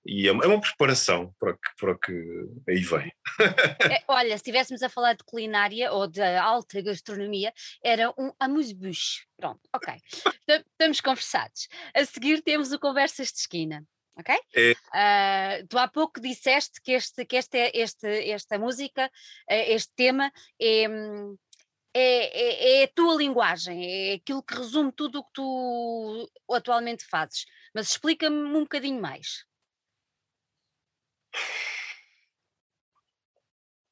E 0.04 0.26
é 0.26 0.32
uma, 0.32 0.44
é 0.44 0.46
uma 0.46 0.60
preparação 0.60 1.34
para 1.38 1.52
que, 1.54 1.76
para 1.78 1.98
que 1.98 2.46
aí 2.68 2.80
vem. 2.80 3.12
É, 3.90 4.02
olha, 4.08 4.30
se 4.30 4.36
estivéssemos 4.36 4.82
a 4.82 4.88
falar 4.88 5.14
de 5.14 5.24
culinária 5.24 5.92
ou 5.92 6.06
de 6.06 6.22
alta 6.22 6.80
gastronomia, 6.80 7.52
era 7.82 8.10
um 8.18 8.32
amuse-bouche. 8.38 9.26
Pronto, 9.36 9.60
ok. 9.74 9.94
Estamos 10.48 11.00
conversados. 11.00 11.68
A 11.94 12.04
seguir 12.04 12.42
temos 12.42 12.72
o 12.72 12.78
Conversas 12.78 13.28
de 13.28 13.38
Esquina. 13.38 13.84
Ok? 14.16 14.34
É. 14.54 14.72
Uh, 15.62 15.66
tu 15.68 15.78
há 15.78 15.88
pouco 15.88 16.20
disseste 16.20 16.80
que, 16.82 16.92
este, 16.92 17.24
que 17.24 17.36
este, 17.36 17.70
este, 17.74 18.30
esta 18.30 18.58
música, 18.58 19.10
eh, 19.48 19.72
este 19.72 19.92
tema, 19.94 20.30
é, 20.60 20.84
é, 21.94 22.00
é, 22.02 22.82
é, 22.82 22.84
a 22.84 22.88
tua 22.88 23.16
linguagem, 23.16 24.10
é 24.10 24.14
aquilo 24.14 24.42
que 24.42 24.54
resume 24.54 24.92
tudo 24.92 25.20
o 25.20 25.24
que 25.24 25.32
tu 25.32 26.30
atualmente 26.50 27.04
fazes. 27.06 27.46
Mas 27.74 27.90
explica-me 27.90 28.36
um 28.36 28.62
bocadinho 28.62 29.00
mais. 29.00 29.44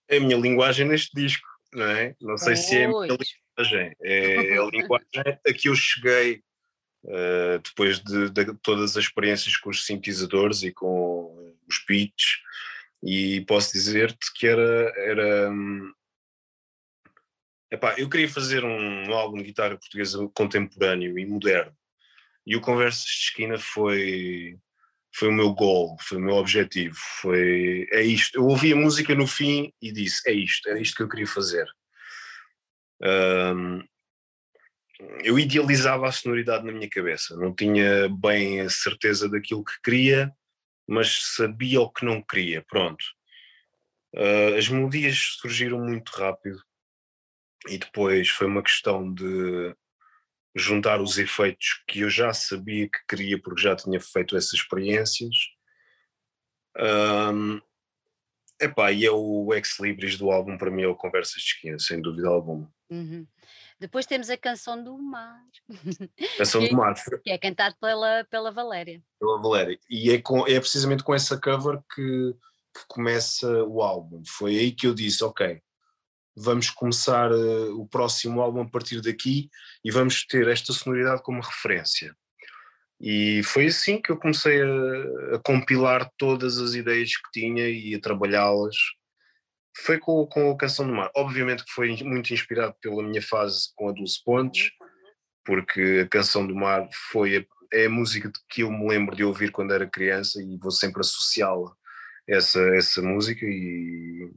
É 0.09 0.17
a 0.17 0.21
minha 0.21 0.37
linguagem 0.37 0.87
neste 0.87 1.15
disco, 1.15 1.47
não 1.73 1.85
é? 1.85 2.17
Não 2.21 2.37
sei 2.39 2.55
pois. 2.55 2.67
se 2.67 2.79
é 2.79 2.85
a 2.85 2.89
minha 2.89 3.19
linguagem, 3.19 3.97
é 4.03 4.59
a 4.59 4.65
linguagem 4.65 5.39
a 5.47 5.53
que 5.53 5.69
eu 5.69 5.75
cheguei 5.75 6.43
uh, 7.05 7.59
depois 7.63 8.01
de, 8.01 8.31
de, 8.31 8.55
todas 8.63 8.97
as 8.97 9.05
experiências 9.05 9.57
com 9.57 9.71
os 9.71 9.85
sintetizadores 9.85 10.63
e 10.63 10.73
com 10.73 11.55
os 11.69 11.85
beats, 11.87 12.41
e 13.03 13.43
posso 13.43 13.73
dizer-te 13.73 14.33
que 14.35 14.47
era. 14.47 14.93
era 14.97 15.51
hum, 15.51 15.93
epá, 17.71 17.95
eu 17.99 18.09
queria 18.09 18.29
fazer 18.29 18.65
um 18.65 19.13
álbum 19.13 19.37
de 19.37 19.45
guitarra 19.45 19.77
portuguesa 19.77 20.27
contemporâneo 20.35 21.19
e 21.19 21.27
moderno, 21.27 21.77
e 22.47 22.57
o 22.57 22.61
Conversas 22.61 23.05
de 23.05 23.25
Esquina 23.25 23.59
foi 23.59 24.59
foi 25.19 25.29
o 25.29 25.33
meu 25.33 25.53
goal, 25.53 25.97
foi 26.01 26.19
o 26.19 26.21
meu 26.21 26.37
objetivo, 26.37 26.97
foi 27.21 27.89
é 27.91 28.03
isto. 28.03 28.39
Eu 28.39 28.47
ouvi 28.47 28.73
a 28.73 28.77
música 28.77 29.15
no 29.17 29.27
fim 29.27 29.73
e 29.83 29.91
disse 29.91 30.29
é 30.31 30.33
isto, 30.33 30.69
é 30.69 30.81
isto 30.81 30.97
que 30.97 31.03
eu 31.03 31.09
queria 31.09 31.27
fazer. 31.27 31.67
Um, 33.03 33.83
eu 35.23 35.39
idealizava 35.39 36.09
a 36.09 36.13
sonoridade 36.13 36.65
na 36.65 36.73
minha 36.73 36.89
cabeça, 36.89 37.37
não 37.37 37.55
tinha 37.55 38.09
bem 38.09 38.61
a 38.61 38.71
certeza 38.71 39.29
daquilo 39.29 39.65
que 39.65 39.81
queria, 39.83 40.33
mas 40.87 41.35
sabia 41.37 41.81
o 41.81 41.91
que 41.91 42.05
não 42.05 42.23
queria. 42.23 42.65
Pronto. 42.69 43.05
Uh, 44.15 44.57
as 44.57 44.69
melodias 44.69 45.37
surgiram 45.41 45.81
muito 45.81 46.11
rápido 46.11 46.63
e 47.69 47.77
depois 47.77 48.29
foi 48.29 48.47
uma 48.47 48.63
questão 48.63 49.13
de 49.13 49.75
juntar 50.59 51.01
os 51.01 51.19
efeitos 51.19 51.83
que 51.87 52.01
eu 52.01 52.11
já 52.11 52.33
sabia 52.33 52.89
que 52.89 52.99
queria 53.09 53.41
porque 53.41 53.63
já 53.63 53.77
tinha 53.77 54.01
feito 54.01 54.37
essas 54.37 54.55
experiências. 54.55 55.35
Um, 56.77 57.61
epá, 58.61 58.93
e 58.93 59.05
é 59.05 59.11
o 59.11 59.53
ex-libris 59.55 60.17
do 60.17 60.31
álbum 60.31 60.57
para 60.59 60.71
mim 60.71 60.83
é 60.83 60.87
o 60.87 60.95
Conversas 60.95 61.43
de 61.43 61.49
Esquina, 61.49 61.79
sem 61.79 62.01
dúvida 62.01 62.29
alguma. 62.29 62.71
Uhum. 62.91 63.27
Depois 63.81 64.07
temos 64.07 64.29
a 64.29 64.37
Canção 64.37 64.83
do 64.83 64.99
Mar. 64.99 65.41
Canção 66.37 66.61
do 66.67 66.77
Mar. 66.77 66.95
Que 67.23 67.31
é 67.31 67.39
cantado 67.39 67.77
pela, 67.81 68.25
pela 68.25 68.51
Valéria. 68.51 69.01
Pela 69.21 69.41
Valéria. 69.41 69.79
E 69.89 70.11
é, 70.11 70.21
com, 70.21 70.47
é 70.47 70.59
precisamente 70.59 71.05
com 71.05 71.15
essa 71.15 71.41
cover 71.41 71.81
que, 71.95 72.35
que 72.75 72.87
começa 72.89 73.49
o 73.65 73.81
álbum. 73.81 74.23
Foi 74.27 74.59
aí 74.59 74.73
que 74.73 74.87
eu 74.87 74.95
disse, 74.95 75.23
ok, 75.23 75.63
vamos 76.41 76.71
começar 76.71 77.33
uh, 77.33 77.81
o 77.81 77.87
próximo 77.89 78.41
álbum 78.41 78.63
a 78.63 78.69
partir 78.69 79.01
daqui 79.01 79.49
e 79.85 79.91
vamos 79.91 80.25
ter 80.25 80.49
esta 80.49 80.73
sonoridade 80.73 81.23
como 81.23 81.41
referência. 81.41 82.15
E 83.01 83.43
foi 83.45 83.67
assim 83.67 84.01
que 84.01 84.11
eu 84.11 84.17
comecei 84.17 84.61
a, 84.61 85.37
a 85.37 85.39
compilar 85.45 86.11
todas 86.17 86.59
as 86.59 86.75
ideias 86.75 87.11
que 87.17 87.41
tinha 87.41 87.69
e 87.69 87.95
a 87.95 88.01
trabalhá-las. 88.01 88.77
Foi 89.85 89.99
com, 89.99 90.27
com 90.27 90.51
a 90.51 90.57
Canção 90.57 90.87
do 90.87 90.93
Mar. 90.93 91.11
Obviamente 91.15 91.65
que 91.65 91.71
foi 91.71 92.03
muito 92.03 92.33
inspirado 92.35 92.75
pela 92.81 93.03
minha 93.03 93.23
fase 93.23 93.69
com 93.77 93.89
a 93.89 93.93
Dulce 93.93 94.23
Pontes, 94.25 94.71
porque 95.45 96.03
a 96.05 96.09
Canção 96.09 96.47
do 96.47 96.55
Mar 96.55 96.89
foi 97.11 97.37
a, 97.37 97.45
é 97.73 97.87
a 97.87 97.91
música 97.91 98.33
que 98.49 98.63
eu 98.63 98.71
me 98.71 98.89
lembro 98.89 99.15
de 99.15 99.23
ouvir 99.23 99.53
quando 99.53 99.73
era 99.73 99.89
criança 99.89 100.43
e 100.43 100.57
vou 100.59 100.71
sempre 100.71 101.01
associá-la 101.01 101.73
essa, 102.29 102.61
essa 102.77 103.01
música 103.01 103.47
e 103.47 104.31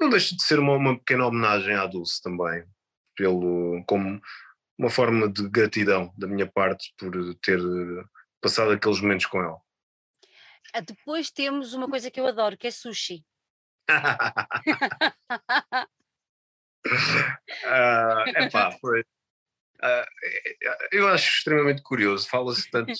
não 0.00 0.08
deixa 0.08 0.34
de 0.34 0.42
ser 0.42 0.58
uma, 0.58 0.74
uma 0.74 0.98
pequena 0.98 1.26
homenagem 1.26 1.74
à 1.74 1.86
Dulce 1.86 2.22
também, 2.22 2.64
pelo, 3.14 3.84
como 3.86 4.20
uma 4.78 4.88
forma 4.88 5.30
de 5.30 5.46
gratidão 5.48 6.12
da 6.16 6.26
minha 6.26 6.46
parte 6.46 6.94
por 6.96 7.12
ter 7.36 7.60
passado 8.40 8.70
aqueles 8.70 9.00
momentos 9.00 9.26
com 9.26 9.42
ela. 9.42 9.60
Ah, 10.72 10.80
depois 10.80 11.30
temos 11.30 11.74
uma 11.74 11.88
coisa 11.88 12.10
que 12.10 12.18
eu 12.18 12.26
adoro, 12.26 12.56
que 12.56 12.66
é 12.66 12.70
sushi. 12.70 13.24
uh, 13.90 13.94
epá, 18.36 18.72
foi, 18.80 19.00
uh, 19.00 20.06
eu 20.92 21.08
acho 21.08 21.28
extremamente 21.28 21.82
curioso. 21.82 22.28
Fala-se 22.28 22.70
tanto. 22.70 22.92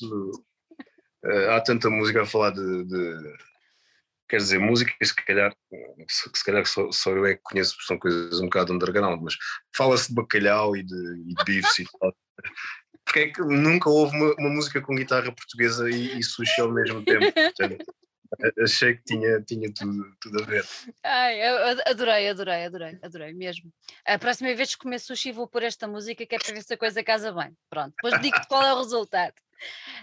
Uh, 1.24 1.50
há 1.50 1.60
tanta 1.60 1.88
música 1.88 2.22
a 2.22 2.26
falar 2.26 2.50
de, 2.50 2.84
de 2.84 3.36
quer 4.30 4.36
dizer, 4.36 4.60
música, 4.60 4.92
se 5.02 5.14
calhar, 5.14 5.52
se 6.08 6.44
calhar 6.44 6.64
só, 6.64 6.90
só 6.92 7.10
eu 7.10 7.26
é 7.26 7.34
que 7.34 7.42
conheço, 7.42 7.76
são 7.82 7.98
coisas 7.98 8.40
um 8.40 8.44
bocado 8.44 8.72
underground, 8.72 9.20
mas 9.20 9.36
fala-se 9.74 10.08
de 10.08 10.14
bacalhau 10.14 10.76
e 10.76 10.84
de, 10.84 11.24
e 11.26 11.34
de 11.34 11.44
bifes 11.44 11.80
e 11.80 11.84
tal. 11.98 12.14
Porque 13.04 13.20
é 13.20 13.28
que 13.28 13.40
nunca 13.42 13.90
houve 13.90 14.16
uma, 14.16 14.34
uma 14.38 14.50
música 14.50 14.80
com 14.80 14.94
guitarra 14.94 15.32
portuguesa 15.32 15.90
e, 15.90 16.18
e 16.18 16.22
sushi 16.22 16.60
ao 16.60 16.70
mesmo 16.70 17.04
tempo? 17.04 17.26
achei 18.62 18.94
que 18.94 19.02
tinha, 19.02 19.40
tinha 19.40 19.72
tudo, 19.74 20.16
tudo 20.20 20.42
a 20.42 20.46
ver. 20.46 20.64
Ai, 21.02 21.42
adorei, 21.86 22.28
adorei, 22.28 22.64
adorei, 22.64 22.98
adorei 23.02 23.32
mesmo. 23.32 23.72
A 24.06 24.16
próxima 24.16 24.54
vez 24.54 24.74
que 24.74 24.82
comer 24.82 25.00
sushi 25.00 25.32
vou 25.32 25.48
pôr 25.48 25.64
esta 25.64 25.88
música 25.88 26.24
que 26.24 26.36
é 26.36 26.38
para 26.38 26.54
ver 26.54 26.62
se 26.62 26.72
a 26.72 26.78
coisa 26.78 27.02
casa 27.02 27.32
bem. 27.32 27.52
Pronto, 27.68 27.92
depois 27.96 28.22
digo-te 28.22 28.46
qual 28.46 28.62
é 28.62 28.72
o 28.72 28.78
resultado. 28.78 29.34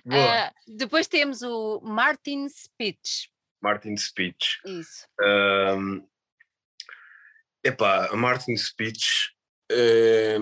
Uh, 0.06 0.76
depois 0.76 1.08
temos 1.08 1.42
o 1.42 1.80
Martin 1.82 2.48
Spitz. 2.50 3.30
Martin 3.62 3.96
Speech. 3.98 4.60
Isso. 4.66 5.08
Um, 5.20 6.08
epá, 7.64 8.08
a 8.08 8.16
Martin 8.16 8.56
Speech 8.56 9.32
é, 9.72 10.38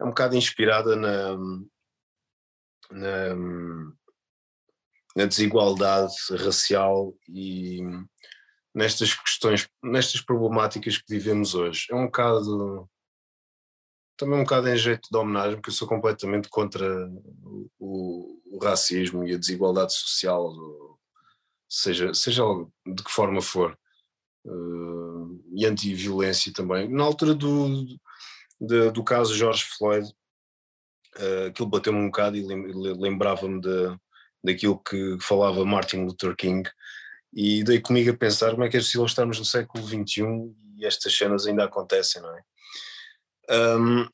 é 0.00 0.04
um 0.04 0.08
bocado 0.08 0.36
inspirada 0.36 0.96
na, 0.96 1.36
na, 2.90 3.34
na 5.16 5.26
desigualdade 5.26 6.14
racial 6.44 7.14
e 7.28 7.80
nestas 8.74 9.14
questões, 9.14 9.68
nestas 9.82 10.20
problemáticas 10.20 10.98
que 10.98 11.04
vivemos 11.08 11.54
hoje. 11.54 11.86
É 11.90 11.94
um 11.94 12.06
bocado 12.06 12.90
também 14.16 14.38
um 14.38 14.44
bocado 14.44 14.68
em 14.68 14.76
jeito 14.76 15.08
de 15.10 15.16
homenagem, 15.16 15.56
porque 15.56 15.70
eu 15.70 15.74
sou 15.74 15.88
completamente 15.88 16.48
contra 16.48 17.10
o, 17.78 18.40
o 18.46 18.58
racismo 18.62 19.24
e 19.24 19.34
a 19.34 19.38
desigualdade 19.38 19.92
social, 19.92 20.52
seja, 21.68 22.14
seja 22.14 22.42
de 22.86 23.02
que 23.02 23.10
forma 23.10 23.40
for, 23.40 23.76
uh, 24.46 25.44
e 25.54 25.66
anti-violência 25.66 26.52
também. 26.52 26.88
Na 26.88 27.04
altura 27.04 27.34
do, 27.34 27.98
do, 28.60 28.92
do 28.92 29.04
caso 29.04 29.34
George 29.34 29.64
Floyd, 29.64 30.08
uh, 31.16 31.46
aquilo 31.48 31.68
bateu-me 31.68 31.98
um 31.98 32.06
bocado 32.06 32.36
e 32.36 32.42
lembrava-me 32.42 33.60
daquilo 34.42 34.78
que 34.78 35.18
falava 35.20 35.64
Martin 35.64 36.04
Luther 36.04 36.36
King, 36.36 36.68
e 37.32 37.64
dei 37.64 37.80
comigo 37.80 38.10
a 38.10 38.16
pensar 38.16 38.52
como 38.52 38.62
é 38.62 38.68
que 38.68 38.76
é 38.76 38.80
possível 38.80 39.06
estarmos 39.06 39.38
no 39.38 39.44
século 39.44 39.84
XXI 39.84 40.54
e 40.76 40.86
estas 40.86 41.16
cenas 41.16 41.46
ainda 41.46 41.64
acontecem, 41.64 42.22
não 42.22 42.36
é? 42.36 42.42
Um, 43.50 44.08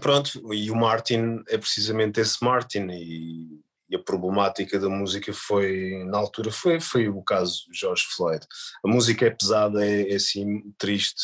pronto, 0.00 0.52
e 0.52 0.70
o 0.70 0.76
Martin 0.76 1.42
é 1.48 1.58
precisamente 1.58 2.20
esse 2.20 2.42
Martin 2.42 2.88
e, 2.90 3.62
e, 3.88 3.96
a 3.96 4.02
problemática 4.02 4.78
da 4.78 4.88
música 4.88 5.32
foi, 5.32 6.04
na 6.06 6.18
altura, 6.18 6.50
foi, 6.50 6.80
foi 6.80 7.08
o 7.08 7.22
caso 7.22 7.64
George 7.72 8.04
Floyd. 8.14 8.44
A 8.84 8.88
música 8.88 9.26
é 9.26 9.30
pesada, 9.30 9.84
é, 9.84 10.12
é 10.12 10.16
assim 10.16 10.72
triste, 10.78 11.22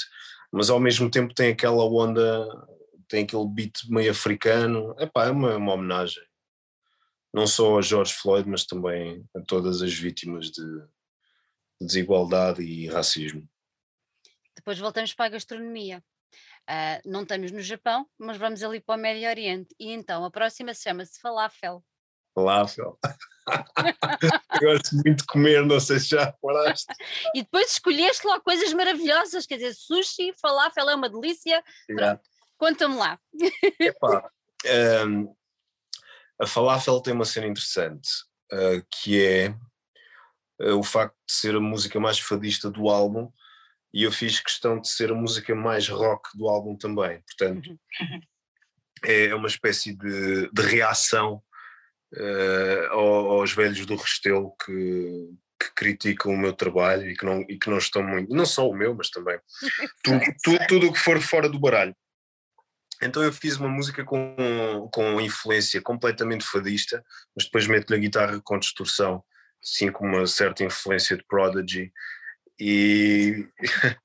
mas 0.53 0.71
ao 0.71 0.79
mesmo 0.79 1.11
tempo 1.11 1.35
tem 1.35 1.53
aquela 1.53 1.85
onda, 1.85 2.47
tem 3.09 3.25
aquele 3.25 3.49
beat 3.49 3.81
meio 3.89 4.11
africano, 4.11 4.95
Epá, 4.99 5.27
é 5.27 5.31
uma, 5.31 5.57
uma 5.57 5.75
homenagem. 5.75 6.23
Não 7.35 7.47
só 7.47 7.79
a 7.79 7.83
George 7.83 8.13
Floyd, 8.13 8.49
mas 8.49 8.67
também 8.67 9.25
a 9.35 9.41
todas 9.41 9.81
as 9.81 9.93
vítimas 9.93 10.51
de 10.51 10.63
desigualdade 11.81 12.63
e 12.63 12.87
racismo. 12.89 13.49
Depois 14.55 14.79
voltamos 14.79 15.15
para 15.15 15.27
a 15.27 15.31
gastronomia. 15.31 16.05
Uh, 16.69 17.03
não 17.05 17.23
estamos 17.23 17.51
no 17.51 17.61
Japão, 17.61 18.07
mas 18.19 18.37
vamos 18.37 18.63
ali 18.63 18.81
para 18.81 18.97
o 18.97 18.99
Médio 18.99 19.29
Oriente. 19.29 19.75
E 19.79 19.91
então 19.91 20.25
a 20.25 20.31
próxima 20.31 20.73
chama-se 20.73 21.21
falafel. 21.21 21.85
Falafel. 22.35 22.99
gosto 24.61 24.95
muito 24.95 25.19
de 25.19 25.27
comer, 25.27 25.67
não 25.67 25.81
sei 25.81 25.99
se 25.99 26.11
já 26.11 26.33
falaste. 26.41 26.87
e 27.35 27.43
depois 27.43 27.73
escolheste 27.73 28.27
lá 28.27 28.41
coisas 28.41 28.73
maravilhosas, 28.73 29.47
quer 29.47 29.57
dizer, 29.57 29.75
sushi, 29.75 30.33
falafel 30.41 30.89
é 30.89 30.95
uma 30.95 31.11
delícia. 31.11 31.63
Conta-me 32.57 32.95
lá. 32.95 33.19
Epá, 33.81 34.31
um, 35.07 35.35
A 36.41 36.47
Falafel 36.47 37.01
tem 37.01 37.13
uma 37.13 37.25
cena 37.25 37.49
interessante, 37.49 38.09
uh, 38.53 38.87
que 38.89 39.25
é 39.25 39.51
uh, 40.61 40.79
o 40.79 40.83
facto 40.85 41.17
de 41.27 41.35
ser 41.35 41.57
a 41.57 41.61
música 41.61 41.99
mais 41.99 42.21
fadista 42.21 42.71
do 42.71 42.89
álbum 42.89 43.31
e 43.93 44.05
eu 44.05 44.13
fiz 44.13 44.41
questão 44.41 44.81
de 44.81 44.89
ser 44.89 45.11
a 45.11 45.15
música 45.15 45.55
mais 45.55 45.89
rock 45.89 46.37
do 46.37 46.49
álbum 46.49 46.77
também. 46.77 47.23
Portanto, 47.23 47.69
uhum. 47.69 48.21
é 49.05 49.35
uma 49.35 49.49
espécie 49.49 49.95
de, 49.95 50.51
de 50.51 50.63
reação 50.63 51.43
uh, 52.15 52.95
aos 52.95 53.53
velhos 53.53 53.85
do 53.85 53.97
Restelo 53.97 54.55
que, 54.65 55.29
que, 55.61 55.75
criticam 55.75 56.33
o 56.33 56.39
meu 56.39 56.53
trabalho 56.55 57.09
e 57.09 57.17
que, 57.17 57.25
não, 57.25 57.43
e 57.43 57.59
que 57.59 57.69
não 57.69 57.79
estão 57.79 58.03
muito, 58.03 58.35
não 58.35 58.47
só 58.47 58.69
o 58.69 58.75
meu, 58.75 58.95
mas 58.95 59.11
também 59.11 59.39
tudo 60.69 60.89
o 60.89 60.93
que 60.93 60.99
for 60.99 61.21
fora 61.21 61.49
do 61.49 61.61
baralho. 61.61 61.95
Então 63.03 63.23
eu 63.23 63.33
fiz 63.33 63.57
uma 63.57 63.69
música 63.69 64.05
com, 64.05 64.89
com 64.93 65.21
influência 65.21 65.83
completamente 65.83 66.45
fadista, 66.45 67.05
mas 67.35 67.45
depois 67.45 67.67
meto-lhe 67.67 67.97
a 67.97 68.01
guitarra 68.01 68.41
com 68.43 68.59
distorção, 68.59 69.25
sim 69.61 69.91
com 69.91 70.07
uma 70.07 70.25
certa 70.27 70.63
influência 70.63 71.17
de 71.17 71.25
Prodigy, 71.25 71.93
e, 72.59 73.47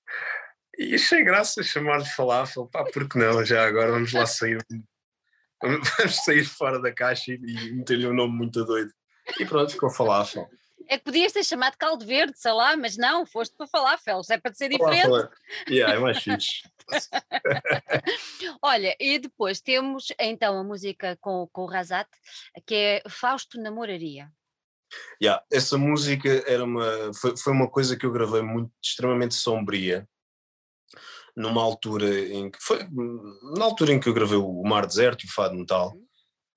e 0.78 0.96
achei 0.96 1.24
graça 1.24 1.64
chamar-lhe 1.64 2.06
falafel, 2.06 2.68
pá, 2.68 2.84
porque 2.86 3.18
não, 3.18 3.44
já 3.46 3.68
agora 3.68 3.92
vamos 3.92 4.14
lá 4.14 4.26
sair, 4.26 4.58
vamos 5.62 6.16
sair 6.24 6.46
fora 6.46 6.82
da 6.82 6.94
caixa 6.94 7.32
e, 7.32 7.36
e 7.36 7.72
meter-lhe 7.74 8.08
um 8.08 8.14
nome 8.14 8.34
muito 8.34 8.64
doido. 8.66 8.92
E 9.40 9.46
pronto, 9.46 9.72
ficou 9.72 9.90
falafel. 9.90 10.50
É 10.90 10.98
que 10.98 11.04
podias 11.04 11.34
ter 11.34 11.44
chamado 11.44 11.76
caldo 11.78 12.06
verde, 12.06 12.40
sei 12.40 12.54
lá, 12.54 12.78
mas 12.78 12.96
não, 12.96 13.26
foste 13.26 13.54
para 13.58 13.68
falafel, 13.68 14.22
é 14.30 14.38
para 14.38 14.54
ser 14.54 14.70
diferente. 14.70 15.04
Falafel, 15.04 15.32
é. 15.68 15.72
yeah, 15.74 15.96
é 15.96 16.00
mais 16.00 16.20
fixe. 16.20 16.62
Olha, 18.62 18.96
e 18.98 19.20
depois 19.20 19.60
temos 19.60 20.08
então 20.18 20.58
a 20.58 20.64
música 20.64 21.18
com, 21.20 21.48
com 21.52 21.64
o 21.64 21.66
Razat, 21.66 22.08
que 22.66 22.74
é 22.74 23.04
Fausto 23.10 23.60
Namoraria. 23.60 24.32
Yeah, 25.22 25.44
essa 25.52 25.78
música 25.78 26.30
era 26.48 26.64
uma, 26.64 27.12
foi, 27.14 27.36
foi 27.36 27.54
uma 27.54 27.70
coisa 27.70 27.98
que 27.98 28.06
eu 28.06 28.12
gravei 28.12 28.42
muito, 28.42 28.72
extremamente 28.84 29.36
sombria, 29.36 30.08
numa 31.36 31.62
altura 31.62 32.10
em 32.30 32.50
que 32.50 32.58
foi 32.60 32.80
na 33.56 33.66
altura 33.66 33.94
em 33.94 34.00
que 34.00 34.10
eu 34.10 34.14
gravei 34.14 34.38
o 34.38 34.64
Mar 34.64 34.86
Deserto 34.88 35.24
e 35.24 35.28
o 35.28 35.32
Fado 35.32 35.56
Metal, 35.56 35.96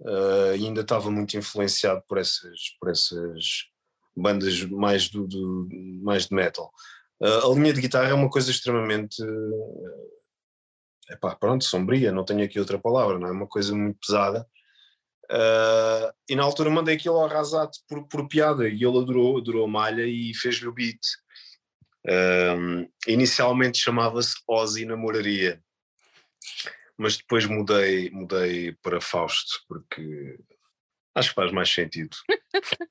uh, 0.00 0.56
e 0.56 0.66
ainda 0.66 0.80
estava 0.80 1.10
muito 1.10 1.36
influenciado 1.36 2.02
por 2.08 2.18
essas, 2.18 2.76
por 2.80 2.90
essas 2.90 3.66
bandas 4.16 4.62
mais, 4.64 5.08
do, 5.08 5.26
do 5.26 5.68
mais 6.02 6.26
de 6.26 6.34
metal. 6.34 6.72
Uh, 7.20 7.50
a 7.50 7.54
linha 7.54 7.72
de 7.72 7.80
guitarra 7.80 8.10
é 8.10 8.14
uma 8.14 8.30
coisa 8.30 8.50
extremamente 8.50 9.22
uh, 9.22 10.10
epá, 11.10 11.34
pronto, 11.36 11.64
sombria, 11.64 12.12
não 12.12 12.24
tenho 12.24 12.44
aqui 12.44 12.58
outra 12.58 12.78
palavra, 12.78 13.18
não 13.18 13.28
é? 13.28 13.32
Uma 13.32 13.46
coisa 13.46 13.74
muito 13.74 13.98
pesada 14.04 14.46
Uh, 15.30 16.12
e 16.28 16.34
na 16.34 16.42
altura 16.42 16.70
mandei 16.70 16.96
aquilo 16.96 17.16
ao 17.16 17.28
Razat 17.28 17.70
por, 17.88 18.08
por 18.08 18.26
piada 18.26 18.68
e 18.68 18.82
ele 18.82 18.98
adorou, 18.98 19.38
adorou 19.38 19.64
a 19.64 19.68
malha 19.68 20.04
e 20.04 20.34
fez-lhe 20.34 20.66
o 20.66 20.72
beat. 20.72 21.00
Inicialmente 23.06 23.78
chamava-se 23.78 24.34
Ozzy 24.48 24.84
Namoraria, 24.84 25.62
mas 26.98 27.16
depois 27.16 27.46
mudei, 27.46 28.10
mudei 28.10 28.72
para 28.82 29.00
Fausto 29.00 29.60
porque 29.68 30.38
acho 31.14 31.28
que 31.28 31.34
faz 31.34 31.52
mais 31.52 31.72
sentido. 31.72 32.16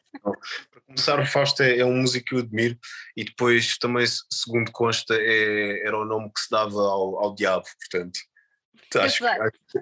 para 0.71 0.81
começar, 0.85 1.19
o 1.19 1.25
Fausto 1.25 1.63
é, 1.63 1.79
é, 1.79 1.85
um 1.85 1.97
músico 1.97 2.27
que 2.27 2.35
eu 2.35 2.39
admiro 2.39 2.77
e 3.17 3.23
depois 3.23 3.77
também, 3.77 4.05
segundo 4.31 4.71
consta, 4.71 5.15
é, 5.15 5.85
era 5.85 5.97
o 5.97 6.05
nome 6.05 6.31
que 6.33 6.39
se 6.39 6.49
dava 6.49 6.79
ao, 6.79 7.19
ao 7.19 7.35
diabo, 7.35 7.65
portanto 7.79 8.19
Acho, 8.97 9.23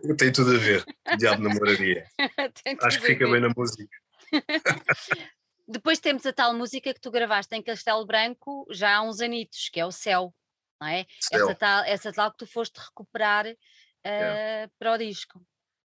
que 0.02 0.16
tem 0.16 0.32
tudo 0.32 0.56
a 0.56 0.58
ver. 0.58 0.84
Diabo 1.18 1.44
namoraria. 1.44 2.06
acho 2.82 3.00
que 3.00 3.08
fica 3.08 3.30
bem 3.30 3.40
na 3.40 3.50
música. 3.56 3.98
Depois 5.68 6.00
temos 6.00 6.26
a 6.26 6.34
tal 6.34 6.54
música 6.54 6.94
que 6.94 7.00
tu 7.00 7.12
gravaste 7.12 7.54
em 7.56 7.62
Castelo 7.62 8.06
Branco 8.06 8.66
já 8.72 8.98
há 8.98 9.02
uns 9.02 9.20
anitos, 9.20 9.70
que 9.70 9.80
é 9.80 9.86
o 9.86 9.92
Céu, 9.92 10.34
não 10.80 10.88
é? 10.88 11.06
Essa 11.32 11.56
tal, 11.56 11.84
essa 11.84 12.14
tal 12.14 12.32
que 12.32 12.38
tu 12.38 12.48
foste 12.48 12.78
recuperar 12.78 13.46
uh, 13.46 13.56
é. 14.04 14.70
para 14.80 14.94
o 14.94 14.98
disco. 14.98 15.42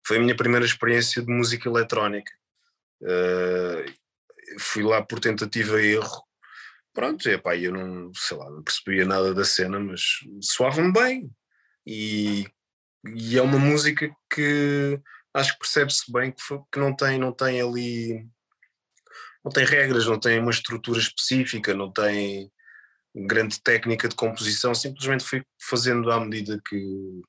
Foi 0.05 0.17
a 0.17 0.19
minha 0.19 0.35
primeira 0.35 0.65
experiência 0.65 1.21
de 1.21 1.31
música 1.31 1.69
eletrónica. 1.69 2.31
Uh, 3.01 3.93
fui 4.59 4.81
lá 4.81 5.03
por 5.03 5.19
tentativa 5.19 5.81
e 5.81 5.93
erro. 5.93 6.23
Pronto, 6.93 7.29
epá, 7.29 7.55
eu 7.55 7.71
não, 7.71 8.11
sei 8.15 8.37
lá, 8.37 8.49
não 8.49 8.63
percebia 8.63 9.05
nada 9.05 9.31
da 9.31 9.45
cena, 9.45 9.79
mas 9.79 10.01
soava-me 10.41 10.91
bem. 10.91 11.29
E 11.85 12.47
e 13.05 13.37
é 13.37 13.41
uma 13.41 13.59
música 13.59 14.09
que 14.33 14.99
acho 15.33 15.53
que 15.53 15.59
percebe-se 15.59 16.11
bem 16.11 16.31
que, 16.31 16.41
foi, 16.41 16.59
que 16.71 16.79
não 16.79 16.95
tem 16.95 17.17
não 17.17 17.31
tem 17.31 17.61
ali 17.61 18.27
não 19.43 19.51
tem 19.51 19.65
regras, 19.65 20.05
não 20.05 20.19
tem 20.19 20.39
uma 20.39 20.51
estrutura 20.51 20.99
específica, 20.99 21.73
não 21.73 21.91
tem 21.91 22.51
grande 23.15 23.61
técnica 23.61 24.07
de 24.07 24.15
composição, 24.15 24.75
simplesmente 24.75 25.23
fui 25.23 25.43
fazendo 25.61 26.11
à 26.11 26.19
medida 26.19 26.61
que, 26.67 27.21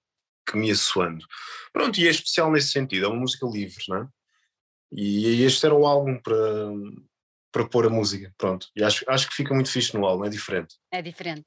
que 0.46 0.56
me 0.56 0.68
ia 0.68 0.74
soando. 0.74 1.24
Pronto, 1.72 1.98
e 1.98 2.06
é 2.06 2.10
especial 2.10 2.50
nesse 2.50 2.72
sentido, 2.72 3.06
é 3.06 3.08
uma 3.08 3.20
música 3.20 3.46
livre, 3.46 3.84
não 3.88 4.02
é? 4.02 4.08
E 4.90 5.44
este 5.44 5.66
era 5.66 5.74
o 5.74 5.86
álbum 5.86 6.18
para, 6.20 6.72
para 7.52 7.68
pôr 7.68 7.86
a 7.86 7.90
música, 7.90 8.32
pronto. 8.36 8.68
E 8.74 8.82
acho, 8.82 9.04
acho 9.08 9.28
que 9.28 9.36
fica 9.36 9.54
muito 9.54 9.70
fixe 9.70 9.94
no 9.94 10.04
álbum, 10.04 10.24
é 10.24 10.28
diferente. 10.28 10.76
É 10.90 11.00
diferente. 11.00 11.46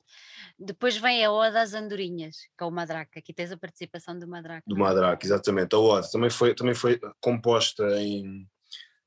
Depois 0.63 0.95
vem 0.95 1.25
a 1.25 1.31
Oda 1.31 1.59
às 1.59 1.73
Andorinhas, 1.73 2.37
com 2.55 2.67
o 2.67 2.71
Madraca. 2.71 3.17
Aqui 3.17 3.33
tens 3.33 3.51
a 3.51 3.57
participação 3.57 4.17
do 4.17 4.27
Madraca. 4.27 4.61
Do 4.67 4.77
Madraca, 4.77 5.25
exatamente. 5.25 5.73
A 5.73 5.79
Oda 5.79 6.07
também 6.11 6.29
foi, 6.29 6.53
também 6.53 6.75
foi 6.75 6.99
composta 7.19 7.83
em, 7.99 8.47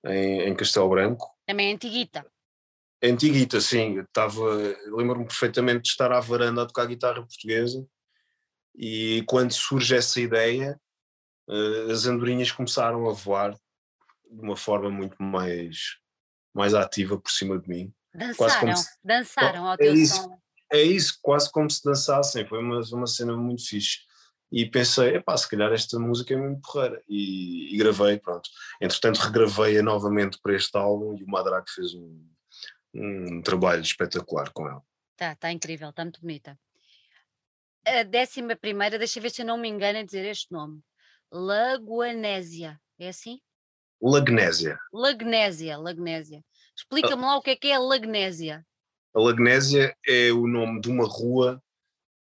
em, 0.05 0.41
em 0.49 0.55
Castelo 0.57 0.89
Branco. 0.89 1.33
Também 1.47 1.71
é 1.71 1.75
antiguita. 1.75 2.27
É 3.01 3.09
antiguita, 3.09 3.61
sim. 3.61 4.01
Estava, 4.01 4.43
lembro-me 4.97 5.27
perfeitamente 5.27 5.83
de 5.83 5.89
estar 5.91 6.11
à 6.11 6.19
varanda 6.19 6.63
a 6.63 6.67
tocar 6.67 6.87
guitarra 6.87 7.23
portuguesa 7.23 7.87
e 8.75 9.23
quando 9.29 9.53
surge 9.53 9.95
essa 9.95 10.21
ideia, 10.21 10.77
uh, 11.49 11.91
as 11.93 12.07
andorinhas 12.07 12.51
começaram 12.51 13.09
a 13.09 13.13
voar 13.13 13.53
de 13.53 14.41
uma 14.41 14.57
forma 14.57 14.91
muito 14.91 15.23
mais, 15.23 15.99
mais 16.53 16.75
ativa 16.75 17.17
por 17.17 17.31
cima 17.31 17.61
de 17.61 17.69
mim. 17.69 17.95
Dançaram, 18.13 18.77
se... 18.77 18.91
dançaram 19.05 19.67
ao 19.69 19.75
é 19.75 19.77
teu 19.77 19.95
isso, 19.95 20.17
som 20.17 20.44
é 20.75 20.83
isso, 20.83 21.19
quase 21.23 21.51
como 21.51 21.71
se 21.71 21.83
dançassem, 21.85 22.47
foi 22.47 22.59
uma, 22.59 22.81
uma 22.93 23.07
cena 23.07 23.37
muito 23.37 23.67
fixe. 23.67 23.99
E 24.53 24.67
pensei, 24.67 25.17
epá, 25.17 25.37
se 25.37 25.49
calhar 25.49 25.73
esta 25.73 25.99
música 25.99 26.35
é 26.35 26.37
muito 26.37 26.61
porreira. 26.61 27.03
E, 27.09 27.75
e 27.75 27.77
gravei, 27.77 28.19
pronto. 28.19 28.49
Entretanto, 28.81 29.19
regravei-a 29.19 29.83
novamente 29.83 30.39
para 30.41 30.55
este 30.55 30.77
álbum 30.77 31.17
e 31.19 31.25
o 31.25 31.29
Madraque 31.29 31.73
fez 31.73 31.95
um, 31.95 32.25
um 32.95 33.43
trabalho 33.43 33.83
espetacular 33.83 34.53
com 34.53 34.69
ela. 34.69 34.83
Tá, 35.17 35.33
está 35.33 35.51
incrível, 35.51 35.91
está 35.91 36.05
muito 36.05 36.21
bonita. 36.21 36.59
A 37.87 38.03
décima 38.03 38.57
primeira, 38.57 38.99
deixa 38.99 39.19
eu 39.19 39.23
ver 39.23 39.31
se 39.31 39.43
eu 39.43 39.47
não 39.47 39.59
me 39.59 39.69
engano 39.69 39.99
em 39.99 40.05
dizer 40.05 40.25
este 40.25 40.53
nome. 40.53 40.81
Laguanésia, 41.33 42.81
é 42.99 43.09
assim? 43.09 43.41
Lagnésia. 44.01 44.79
Lagnésia, 44.93 45.77
Lagnésia. 45.79 46.45
Explica-me 46.77 47.23
lá 47.23 47.37
o 47.37 47.43
que 47.43 47.51
é 47.51 47.57
que 47.57 47.69
é 47.69 47.75
a 47.75 47.81
Lagnésia. 47.81 48.65
A 49.15 49.21
Lagnésia 49.21 49.97
é 50.05 50.33
o 50.33 50.47
nome 50.49 50.81
de 50.81 50.91
uma 50.91 51.07
rua 51.07 51.63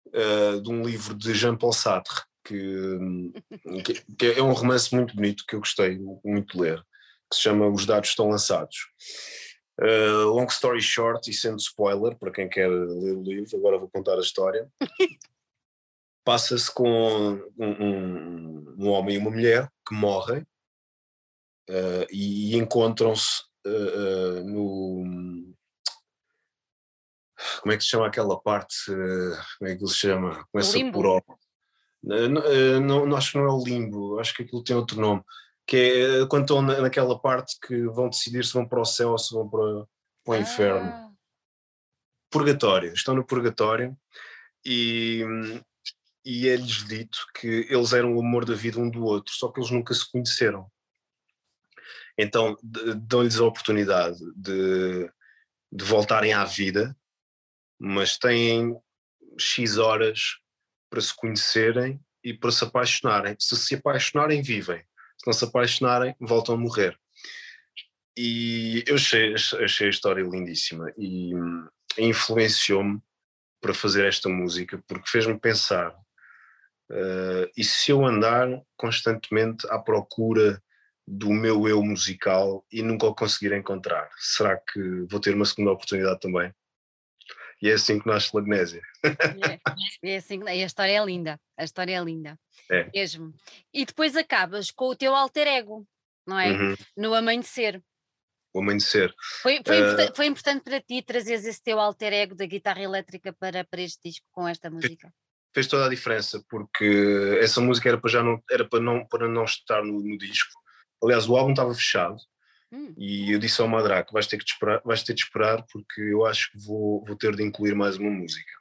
uh, 0.09 0.61
de 0.61 0.71
um 0.71 0.83
livro 0.83 1.15
de 1.15 1.33
Jean-Paul 1.33 1.73
Sartre, 1.73 2.23
que, 2.45 3.33
que, 3.83 4.15
que, 4.15 4.27
é 4.27 4.43
um 4.43 4.53
romance 4.53 4.95
muito 4.95 5.17
bonito 5.17 5.45
que 5.49 5.55
eu 5.55 5.61
gostei 5.61 5.99
muito 6.23 6.53
de 6.53 6.63
ler, 6.63 6.83
que 7.31 7.37
se 7.37 7.41
chama 7.41 7.67
Os 7.67 7.87
Dados 7.87 8.11
Estão 8.11 8.29
Lançados. 8.29 8.77
Uh, 9.81 10.29
long 10.35 10.45
story 10.45 10.83
short, 10.83 11.31
e 11.31 11.33
sendo 11.33 11.59
spoiler 11.59 12.15
para 12.19 12.31
quem 12.31 12.47
quer 12.47 12.69
ler 12.69 13.17
o 13.17 13.23
livro, 13.23 13.57
agora 13.57 13.79
vou 13.79 13.89
contar 13.89 14.17
a 14.17 14.21
história. 14.21 14.69
Passa-se 16.25 16.73
com 16.73 16.89
um, 17.59 17.65
um, 17.65 18.75
um, 18.79 18.89
homem 18.91 19.17
e 19.17 19.19
uma 19.19 19.31
mulher 19.31 19.67
que 19.89 19.95
morrem 19.95 20.43
uh, 21.71 22.07
e, 22.11 22.55
e 22.55 22.57
encontram-se 22.59 23.43
uh, 23.67 24.45
no, 24.45 25.05
como 27.63 27.73
é 27.73 27.77
que 27.77 27.85
se 27.85 27.91
chama 27.91 28.09
aquela 28.09 28.39
parte, 28.41 28.75
como 28.87 29.71
é 29.71 29.77
que 29.77 29.85
ele 29.85 29.91
se 29.91 29.99
chama? 29.99 30.45
Começa 30.51 30.77
por 30.91 31.07
O. 31.07 31.23
Não, 32.03 33.07
não, 33.07 33.17
acho 33.17 33.31
que 33.31 33.39
não 33.39 33.45
é 33.45 33.53
o 33.53 33.65
limbo, 33.65 34.19
acho 34.19 34.35
que 34.35 34.43
aquilo 34.43 34.65
tem 34.65 34.75
outro 34.75 35.01
nome, 35.01 35.23
que 35.65 35.77
é 35.77 36.27
quando 36.27 36.43
estão 36.43 36.61
naquela 36.61 37.17
parte 37.17 37.57
que 37.65 37.87
vão 37.87 38.09
decidir 38.09 38.45
se 38.45 38.53
vão 38.53 38.67
para 38.67 38.81
o 38.81 38.85
céu 38.85 39.11
ou 39.11 39.19
se 39.19 39.33
vão 39.33 39.49
para, 39.49 39.87
para 40.25 40.33
o 40.33 40.33
ah. 40.33 40.39
inferno. 40.39 41.17
Purgatório, 42.29 42.93
estão 42.93 43.15
no 43.15 43.25
purgatório 43.25 43.97
e, 44.65 45.25
e 46.25 46.49
é-lhes 46.49 46.85
dito 46.85 47.19
que 47.39 47.69
eles 47.71 47.93
eram 47.93 48.17
o 48.17 48.21
amor 48.21 48.45
da 48.45 48.55
vida 48.55 48.81
um 48.81 48.91
do 48.91 49.05
outro, 49.05 49.33
só 49.33 49.53
que 49.53 49.61
eles 49.61 49.71
nunca 49.71 49.95
se 49.95 50.11
conheceram. 50.11 50.67
Então 52.19 52.57
dão-lhes 52.63 53.39
a 53.39 53.45
oportunidade 53.45 54.19
de, 54.35 55.09
de 55.71 55.85
voltarem 55.85 56.33
à 56.33 56.45
vida 56.45 56.97
mas 57.85 58.17
têm 58.17 58.77
X 59.37 59.77
horas 59.77 60.37
para 60.89 61.01
se 61.01 61.13
conhecerem 61.17 61.99
e 62.23 62.33
para 62.33 62.53
se 62.53 62.63
apaixonarem. 62.63 63.35
Se 63.41 63.57
se 63.57 63.75
apaixonarem, 63.75 64.41
vivem. 64.41 64.79
se 65.19 65.27
não 65.27 65.33
se 65.33 65.45
apaixonarem, 65.45 66.15
voltam 66.21 66.55
a 66.55 66.59
morrer. 66.59 66.97
E 68.17 68.85
eu 68.87 68.95
achei, 68.95 69.35
achei 69.35 69.89
a 69.89 69.91
história 69.91 70.23
lindíssima 70.23 70.93
e 70.97 71.33
influenciou-me 71.99 73.01
para 73.61 73.75
fazer 73.75 74.07
esta 74.07 74.29
música 74.29 74.81
porque 74.87 75.11
fez-me 75.11 75.39
pensar 75.39 75.91
uh, 75.91 77.51
e 77.57 77.65
se 77.65 77.91
eu 77.91 78.05
andar 78.05 78.49
constantemente 78.77 79.67
à 79.71 79.79
procura 79.79 80.63
do 81.07 81.31
meu 81.31 81.67
eu 81.67 81.83
musical 81.83 82.65
e 82.71 82.83
nunca 82.83 83.07
o 83.07 83.15
conseguir 83.15 83.53
encontrar, 83.55 84.09
será 84.19 84.57
que 84.57 85.05
vou 85.11 85.21
ter 85.21 85.35
uma 85.35 85.45
segunda 85.45 85.73
oportunidade 85.73 86.21
também? 86.21 86.53
E 87.63 87.71
é 87.71 87.75
assim 87.75 88.01
que 88.01 88.09
nasce 88.09 88.35
Lagnésia. 88.35 88.83
É, 90.03 90.11
é 90.15 90.17
assim, 90.17 90.41
e 90.43 90.63
a 90.63 90.67
história 90.67 91.01
é 91.01 91.05
linda, 91.05 91.41
a 91.57 91.63
história 91.63 91.97
é 91.97 92.05
linda, 92.05 92.37
é. 92.69 92.91
mesmo. 92.93 93.33
E 93.73 93.87
depois 93.87 94.17
acabas 94.17 94.73
com 94.73 94.87
o 94.87 94.97
teu 94.97 95.15
alter 95.15 95.47
ego, 95.47 95.87
não 96.27 96.41
é? 96.41 96.51
Uhum. 96.51 96.75
No 96.97 97.15
amanhecer. 97.15 97.81
O 98.53 98.59
amanhecer. 98.59 99.15
Foi, 99.41 99.63
foi, 99.65 99.81
uh, 99.81 99.85
importante, 99.85 100.17
foi 100.17 100.27
importante 100.27 100.65
para 100.65 100.81
ti 100.81 101.03
trazer 101.03 101.35
esse 101.35 101.63
teu 101.63 101.79
alter 101.79 102.13
ego 102.13 102.35
da 102.35 102.47
guitarra 102.47 102.83
elétrica 102.83 103.33
para, 103.33 103.65
para 103.65 103.81
este 103.81 104.09
disco 104.09 104.27
com 104.33 104.49
esta 104.49 104.69
música? 104.69 105.15
Fez 105.55 105.69
toda 105.69 105.87
a 105.87 105.89
diferença, 105.89 106.45
porque 106.49 107.39
essa 107.41 107.61
música 107.61 107.89
era 107.89 107.99
para, 107.99 108.11
já 108.11 108.25
não, 108.25 108.43
era 108.51 108.69
para, 108.69 108.81
não, 108.81 109.07
para 109.07 109.29
não 109.29 109.45
estar 109.45 109.85
no, 109.85 110.01
no 110.01 110.19
disco. 110.19 110.53
Aliás, 111.01 111.29
o 111.29 111.37
álbum 111.37 111.53
estava 111.53 111.73
fechado 111.75 112.17
hum. 112.73 112.95
e 112.97 113.33
eu 113.33 113.39
disse 113.39 113.61
ao 113.61 113.69
Madraco: 113.69 114.13
vais 114.13 114.27
ter, 114.27 114.39
que 114.39 114.45
esperar, 114.45 114.81
vais 114.85 115.03
ter 115.03 115.15
de 115.15 115.23
esperar, 115.23 115.65
porque 115.71 116.01
eu 116.01 116.25
acho 116.27 116.51
que 116.51 116.59
vou, 116.59 117.05
vou 117.05 117.17
ter 117.17 117.35
de 117.37 117.43
incluir 117.43 117.75
mais 117.75 117.97
uma 117.97 118.11
música. 118.11 118.53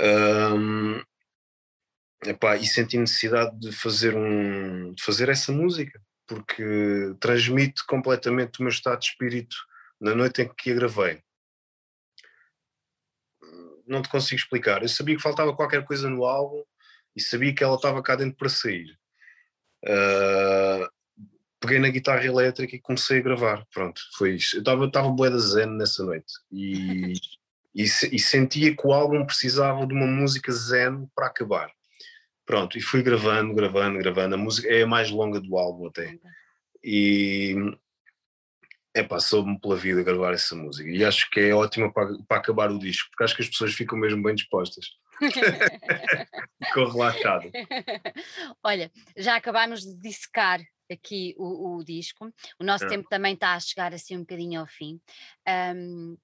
Um, 0.00 1.02
epá, 2.24 2.56
e 2.56 2.66
senti 2.66 2.96
necessidade 2.96 3.58
de 3.58 3.72
fazer, 3.72 4.16
um, 4.16 4.94
de 4.94 5.02
fazer 5.02 5.28
essa 5.28 5.50
música 5.50 6.00
porque 6.28 7.16
transmite 7.18 7.84
completamente 7.86 8.60
o 8.60 8.62
meu 8.62 8.70
estado 8.70 9.00
de 9.00 9.06
espírito 9.06 9.56
na 9.98 10.14
noite 10.14 10.42
em 10.42 10.54
que 10.54 10.70
a 10.70 10.74
gravei. 10.74 11.22
Não 13.86 14.02
te 14.02 14.10
consigo 14.10 14.38
explicar. 14.38 14.82
Eu 14.82 14.88
sabia 14.88 15.16
que 15.16 15.22
faltava 15.22 15.56
qualquer 15.56 15.84
coisa 15.86 16.08
no 16.10 16.26
álbum 16.26 16.62
e 17.16 17.20
sabia 17.20 17.54
que 17.54 17.64
ela 17.64 17.76
estava 17.76 18.02
cá 18.02 18.14
dentro 18.14 18.36
para 18.36 18.50
sair. 18.50 18.86
Uh, 19.82 20.86
peguei 21.60 21.78
na 21.78 21.88
guitarra 21.88 22.24
elétrica 22.24 22.74
e 22.76 22.80
comecei 22.80 23.18
a 23.18 23.22
gravar. 23.22 23.66
Pronto, 23.72 24.00
foi 24.16 24.34
isso. 24.34 24.56
Eu 24.56 24.60
estava, 24.60 24.86
estava 24.86 25.10
bué 25.10 25.30
da 25.30 25.38
zen 25.38 25.66
nessa 25.66 26.04
noite 26.04 26.32
e, 26.50 27.14
e, 27.74 27.82
e 27.84 28.18
sentia 28.18 28.74
que 28.74 28.86
o 28.86 28.92
álbum 28.92 29.24
precisava 29.24 29.86
de 29.86 29.94
uma 29.94 30.06
música 30.06 30.52
zen 30.52 31.08
para 31.14 31.26
acabar. 31.26 31.70
Pronto, 32.46 32.78
e 32.78 32.80
fui 32.80 33.02
gravando, 33.02 33.54
gravando, 33.54 33.98
gravando. 33.98 34.34
A 34.34 34.38
música 34.38 34.68
é 34.68 34.82
a 34.82 34.86
mais 34.86 35.10
longa 35.10 35.38
do 35.40 35.58
álbum 35.58 35.88
até. 35.88 36.18
E 36.82 37.54
é 38.94 39.02
pá, 39.02 39.20
soube-me 39.20 39.60
pela 39.60 39.76
vida 39.76 40.02
gravar 40.02 40.32
essa 40.32 40.56
música. 40.56 40.88
E 40.88 41.04
acho 41.04 41.28
que 41.30 41.40
é 41.40 41.54
ótima 41.54 41.92
para, 41.92 42.08
para 42.26 42.38
acabar 42.38 42.70
o 42.70 42.78
disco, 42.78 43.10
porque 43.10 43.24
acho 43.24 43.36
que 43.36 43.42
as 43.42 43.48
pessoas 43.48 43.74
ficam 43.74 43.98
mesmo 43.98 44.22
bem 44.22 44.34
dispostas. 44.34 44.86
Ficou 46.64 46.88
relaxado. 46.88 47.50
Olha, 48.62 48.90
já 49.16 49.36
acabámos 49.36 49.82
de 49.82 49.94
dissecar 49.96 50.60
aqui 50.90 51.34
o, 51.38 51.76
o, 51.76 51.84
disco. 51.84 52.32
O 52.58 52.64
nosso 52.64 52.84
é. 52.84 52.88
tempo 52.88 53.08
também 53.08 53.34
está 53.34 53.54
a 53.54 53.60
chegar 53.60 53.92
assim 53.92 54.16
um 54.16 54.20
bocadinho 54.20 54.60
ao 54.60 54.66
fim. 54.66 55.00
Um, 55.76 56.16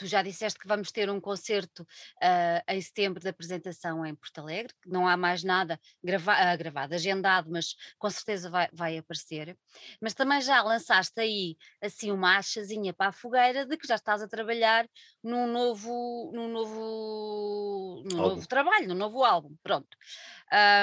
tu 0.00 0.06
já 0.06 0.22
disseste 0.22 0.58
que 0.58 0.66
vamos 0.66 0.90
ter 0.90 1.10
um 1.10 1.20
concerto 1.20 1.82
uh, 1.82 2.62
em 2.72 2.80
setembro 2.80 3.20
de 3.20 3.28
apresentação 3.28 4.04
em 4.06 4.14
Porto 4.14 4.38
Alegre, 4.38 4.72
que 4.82 4.88
não 4.88 5.06
há 5.06 5.14
mais 5.14 5.44
nada 5.44 5.78
grava 6.02 6.32
uh, 6.32 6.56
gravado, 6.56 6.94
agendado, 6.94 7.50
mas 7.50 7.74
com 7.98 8.08
certeza 8.08 8.48
vai, 8.48 8.66
vai, 8.72 8.96
aparecer. 8.96 9.54
Mas 10.00 10.14
também 10.14 10.40
já 10.40 10.62
lançaste 10.62 11.20
aí 11.20 11.56
assim 11.82 12.10
uma 12.10 12.38
achazinha 12.38 12.94
para 12.94 13.10
a 13.10 13.12
fogueira 13.12 13.66
de 13.66 13.76
que 13.76 13.86
já 13.86 13.96
estás 13.96 14.22
a 14.22 14.28
trabalhar 14.28 14.88
num 15.22 15.46
novo, 15.46 16.32
num 16.34 16.48
novo, 16.48 18.02
num 18.10 18.16
novo 18.16 18.48
trabalho, 18.48 18.88
num 18.88 18.94
novo 18.94 19.22
álbum. 19.22 19.54
Pronto. 19.62 19.94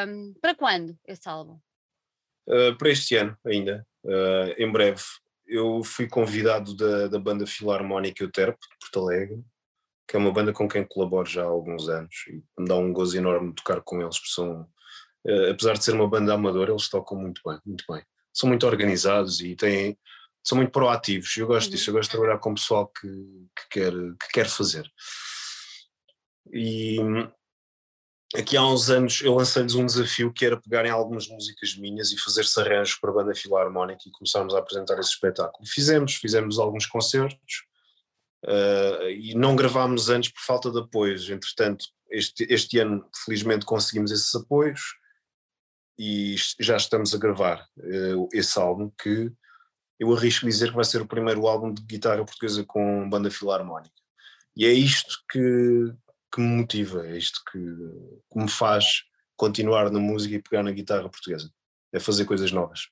Um, 0.07 0.35
para 0.39 0.53
quando 0.53 0.95
esse 1.07 1.27
álbum? 1.27 1.59
Uh, 2.47 2.77
para 2.77 2.89
este 2.89 3.15
ano 3.15 3.37
ainda, 3.45 3.85
em 4.57 4.71
breve 4.71 5.01
eu 5.47 5.81
fui 5.83 6.07
convidado 6.07 6.75
da, 6.75 7.07
da 7.07 7.19
banda 7.19 7.47
Filarmónica 7.47 8.23
Euterpe, 8.23 8.59
de 8.59 8.77
Porto 8.79 8.99
Alegre, 8.99 9.43
que 10.07 10.15
é 10.15 10.19
uma 10.19 10.31
banda 10.31 10.53
com 10.53 10.67
quem 10.67 10.85
colaboro 10.85 11.27
já 11.27 11.43
há 11.43 11.47
alguns 11.47 11.87
anos 11.89 12.15
e 12.27 12.43
me 12.59 12.67
dá 12.67 12.75
um 12.75 12.93
gozo 12.93 13.17
enorme 13.17 13.53
tocar 13.53 13.81
com 13.81 14.01
eles, 14.01 14.17
porque 14.17 14.33
são, 14.33 14.61
uh, 15.25 15.51
apesar 15.51 15.73
de 15.73 15.83
ser 15.83 15.93
uma 15.93 16.07
banda 16.07 16.33
amadora, 16.33 16.71
eles 16.71 16.89
tocam 16.89 17.17
muito 17.17 17.41
bem, 17.45 17.59
muito 17.65 17.83
bem. 17.89 18.03
São 18.33 18.47
muito 18.47 18.67
organizados 18.67 19.41
e 19.41 19.55
têm, 19.55 19.97
são 20.43 20.57
muito 20.57 20.71
proativos. 20.71 21.35
Eu 21.37 21.47
gosto 21.47 21.71
disso, 21.71 21.89
eu 21.89 21.93
gosto 21.93 22.11
de 22.11 22.17
trabalhar 22.17 22.39
com 22.39 22.53
pessoal 22.53 22.87
que, 22.87 23.07
que, 23.07 23.69
quer, 23.69 23.93
que 23.93 24.27
quer 24.33 24.47
fazer. 24.47 24.89
E 26.53 26.97
aqui 28.35 28.57
há 28.57 28.65
uns 28.65 28.89
anos 28.89 29.21
eu 29.21 29.33
lancei-lhes 29.33 29.75
um 29.75 29.85
desafio 29.85 30.33
que 30.33 30.45
era 30.45 30.59
pegarem 30.59 30.91
algumas 30.91 31.27
músicas 31.27 31.75
minhas 31.77 32.11
e 32.11 32.17
fazer-se 32.17 32.59
arranjos 32.59 32.95
para 32.95 33.09
a 33.09 33.13
banda 33.13 33.35
filarmónica 33.35 34.01
e 34.05 34.11
começarmos 34.11 34.53
a 34.53 34.59
apresentar 34.59 34.99
esse 34.99 35.11
espetáculo. 35.11 35.67
Fizemos, 35.67 36.15
fizemos 36.15 36.59
alguns 36.59 36.85
concertos 36.85 37.63
uh, 38.45 39.09
e 39.09 39.33
não 39.35 39.55
gravámos 39.55 40.09
antes 40.09 40.31
por 40.31 40.41
falta 40.41 40.69
de 40.71 40.79
apoios. 40.79 41.29
Entretanto, 41.29 41.85
este, 42.09 42.45
este 42.49 42.79
ano 42.79 43.07
felizmente 43.25 43.65
conseguimos 43.65 44.11
esses 44.11 44.33
apoios 44.35 44.81
e 45.97 46.35
já 46.59 46.77
estamos 46.77 47.13
a 47.13 47.17
gravar 47.17 47.65
uh, 47.77 48.29
esse 48.33 48.59
álbum 48.59 48.91
que 49.01 49.31
eu 49.99 50.13
arrisco 50.13 50.45
dizer 50.45 50.69
que 50.69 50.75
vai 50.75 50.85
ser 50.85 51.01
o 51.01 51.07
primeiro 51.07 51.47
álbum 51.47 51.73
de 51.73 51.81
guitarra 51.81 52.23
portuguesa 52.23 52.63
com 52.63 53.09
banda 53.09 53.31
filarmónica. 53.31 53.95
E 54.55 54.65
é 54.65 54.71
isto 54.71 55.17
que, 55.31 55.93
que 56.33 56.41
me 56.41 56.57
motiva, 56.57 57.07
é 57.07 57.17
isto 57.17 57.41
que, 57.51 57.59
que 57.59 58.39
me 58.39 58.49
faz 58.49 59.03
continuar 59.35 59.91
na 59.91 59.99
música 59.99 60.35
e 60.35 60.41
pegar 60.41 60.63
na 60.63 60.71
guitarra 60.71 61.09
portuguesa, 61.09 61.51
é 61.93 61.99
fazer 61.99 62.25
coisas 62.25 62.51
novas. 62.51 62.89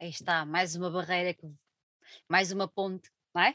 Aí 0.00 0.10
está, 0.10 0.44
mais 0.44 0.76
uma 0.76 0.90
barreira, 0.90 1.34
que, 1.34 1.46
mais 2.28 2.52
uma 2.52 2.68
ponte, 2.68 3.10
não 3.34 3.42
é? 3.42 3.54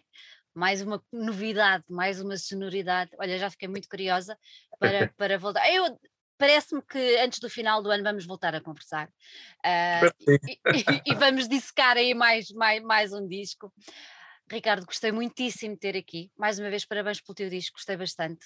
mais 0.53 0.81
uma 0.81 1.01
novidade, 1.11 1.83
mais 1.89 2.21
uma 2.21 2.37
sonoridade. 2.37 3.11
Olha, 3.17 3.37
já 3.37 3.49
fiquei 3.49 3.67
muito 3.67 3.87
curiosa 3.87 4.37
para, 4.79 5.07
para 5.17 5.37
voltar. 5.37 5.71
Eu 5.71 5.97
parece-me 6.37 6.81
que 6.81 7.17
antes 7.19 7.39
do 7.39 7.49
final 7.49 7.83
do 7.83 7.91
ano 7.91 8.03
vamos 8.03 8.25
voltar 8.25 8.55
a 8.55 8.61
conversar 8.61 9.07
uh, 9.07 10.11
e, 10.27 10.53
e, 10.53 11.11
e, 11.11 11.15
vamos 11.15 11.47
dissecar 11.47 11.97
aí 11.97 12.15
mais, 12.15 12.49
mais, 12.51 12.81
mais 12.81 13.13
um 13.13 13.27
disco. 13.27 13.71
Ricardo, 14.49 14.85
gostei 14.85 15.11
muitíssimo 15.11 15.73
de 15.75 15.79
ter 15.79 15.97
aqui. 15.97 16.29
Mais 16.37 16.59
uma 16.59 16.69
vez, 16.69 16.85
parabéns 16.85 17.21
pelo 17.21 17.35
teu 17.35 17.49
disco, 17.49 17.77
gostei 17.77 17.95
bastante. 17.95 18.45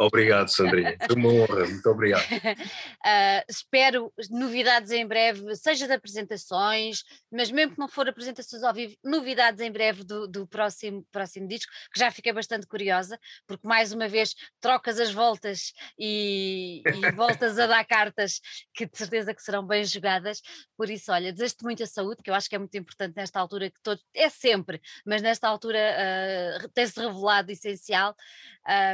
Obrigado, 0.00 0.48
Sandrinha. 0.52 0.96
Foi 1.06 1.16
uma 1.16 1.28
honra, 1.28 1.66
muito 1.66 1.90
obrigado. 1.90 2.22
uh, 2.22 3.44
espero 3.48 4.12
novidades 4.30 4.90
em 4.90 5.06
breve, 5.06 5.56
seja 5.56 5.86
de 5.86 5.92
apresentações, 5.92 7.02
mas 7.30 7.50
mesmo 7.50 7.74
que 7.74 7.78
não 7.78 7.88
for 7.88 8.08
apresentações 8.08 8.62
ao 8.62 8.74
vivo, 8.74 8.94
novidades 9.04 9.60
em 9.60 9.70
breve 9.70 10.04
do, 10.04 10.26
do 10.26 10.46
próximo, 10.46 11.06
próximo 11.10 11.48
disco, 11.48 11.70
que 11.92 12.00
já 12.00 12.10
fiquei 12.10 12.32
bastante 12.32 12.66
curiosa, 12.66 13.18
porque 13.46 13.66
mais 13.66 13.92
uma 13.92 14.08
vez 14.08 14.34
trocas 14.60 15.00
as 15.00 15.12
voltas 15.12 15.72
e, 15.98 16.82
e 16.84 17.10
voltas 17.12 17.58
a 17.58 17.66
dar 17.66 17.84
cartas 17.84 18.40
que 18.74 18.86
de 18.86 18.96
certeza 18.96 19.34
que 19.34 19.42
serão 19.42 19.66
bem 19.66 19.84
jogadas. 19.84 20.40
Por 20.76 20.90
isso, 20.90 21.10
olha, 21.10 21.32
desejo-te 21.32 21.64
muita 21.64 21.86
saúde, 21.86 22.22
que 22.22 22.30
eu 22.30 22.34
acho 22.34 22.48
que 22.48 22.54
é 22.54 22.58
muito 22.58 22.76
importante 22.76 23.14
nesta 23.16 23.40
altura 23.40 23.70
que 23.70 23.80
todo, 23.82 24.00
é 24.14 24.28
sempre, 24.28 24.80
mas 25.04 25.22
nesta 25.22 25.37
nesta 25.38 25.48
altura 25.48 25.78
uh, 25.78 26.68
tem-se 26.70 27.00
revelado 27.00 27.52
essencial. 27.52 28.14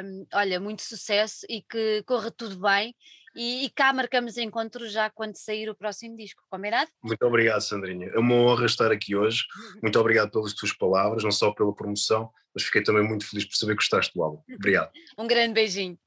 Um, 0.04 0.26
olha, 0.34 0.60
muito 0.60 0.82
sucesso 0.82 1.46
e 1.48 1.62
que 1.62 2.02
corra 2.06 2.30
tudo 2.30 2.60
bem. 2.60 2.94
E, 3.34 3.64
e, 3.64 3.70
cá 3.70 3.92
marcamos 3.92 4.36
encontro 4.36 4.88
já 4.88 5.10
quando 5.10 5.34
sair 5.36 5.68
o 5.68 5.74
próximo 5.74 6.16
disco, 6.16 6.40
combinado? 6.48 6.88
Muito 7.02 7.20
obrigado, 7.26 7.60
Sandrinha. 7.62 8.08
É 8.14 8.18
uma 8.18 8.34
honra 8.36 8.66
estar 8.66 8.92
aqui 8.92 9.16
hoje. 9.16 9.42
Muito 9.82 9.98
obrigado 9.98 10.30
pelas 10.30 10.52
tuas 10.52 10.72
palavras, 10.72 11.24
não 11.24 11.32
só 11.32 11.50
pela 11.50 11.74
promoção, 11.74 12.30
mas 12.54 12.62
fiquei 12.62 12.84
também 12.84 13.02
muito 13.02 13.28
feliz 13.28 13.44
por 13.44 13.56
saber 13.56 13.72
que 13.72 13.78
gostaste 13.78 14.14
do 14.14 14.22
álbum. 14.22 14.40
Obrigado. 14.54 14.92
um 15.18 15.26
grande 15.26 15.52
beijinho. 15.52 15.98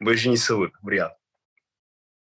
Um 0.00 0.04
beijinho 0.04 0.34
e 0.34 0.38
saúde. 0.38 0.72
Obrigado. 0.80 1.16